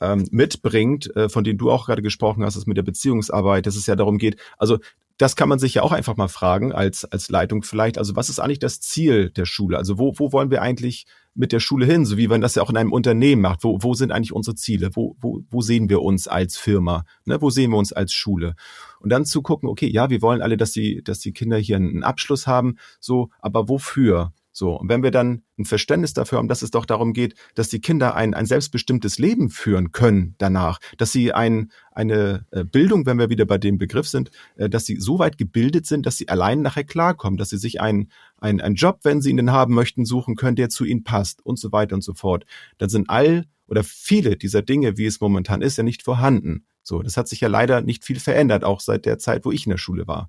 ähm, 0.00 0.26
mitbringt, 0.30 1.14
äh, 1.16 1.28
von 1.28 1.44
denen 1.44 1.58
du 1.58 1.70
auch 1.70 1.86
gerade 1.86 2.02
gesprochen 2.02 2.44
hast, 2.44 2.56
das 2.56 2.66
mit 2.66 2.76
der 2.76 2.82
Beziehungsarbeit, 2.82 3.66
dass 3.66 3.76
es 3.76 3.86
ja 3.86 3.96
darum 3.96 4.18
geht. 4.18 4.40
Also 4.58 4.78
das 5.20 5.36
kann 5.36 5.50
man 5.50 5.58
sich 5.58 5.74
ja 5.74 5.82
auch 5.82 5.92
einfach 5.92 6.16
mal 6.16 6.28
fragen 6.28 6.72
als, 6.72 7.04
als 7.04 7.28
Leitung 7.28 7.62
vielleicht. 7.62 7.98
Also 7.98 8.16
was 8.16 8.30
ist 8.30 8.38
eigentlich 8.40 8.58
das 8.58 8.80
Ziel 8.80 9.28
der 9.30 9.44
Schule? 9.44 9.76
Also 9.76 9.98
wo, 9.98 10.14
wo 10.16 10.32
wollen 10.32 10.50
wir 10.50 10.62
eigentlich 10.62 11.04
mit 11.34 11.52
der 11.52 11.60
Schule 11.60 11.84
hin? 11.84 12.06
So 12.06 12.16
wie 12.16 12.26
man 12.26 12.40
das 12.40 12.54
ja 12.54 12.62
auch 12.62 12.70
in 12.70 12.78
einem 12.78 12.92
Unternehmen 12.92 13.42
macht. 13.42 13.62
Wo, 13.62 13.82
wo 13.82 13.92
sind 13.92 14.12
eigentlich 14.12 14.32
unsere 14.32 14.56
Ziele? 14.56 14.90
Wo, 14.94 15.16
wo, 15.20 15.42
wo 15.50 15.60
sehen 15.60 15.90
wir 15.90 16.00
uns 16.00 16.26
als 16.26 16.56
Firma? 16.56 17.04
Ne? 17.26 17.42
Wo 17.42 17.50
sehen 17.50 17.70
wir 17.70 17.76
uns 17.76 17.92
als 17.92 18.14
Schule? 18.14 18.54
Und 18.98 19.10
dann 19.10 19.26
zu 19.26 19.42
gucken, 19.42 19.68
okay, 19.68 19.88
ja, 19.88 20.08
wir 20.08 20.22
wollen 20.22 20.40
alle, 20.40 20.56
dass 20.56 20.72
die, 20.72 21.02
dass 21.04 21.18
die 21.18 21.32
Kinder 21.32 21.58
hier 21.58 21.76
einen 21.76 22.02
Abschluss 22.02 22.46
haben, 22.46 22.76
so, 22.98 23.28
aber 23.40 23.68
wofür? 23.68 24.32
So, 24.52 24.74
und 24.74 24.88
wenn 24.88 25.02
wir 25.02 25.12
dann 25.12 25.42
ein 25.58 25.64
Verständnis 25.64 26.12
dafür 26.12 26.38
haben, 26.38 26.48
dass 26.48 26.62
es 26.62 26.70
doch 26.70 26.84
darum 26.84 27.12
geht, 27.12 27.34
dass 27.54 27.68
die 27.68 27.80
Kinder 27.80 28.16
ein, 28.16 28.34
ein 28.34 28.46
selbstbestimmtes 28.46 29.18
Leben 29.18 29.48
führen 29.48 29.92
können 29.92 30.34
danach, 30.38 30.80
dass 30.98 31.12
sie 31.12 31.32
ein, 31.32 31.70
eine 31.92 32.46
äh, 32.50 32.64
Bildung, 32.64 33.06
wenn 33.06 33.18
wir 33.18 33.30
wieder 33.30 33.44
bei 33.44 33.58
dem 33.58 33.78
Begriff 33.78 34.08
sind, 34.08 34.30
äh, 34.56 34.68
dass 34.68 34.86
sie 34.86 34.96
so 34.96 35.18
weit 35.18 35.38
gebildet 35.38 35.86
sind, 35.86 36.04
dass 36.04 36.16
sie 36.16 36.28
allein 36.28 36.62
nachher 36.62 36.84
klarkommen, 36.84 37.38
dass 37.38 37.50
sie 37.50 37.58
sich 37.58 37.80
einen, 37.80 38.10
einen, 38.38 38.60
einen 38.60 38.74
Job, 38.74 39.00
wenn 39.04 39.20
sie 39.20 39.30
ihn 39.30 39.36
denn 39.36 39.52
haben 39.52 39.74
möchten, 39.74 40.04
suchen 40.04 40.34
können, 40.34 40.56
der 40.56 40.68
zu 40.68 40.84
ihnen 40.84 41.04
passt 41.04 41.44
und 41.46 41.58
so 41.58 41.70
weiter 41.70 41.94
und 41.94 42.02
so 42.02 42.14
fort. 42.14 42.44
Dann 42.78 42.88
sind 42.88 43.08
all 43.08 43.46
oder 43.68 43.84
viele 43.84 44.36
dieser 44.36 44.62
Dinge, 44.62 44.98
wie 44.98 45.06
es 45.06 45.20
momentan 45.20 45.62
ist, 45.62 45.78
ja 45.78 45.84
nicht 45.84 46.02
vorhanden. 46.02 46.66
So, 46.82 47.02
das 47.02 47.16
hat 47.16 47.28
sich 47.28 47.40
ja 47.40 47.48
leider 47.48 47.82
nicht 47.82 48.04
viel 48.04 48.18
verändert, 48.18 48.64
auch 48.64 48.80
seit 48.80 49.06
der 49.06 49.18
Zeit, 49.18 49.44
wo 49.44 49.52
ich 49.52 49.64
in 49.64 49.70
der 49.70 49.78
Schule 49.78 50.08
war. 50.08 50.28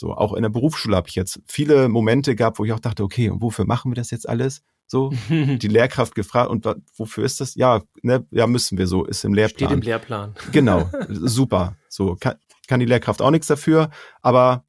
So, 0.00 0.14
auch 0.14 0.32
in 0.32 0.40
der 0.40 0.48
Berufsschule 0.48 0.96
habe 0.96 1.08
ich 1.08 1.14
jetzt 1.14 1.42
viele 1.46 1.90
Momente 1.90 2.34
gehabt, 2.34 2.58
wo 2.58 2.64
ich 2.64 2.72
auch 2.72 2.80
dachte, 2.80 3.02
okay, 3.02 3.28
und 3.28 3.42
wofür 3.42 3.66
machen 3.66 3.90
wir 3.90 3.96
das 3.96 4.10
jetzt 4.10 4.26
alles? 4.26 4.62
So, 4.86 5.12
die 5.28 5.68
Lehrkraft 5.68 6.14
gefragt, 6.14 6.48
und 6.48 6.66
wofür 6.96 7.22
ist 7.22 7.42
das? 7.42 7.54
Ja, 7.54 7.82
ne, 8.00 8.26
ja, 8.30 8.46
müssen 8.46 8.78
wir 8.78 8.86
so, 8.86 9.04
ist 9.04 9.26
im 9.26 9.34
Lehrplan. 9.34 9.68
Steht 9.68 9.76
im 9.76 9.82
Lehrplan. 9.82 10.34
Genau, 10.52 10.88
super. 11.10 11.76
So 11.90 12.16
kann, 12.18 12.36
kann 12.66 12.80
die 12.80 12.86
Lehrkraft 12.86 13.20
auch 13.20 13.30
nichts 13.30 13.46
dafür, 13.46 13.90
aber 14.22 14.64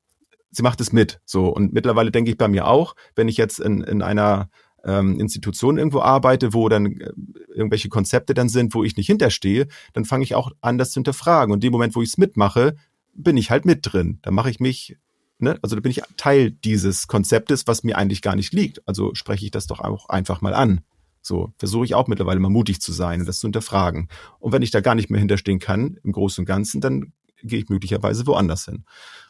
sie 0.49 0.63
macht 0.63 0.81
es 0.81 0.91
mit. 0.91 1.21
So 1.23 1.47
und 1.47 1.71
mittlerweile 1.71 2.11
denke 2.11 2.29
ich 2.29 2.37
bei 2.37 2.49
mir 2.49 2.67
auch, 2.67 2.97
wenn 3.15 3.29
ich 3.29 3.37
jetzt 3.37 3.61
in, 3.61 3.79
in 3.79 4.01
einer 4.01 4.49
ähm, 4.83 5.17
Institution 5.17 5.77
irgendwo 5.77 6.01
arbeite, 6.01 6.53
wo 6.53 6.67
dann 6.67 6.87
äh, 6.87 7.13
irgendwelche 7.55 7.87
Konzepte 7.87 8.33
dann 8.33 8.49
sind, 8.49 8.75
wo 8.75 8.83
ich 8.83 8.97
nicht 8.97 9.07
hinterstehe, 9.07 9.69
dann 9.93 10.03
fange 10.03 10.25
ich 10.25 10.35
auch 10.35 10.51
an, 10.59 10.77
das 10.77 10.91
zu 10.91 10.95
hinterfragen. 10.95 11.53
Und 11.53 11.59
in 11.59 11.69
dem 11.69 11.71
Moment, 11.71 11.95
wo 11.95 12.01
ich 12.01 12.09
es 12.09 12.17
mitmache, 12.17 12.75
bin 13.13 13.37
ich 13.37 13.49
halt 13.49 13.63
mit 13.63 13.79
drin. 13.83 14.19
Da 14.23 14.31
mache 14.31 14.49
ich 14.49 14.59
mich, 14.59 14.97
ne, 15.41 15.59
also 15.61 15.75
da 15.75 15.81
bin 15.81 15.91
ich 15.91 16.01
Teil 16.17 16.51
dieses 16.51 17.07
Konzeptes, 17.07 17.67
was 17.67 17.83
mir 17.83 17.97
eigentlich 17.97 18.21
gar 18.21 18.35
nicht 18.35 18.53
liegt. 18.53 18.87
Also 18.87 19.13
spreche 19.15 19.45
ich 19.45 19.51
das 19.51 19.67
doch 19.67 19.79
auch 19.79 20.09
einfach 20.09 20.41
mal 20.41 20.53
an. 20.53 20.81
So 21.21 21.53
versuche 21.57 21.85
ich 21.85 21.93
auch 21.95 22.07
mittlerweile 22.07 22.39
mal 22.39 22.49
mutig 22.49 22.81
zu 22.81 22.91
sein 22.91 23.21
und 23.21 23.27
das 23.27 23.39
zu 23.39 23.47
hinterfragen. 23.47 24.09
Und 24.39 24.53
wenn 24.53 24.63
ich 24.63 24.71
da 24.71 24.81
gar 24.81 24.95
nicht 24.95 25.09
mehr 25.09 25.19
hinterstehen 25.19 25.59
kann, 25.59 25.99
im 26.03 26.11
Großen 26.11 26.41
und 26.41 26.45
Ganzen, 26.45 26.81
dann 26.81 27.13
gehe 27.43 27.59
ich 27.59 27.69
möglicherweise 27.69 28.25
woanders 28.25 28.65
hin. 28.65 28.85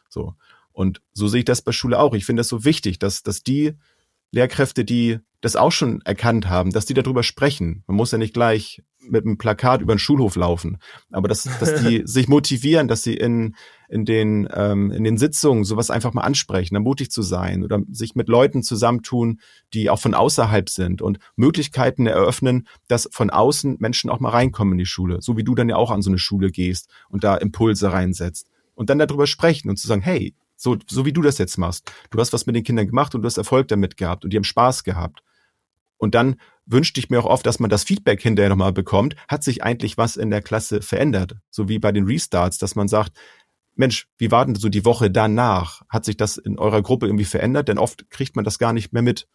So. 0.10 0.36
Und 0.72 1.02
so 1.14 1.28
sehe 1.28 1.40
ich 1.40 1.46
das 1.46 1.62
bei 1.62 1.72
Schule 1.74 2.00
auch. 2.00 2.14
Ich 2.14 2.26
finde 2.26 2.42
das 2.42 2.48
so 2.48 2.64
wichtig, 2.64 2.98
dass, 3.00 3.24
dass 3.24 3.44
die 3.44 3.74
Lehrkräfte, 4.32 4.86
die 4.86 5.20
das 5.42 5.56
auch 5.56 5.72
schon 5.72 6.02
erkannt 6.02 6.48
haben, 6.48 6.72
dass 6.72 6.86
die 6.86 6.94
darüber 6.94 7.24
sprechen. 7.24 7.84
Man 7.88 7.98
muss 7.98 8.12
ja 8.12 8.18
nicht 8.18 8.34
gleich 8.34 8.82
mit 9.02 9.26
einem 9.26 9.38
Plakat 9.38 9.82
über 9.82 9.96
den 9.96 10.00
Schulhof 10.00 10.36
laufen, 10.36 10.78
aber 11.12 11.28
dass, 11.28 11.44
dass 11.60 11.84
die 11.84 12.04
sich 12.06 12.28
motivieren, 12.28 12.88
dass 12.88 13.04
sie 13.04 13.16
in, 13.16 13.56
in, 13.92 14.06
den, 14.06 14.48
ähm, 14.54 14.90
in 14.92 15.04
den 15.04 15.18
Sitzungen 15.18 15.66
sowas 15.66 15.92
einfach 15.92 16.14
mal 16.14 16.22
ansprechen, 16.22 16.76
da 16.76 16.80
mutig 16.80 17.12
zu 17.12 17.22
sein 17.22 17.64
oder 17.64 17.82
sich 17.92 18.16
mit 18.16 18.30
Leuten 18.30 18.64
zusammentun, 18.64 19.42
die 19.74 19.90
auch 19.90 20.00
von 20.00 20.14
außerhalb 20.14 20.70
sind 20.70 21.02
und 21.02 21.20
Möglichkeiten 21.36 22.08
eröffnen, 22.08 22.68
dass 22.88 23.10
von 23.12 23.30
außen 23.30 23.78
Menschen 23.80 24.10
auch 24.10 24.22
mal 24.22 24.30
reinkommen 24.30 24.74
in 24.74 24.78
die 24.80 24.86
Schule, 24.86 25.22
so 25.22 25.36
wie 25.36 25.44
du 25.44 25.56
dann 25.56 25.68
ja 25.68 25.76
auch 25.76 25.92
an 25.92 26.02
so 26.02 26.10
eine 26.10 26.20
Schule 26.20 26.52
gehst 26.52 26.90
und 27.10 27.26
da 27.26 27.36
Impulse 27.36 27.92
reinsetzt 27.92 28.48
und 28.76 28.90
dann 28.90 28.98
darüber 28.98 29.28
sprechen 29.28 29.70
und 29.70 29.76
zu 29.78 29.88
sagen, 29.88 30.02
hey, 30.02 30.34
so, 30.56 30.78
so 30.90 31.06
wie 31.06 31.14
du 31.14 31.22
das 31.22 31.38
jetzt 31.38 31.58
machst, 31.58 31.92
du 32.12 32.20
hast 32.20 32.32
was 32.32 32.46
mit 32.46 32.56
den 32.56 32.64
Kindern 32.64 32.88
gemacht 32.88 33.14
und 33.14 33.24
du 33.24 33.26
hast 33.26 33.38
Erfolg 33.38 33.68
damit 33.68 33.98
gehabt 33.98 34.24
und 34.24 34.32
die 34.32 34.38
haben 34.38 34.46
Spaß 34.46 34.86
gehabt. 34.86 35.22
Und 35.98 36.16
dann 36.16 36.38
wünschte 36.66 37.00
ich 37.00 37.10
mir 37.10 37.20
auch 37.20 37.26
oft, 37.26 37.46
dass 37.46 37.60
man 37.60 37.70
das 37.70 37.84
Feedback 37.84 38.22
hinterher 38.22 38.50
nochmal 38.50 38.74
bekommt. 38.74 39.16
Hat 39.28 39.44
sich 39.44 39.64
eigentlich 39.64 39.98
was 39.98 40.18
in 40.18 40.32
der 40.32 40.42
Klasse 40.42 40.82
verändert? 40.82 41.36
So 41.52 41.70
wie 41.70 41.78
bei 41.78 41.92
den 41.92 42.06
Restarts, 42.06 42.58
dass 42.58 42.76
man 42.76 42.88
sagt, 42.88 43.18
Mensch, 43.76 44.08
wie 44.18 44.32
war 44.32 44.46
denn 44.46 44.56
so 44.56 44.70
die 44.70 44.86
Woche 44.86 45.10
danach? 45.10 45.82
Hat 45.90 46.06
sich 46.06 46.18
das 46.18 46.38
in 46.38 46.60
eurer 46.60 46.82
Gruppe 46.82 47.08
irgendwie 47.08 47.26
verändert? 47.26 47.68
Denn 47.68 47.78
oft 47.78 48.10
kriegt 48.10 48.36
man 48.36 48.46
das 48.46 48.60
gar 48.60 48.74
nicht 48.74 48.94
mehr 48.94 49.02
mit. 49.02 49.28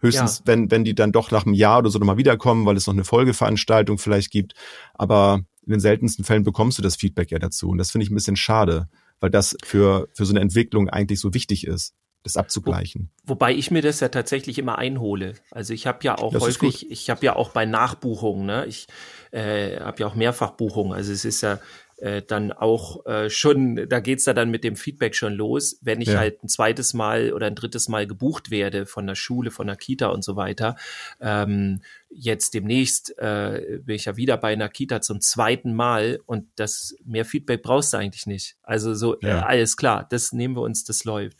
Höchstens, 0.00 0.38
Ja. 0.40 0.42
wenn, 0.46 0.70
wenn 0.70 0.84
die 0.84 0.94
dann 0.94 1.12
doch 1.12 1.30
nach 1.30 1.44
einem 1.44 1.54
Jahr 1.54 1.78
oder 1.80 1.90
so 1.90 1.98
nochmal 1.98 2.18
wiederkommen, 2.18 2.66
weil 2.66 2.76
es 2.76 2.86
noch 2.86 2.94
eine 2.94 3.04
Folgeveranstaltung 3.04 3.98
vielleicht 3.98 4.30
gibt. 4.30 4.54
Aber 4.94 5.40
in 5.66 5.72
den 5.72 5.80
seltensten 5.80 6.24
Fällen 6.24 6.44
bekommst 6.44 6.78
du 6.78 6.82
das 6.82 6.96
Feedback 6.96 7.30
ja 7.30 7.38
dazu. 7.38 7.68
Und 7.68 7.78
das 7.78 7.90
finde 7.90 8.04
ich 8.04 8.10
ein 8.10 8.14
bisschen 8.14 8.36
schade, 8.36 8.88
weil 9.20 9.30
das 9.30 9.56
für, 9.64 10.08
für 10.14 10.24
so 10.24 10.32
eine 10.32 10.40
Entwicklung 10.40 10.88
eigentlich 10.88 11.20
so 11.20 11.34
wichtig 11.34 11.66
ist, 11.66 11.94
das 12.22 12.36
abzugleichen. 12.36 13.10
Wobei 13.24 13.52
ich 13.52 13.70
mir 13.70 13.82
das 13.82 14.00
ja 14.00 14.08
tatsächlich 14.08 14.58
immer 14.58 14.78
einhole. 14.78 15.34
Also 15.50 15.74
ich 15.74 15.86
habe 15.86 15.98
ja 16.02 16.16
auch 16.16 16.32
Das 16.32 16.42
häufig, 16.42 16.90
ich 16.90 17.10
habe 17.10 17.26
ja 17.26 17.36
auch 17.36 17.50
bei 17.50 17.66
Nachbuchungen, 17.66 18.46
ne, 18.46 18.66
ich 18.66 18.86
äh, 19.30 19.80
habe 19.80 20.00
ja 20.00 20.06
auch 20.06 20.14
Mehrfachbuchungen. 20.14 20.92
Also 20.92 21.12
es 21.12 21.24
ist 21.24 21.40
ja 21.42 21.58
äh, 22.00 22.22
dann 22.22 22.52
auch 22.52 23.04
äh, 23.06 23.28
schon, 23.30 23.88
da 23.88 24.00
geht's 24.00 24.24
ja 24.26 24.32
dann 24.34 24.50
mit 24.50 24.64
dem 24.64 24.76
Feedback 24.76 25.14
schon 25.14 25.34
los, 25.34 25.78
wenn 25.82 26.00
ich 26.00 26.08
Ja. 26.08 26.18
halt 26.18 26.42
ein 26.44 26.48
zweites 26.48 26.94
Mal 26.94 27.32
oder 27.32 27.46
ein 27.46 27.54
drittes 27.54 27.88
Mal 27.88 28.06
gebucht 28.06 28.50
werde 28.50 28.86
von 28.86 29.06
der 29.06 29.14
Schule, 29.14 29.50
von 29.50 29.66
der 29.66 29.76
Kita 29.76 30.08
und 30.08 30.22
so 30.24 30.36
weiter. 30.36 30.76
Ähm, 31.20 31.80
jetzt 32.10 32.54
demnächst 32.54 33.18
äh, 33.18 33.80
bin 33.82 33.96
ich 33.96 34.06
ja 34.06 34.16
wieder 34.16 34.36
bei 34.36 34.52
einer 34.52 34.68
Kita 34.68 35.00
zum 35.00 35.20
zweiten 35.20 35.74
Mal 35.74 36.20
und 36.26 36.46
das 36.56 36.96
mehr 37.04 37.24
Feedback 37.24 37.62
brauchst 37.62 37.92
du 37.92 37.96
eigentlich 37.98 38.26
nicht. 38.26 38.56
Also 38.62 38.94
so 38.94 39.18
äh, 39.20 39.28
Ja. 39.28 39.40
alles 39.40 39.76
klar, 39.76 40.06
das 40.10 40.32
nehmen 40.32 40.54
wir 40.56 40.62
uns, 40.62 40.84
das 40.84 41.04
läuft. 41.04 41.36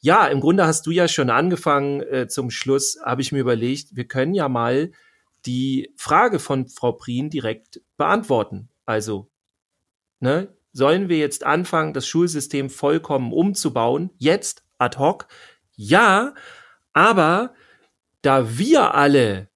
Ja, 0.00 0.26
im 0.26 0.40
Grunde 0.40 0.66
hast 0.66 0.86
du 0.86 0.90
ja 0.90 1.08
schon 1.08 1.30
angefangen. 1.30 2.00
Äh, 2.02 2.26
zum 2.28 2.50
Schluss 2.50 2.98
habe 3.04 3.22
ich 3.22 3.32
mir 3.32 3.38
überlegt, 3.38 3.94
wir 3.96 4.04
können 4.04 4.34
ja 4.34 4.48
mal 4.48 4.90
die 5.46 5.90
Frage 5.96 6.38
von 6.38 6.68
Frau 6.68 6.92
Prien 6.92 7.30
direkt 7.30 7.80
beantworten. 7.96 8.68
Also, 8.84 9.28
ne, 10.22 10.48
sollen 10.72 11.08
wir 11.08 11.18
jetzt 11.18 11.44
anfangen, 11.44 11.92
das 11.92 12.06
Schulsystem 12.06 12.70
vollkommen 12.70 13.32
umzubauen? 13.32 14.10
Jetzt, 14.16 14.64
ad 14.78 14.98
hoc? 14.98 15.28
Ja, 15.74 16.34
aber 16.92 17.54
da 18.22 18.58
wir 18.58 18.94
alle 18.94 19.48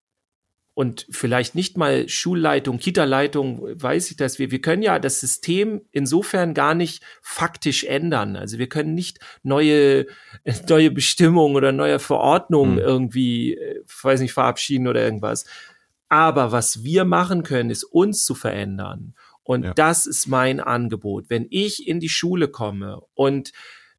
und 0.74 1.06
vielleicht 1.08 1.54
nicht 1.54 1.78
mal 1.78 2.06
Schulleitung, 2.06 2.78
Kita-Leitung, 2.78 3.62
weiß 3.80 4.10
ich 4.10 4.18
das, 4.18 4.38
wir, 4.38 4.50
wir 4.50 4.60
können 4.60 4.82
ja 4.82 4.98
das 4.98 5.20
System 5.20 5.80
insofern 5.90 6.52
gar 6.52 6.74
nicht 6.74 7.02
faktisch 7.22 7.84
ändern. 7.84 8.36
Also 8.36 8.58
wir 8.58 8.68
können 8.68 8.92
nicht 8.92 9.18
neue, 9.42 10.06
neue 10.68 10.90
Bestimmungen 10.90 11.56
oder 11.56 11.72
neue 11.72 11.98
Verordnungen 11.98 12.76
Hm. 12.76 12.84
irgendwie, 12.84 13.54
äh, 13.54 13.80
weiß 14.02 14.20
nicht, 14.20 14.34
verabschieden 14.34 14.86
oder 14.86 15.00
irgendwas. 15.00 15.46
Aber 16.10 16.52
was 16.52 16.84
wir 16.84 17.06
machen 17.06 17.42
können, 17.42 17.70
ist 17.70 17.84
uns 17.84 18.26
zu 18.26 18.34
verändern. 18.34 19.14
Und 19.46 19.64
Ja. 19.64 19.74
das 19.74 20.06
ist 20.06 20.26
mein 20.26 20.60
Angebot. 20.60 21.26
Wenn 21.28 21.46
ich 21.50 21.86
in 21.86 22.00
die 22.00 22.08
Schule 22.08 22.48
komme 22.48 23.00
und 23.14 23.52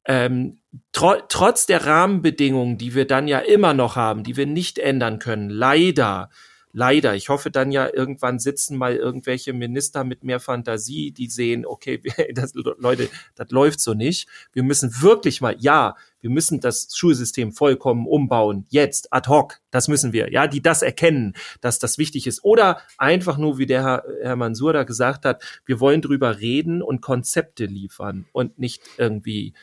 ähm, 0.04 0.60
tro 0.92 1.14
trotz 1.28 1.66
der 1.66 1.86
Rahmenbedingungen, 1.86 2.76
die 2.78 2.94
wir 2.94 3.06
dann 3.06 3.28
ja 3.28 3.38
immer 3.38 3.72
noch 3.74 3.96
haben, 3.96 4.22
die 4.24 4.36
wir 4.36 4.46
nicht 4.46 4.78
ändern 4.78 5.18
können, 5.18 5.48
leider, 5.50 6.30
leider, 6.72 7.14
ich 7.14 7.28
hoffe 7.28 7.50
dann 7.50 7.72
ja 7.72 7.88
irgendwann 7.92 8.38
sitzen 8.38 8.76
mal 8.76 8.96
irgendwelche 8.96 9.52
Minister 9.52 10.04
mit 10.04 10.24
mehr 10.24 10.40
Fantasie, 10.40 11.12
die 11.12 11.28
sehen, 11.28 11.66
okay, 11.66 12.00
das, 12.34 12.52
Leute, 12.54 13.08
das 13.34 13.50
läuft 13.50 13.80
so 13.80 13.94
nicht. 13.94 14.28
Wir 14.52 14.62
müssen 14.62 15.02
wirklich 15.02 15.40
mal, 15.40 15.56
ja, 15.58 15.96
wir 16.20 16.30
müssen 16.30 16.60
das 16.60 16.88
Schulsystem 16.94 17.52
vollkommen 17.52 18.06
umbauen, 18.06 18.66
jetzt, 18.68 19.12
ad 19.12 19.28
hoc, 19.28 19.60
das 19.70 19.88
müssen 19.88 20.12
wir, 20.12 20.32
ja, 20.32 20.46
die 20.46 20.62
das 20.62 20.82
erkennen, 20.82 21.34
dass 21.60 21.78
das 21.78 21.98
wichtig 21.98 22.26
ist. 22.26 22.44
Oder 22.44 22.80
einfach 22.96 23.38
nur, 23.38 23.58
wie 23.58 23.66
der 23.66 23.82
Herr, 23.82 24.04
Herr 24.22 24.36
Mansur 24.36 24.72
da 24.72 24.84
gesagt 24.84 25.24
hat, 25.24 25.42
wir 25.64 25.80
wollen 25.80 26.02
drüber 26.02 26.40
reden 26.40 26.82
und 26.82 27.00
Konzepte 27.00 27.66
liefern 27.66 28.26
und 28.32 28.58
nicht 28.58 28.82
irgendwie, 28.96 29.54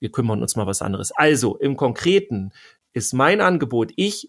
wir 0.00 0.10
kümmern 0.10 0.42
uns 0.42 0.56
mal 0.56 0.66
was 0.66 0.82
anderes. 0.82 1.12
Also, 1.12 1.56
im 1.56 1.76
Konkreten 1.76 2.52
ist 2.92 3.14
mein 3.14 3.40
Angebot, 3.40 3.92
ich 3.96 4.28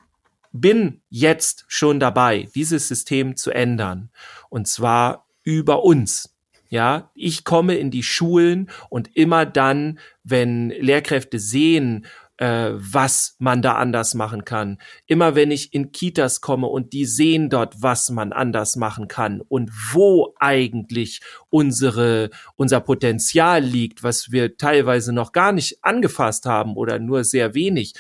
bin 0.54 1.02
jetzt 1.10 1.66
schon 1.68 2.00
dabei, 2.00 2.48
dieses 2.56 2.88
System 2.88 3.36
zu 3.36 3.52
ändern. 3.52 4.10
Und 4.50 4.68
zwar 4.68 5.28
über 5.44 5.84
uns. 5.84 6.30
Ja, 6.70 7.12
ich 7.14 7.44
komme 7.44 7.76
in 7.76 7.92
die 7.92 8.02
Schulen 8.02 8.72
und 8.90 9.16
immer 9.16 9.46
dann, 9.46 10.00
wenn 10.24 10.70
Lehrkräfte 10.70 11.38
sehen, 11.38 12.08
äh, 12.38 12.72
was 12.74 13.36
man 13.38 13.62
da 13.62 13.76
anders 13.76 14.16
machen 14.16 14.44
kann. 14.44 14.80
Immer 15.06 15.36
wenn 15.36 15.52
ich 15.52 15.74
in 15.74 15.92
Kitas 15.92 16.42
komme 16.42 16.68
und 16.68 16.94
die 16.94 17.06
sehen 17.06 17.50
dort, 17.50 17.84
was 17.84 18.10
man 18.10 18.34
anders 18.34 18.76
machen 18.76 19.08
kann 19.08 19.42
und 19.42 19.72
wo 19.92 20.34
eigentlich 20.40 21.22
unsere, 21.50 22.32
unser 22.56 22.80
Potenzial 22.80 23.62
liegt, 23.64 24.02
was 24.02 24.32
wir 24.32 24.58
teilweise 24.58 25.14
noch 25.14 25.32
gar 25.32 25.52
nicht 25.52 25.84
angefasst 25.84 26.48
haben 26.48 26.76
oder 26.76 26.98
nur 26.98 27.24
sehr 27.24 27.54
wenig, 27.54 27.94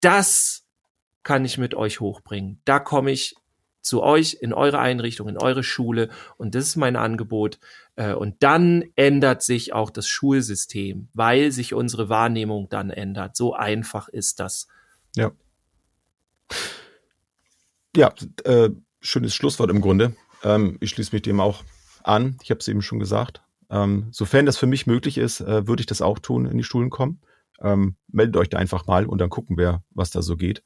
das 0.00 0.64
kann 1.22 1.44
ich 1.44 1.58
mit 1.58 1.74
euch 1.74 2.00
hochbringen. 2.00 2.60
Da 2.64 2.78
komme 2.78 3.10
ich 3.10 3.36
zu 3.82 4.02
euch 4.02 4.38
in 4.40 4.52
eure 4.52 4.78
Einrichtung, 4.78 5.28
in 5.28 5.38
eure 5.38 5.62
Schule 5.62 6.10
und 6.36 6.54
das 6.54 6.66
ist 6.66 6.76
mein 6.76 6.96
Angebot. 6.96 7.58
Äh, 7.96 8.12
und 8.12 8.42
dann 8.42 8.84
ändert 8.96 9.42
sich 9.42 9.72
auch 9.72 9.90
das 9.90 10.06
Schulsystem, 10.06 11.08
weil 11.14 11.50
sich 11.52 11.74
unsere 11.74 12.08
Wahrnehmung 12.08 12.68
dann 12.68 12.90
ändert. 12.90 13.36
So 13.36 13.54
einfach 13.54 14.08
ist 14.08 14.40
das. 14.40 14.68
Ja. 15.16 15.32
Ja, 17.96 18.12
äh, 18.44 18.70
schönes 19.00 19.34
Schlusswort 19.34 19.70
im 19.70 19.80
Grunde. 19.80 20.14
Ähm, 20.44 20.76
ich 20.80 20.90
schließe 20.90 21.14
mich 21.14 21.22
dem 21.22 21.40
auch 21.40 21.64
an. 22.04 22.36
Ich 22.42 22.50
habe 22.50 22.60
es 22.60 22.68
eben 22.68 22.82
schon 22.82 23.00
gesagt. 23.00 23.42
Ähm, 23.70 24.08
sofern 24.10 24.46
das 24.46 24.58
für 24.58 24.66
mich 24.66 24.86
möglich 24.86 25.18
ist, 25.18 25.40
äh, 25.40 25.66
würde 25.66 25.80
ich 25.80 25.86
das 25.86 26.02
auch 26.02 26.18
tun, 26.18 26.46
in 26.46 26.58
die 26.58 26.64
Schulen 26.64 26.90
kommen. 26.90 27.20
Ähm, 27.60 27.96
meldet 28.08 28.36
euch 28.36 28.48
da 28.48 28.58
einfach 28.58 28.86
mal 28.86 29.06
und 29.06 29.18
dann 29.18 29.30
gucken 29.30 29.56
wir, 29.56 29.82
was 29.90 30.10
da 30.10 30.22
so 30.22 30.36
geht. 30.36 30.62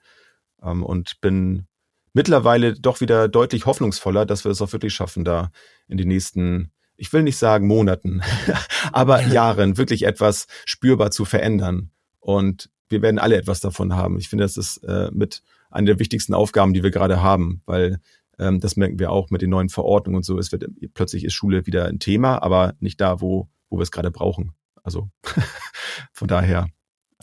Ähm, 0.64 0.82
und 0.82 1.20
bin 1.20 1.66
mittlerweile 2.12 2.74
doch 2.74 3.00
wieder 3.00 3.28
deutlich 3.28 3.66
hoffnungsvoller, 3.66 4.26
dass 4.26 4.44
wir 4.44 4.50
es 4.50 4.62
auch 4.62 4.72
wirklich 4.72 4.94
schaffen, 4.94 5.24
da 5.24 5.50
in 5.88 5.98
den 5.98 6.08
nächsten, 6.08 6.72
ich 6.96 7.12
will 7.12 7.22
nicht 7.22 7.36
sagen 7.36 7.66
Monaten, 7.66 8.22
aber 8.92 9.20
Jahren 9.22 9.76
wirklich 9.76 10.04
etwas 10.04 10.46
spürbar 10.64 11.10
zu 11.10 11.24
verändern. 11.24 11.90
Und 12.20 12.70
wir 12.88 13.02
werden 13.02 13.18
alle 13.18 13.36
etwas 13.36 13.60
davon 13.60 13.94
haben. 13.94 14.18
Ich 14.18 14.28
finde, 14.28 14.44
das 14.44 14.56
ist 14.56 14.78
äh, 14.78 15.10
mit 15.12 15.42
einer 15.70 15.86
der 15.86 15.98
wichtigsten 15.98 16.34
Aufgaben, 16.34 16.72
die 16.72 16.82
wir 16.82 16.90
gerade 16.90 17.22
haben, 17.22 17.62
weil 17.66 17.98
ähm, 18.38 18.60
das 18.60 18.76
merken 18.76 18.98
wir 18.98 19.10
auch 19.10 19.30
mit 19.30 19.42
den 19.42 19.50
neuen 19.50 19.68
Verordnungen 19.68 20.18
und 20.18 20.24
so. 20.24 20.38
Es 20.38 20.52
wird 20.52 20.66
plötzlich 20.94 21.24
ist 21.24 21.34
Schule 21.34 21.66
wieder 21.66 21.86
ein 21.86 21.98
Thema, 21.98 22.42
aber 22.42 22.74
nicht 22.78 23.00
da, 23.00 23.20
wo 23.20 23.48
wo 23.74 23.78
wir 23.78 23.82
es 23.82 23.90
gerade 23.90 24.10
brauchen. 24.10 24.54
Also 24.82 25.10
von 26.12 26.28
daher. 26.28 26.68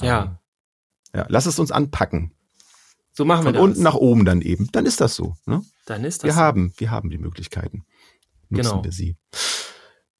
Ja. 0.01 0.23
Ähm, 0.23 0.37
ja, 1.15 1.25
lass 1.29 1.45
es 1.45 1.59
uns 1.59 1.71
anpacken. 1.71 2.33
So 3.21 3.25
machen 3.25 3.41
wir 3.41 3.49
Von 3.49 3.53
das. 3.53 3.61
unten 3.63 3.83
nach 3.83 3.93
oben 3.93 4.25
dann 4.25 4.41
eben. 4.41 4.67
Dann 4.71 4.87
ist 4.87 4.99
das 4.99 5.13
so. 5.15 5.35
Ne? 5.45 5.61
Dann 5.85 6.03
ist 6.03 6.23
das. 6.23 6.27
Wir 6.27 6.33
so. 6.33 6.39
haben, 6.39 6.73
wir 6.77 6.89
haben 6.89 7.11
die 7.11 7.19
Möglichkeiten. 7.19 7.85
Nutzen 8.49 8.69
Genau. 8.71 8.83
wir 8.83 8.91
sie. 8.91 9.15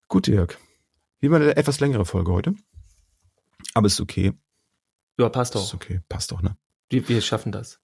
Gut, 0.08 0.28
Dirk. 0.28 0.60
Wie 1.20 1.26
immer 1.26 1.38
eine 1.38 1.58
etwas 1.58 1.80
längere 1.80 2.06
Folge 2.06 2.32
heute. 2.32 2.54
Aber 3.74 3.88
ist 3.88 4.00
okay. 4.00 4.34
Ja, 5.18 5.30
passt 5.30 5.56
Ist 5.56 5.70
doch. 5.70 5.74
okay. 5.74 6.02
Passt 6.10 6.32
doch, 6.32 6.44
ne? 6.44 6.58
Wir, 6.92 7.10
wir 7.10 7.22
schaffen 7.22 7.52
das. 7.52 7.80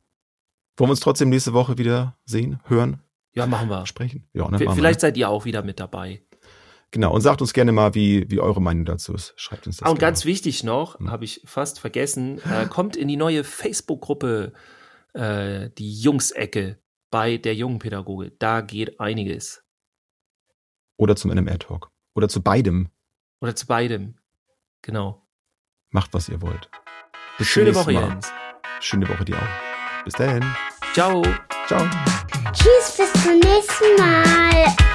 Wollen 0.76 0.90
wir 0.90 0.92
uns 0.92 1.00
trotzdem 1.00 1.30
nächste 1.30 1.54
Woche 1.54 1.80
wieder 1.80 2.16
sehen, 2.26 2.60
hören, 2.66 3.02
Ja, 3.34 3.48
machen 3.48 3.70
wir. 3.72 3.88
sprechen? 3.88 4.30
Ja, 4.34 4.48
ne? 4.52 4.60
Wir, 4.60 4.70
Vielleicht 4.72 5.00
ne? 5.00 5.02
seid 5.02 5.18
ihr 5.18 5.30
auch 5.30 5.46
wieder 5.46 5.64
mit 5.64 5.80
dabei. 5.80 6.22
Genau. 6.92 7.12
Und 7.12 7.22
sagt 7.22 7.42
uns 7.42 7.54
gerne 7.54 7.72
mal, 7.72 7.96
wie, 7.96 8.30
wie 8.30 8.40
eure 8.40 8.62
Meinung 8.62 8.86
dazu 8.86 9.16
ist. 9.16 9.34
Schreibt 9.36 9.66
uns 9.66 9.78
das 9.78 9.88
Ah, 9.88 9.90
und 9.90 9.98
gerne. 9.98 10.12
ganz 10.12 10.26
wichtig 10.26 10.64
noch, 10.64 11.00
Hm. 11.00 11.10
habe 11.10 11.26
ich 11.26 11.42
fast 11.44 11.80
vergessen, 11.80 12.40
äh, 12.52 12.68
kommt 12.68 12.96
in 12.96 13.08
die 13.08 13.18
neue 13.18 13.44
Facebook-Gruppe, 13.44 14.54
äh, 15.18 15.70
die 15.78 16.00
Jungsecke 16.00 16.80
bei 17.10 17.38
der 17.38 17.56
jungen 17.56 17.80
Pädagoge. 17.80 18.32
Da 18.32 18.62
geht 18.62 19.00
einiges. 19.00 19.64
Oder 20.98 21.16
zum 21.16 21.32
NMR-Talk. 21.32 21.92
Oder 22.16 22.30
zu 22.30 22.42
beidem. 22.42 22.90
Oder 23.42 23.56
zu 23.56 23.68
beidem. 23.68 24.16
Genau. 24.82 25.28
Macht, 25.90 26.14
was 26.14 26.30
ihr 26.30 26.42
wollt. 26.42 26.70
Bis 27.38 27.48
Schöne 27.48 27.74
Woche, 27.76 27.94
Mal. 27.94 28.10
Jens. 28.10 28.32
Schöne 28.80 29.08
Woche 29.10 29.26
dir 29.26 29.38
auch. 29.38 30.04
Bis 30.04 30.14
dahin. 30.14 30.44
Ciao. 30.94 31.22
Ciao. 31.68 31.86
Tschüss, 32.54 32.98
bis 32.98 33.14
zum 33.24 33.40
nächsten 33.40 33.96
Mal. 33.98 34.87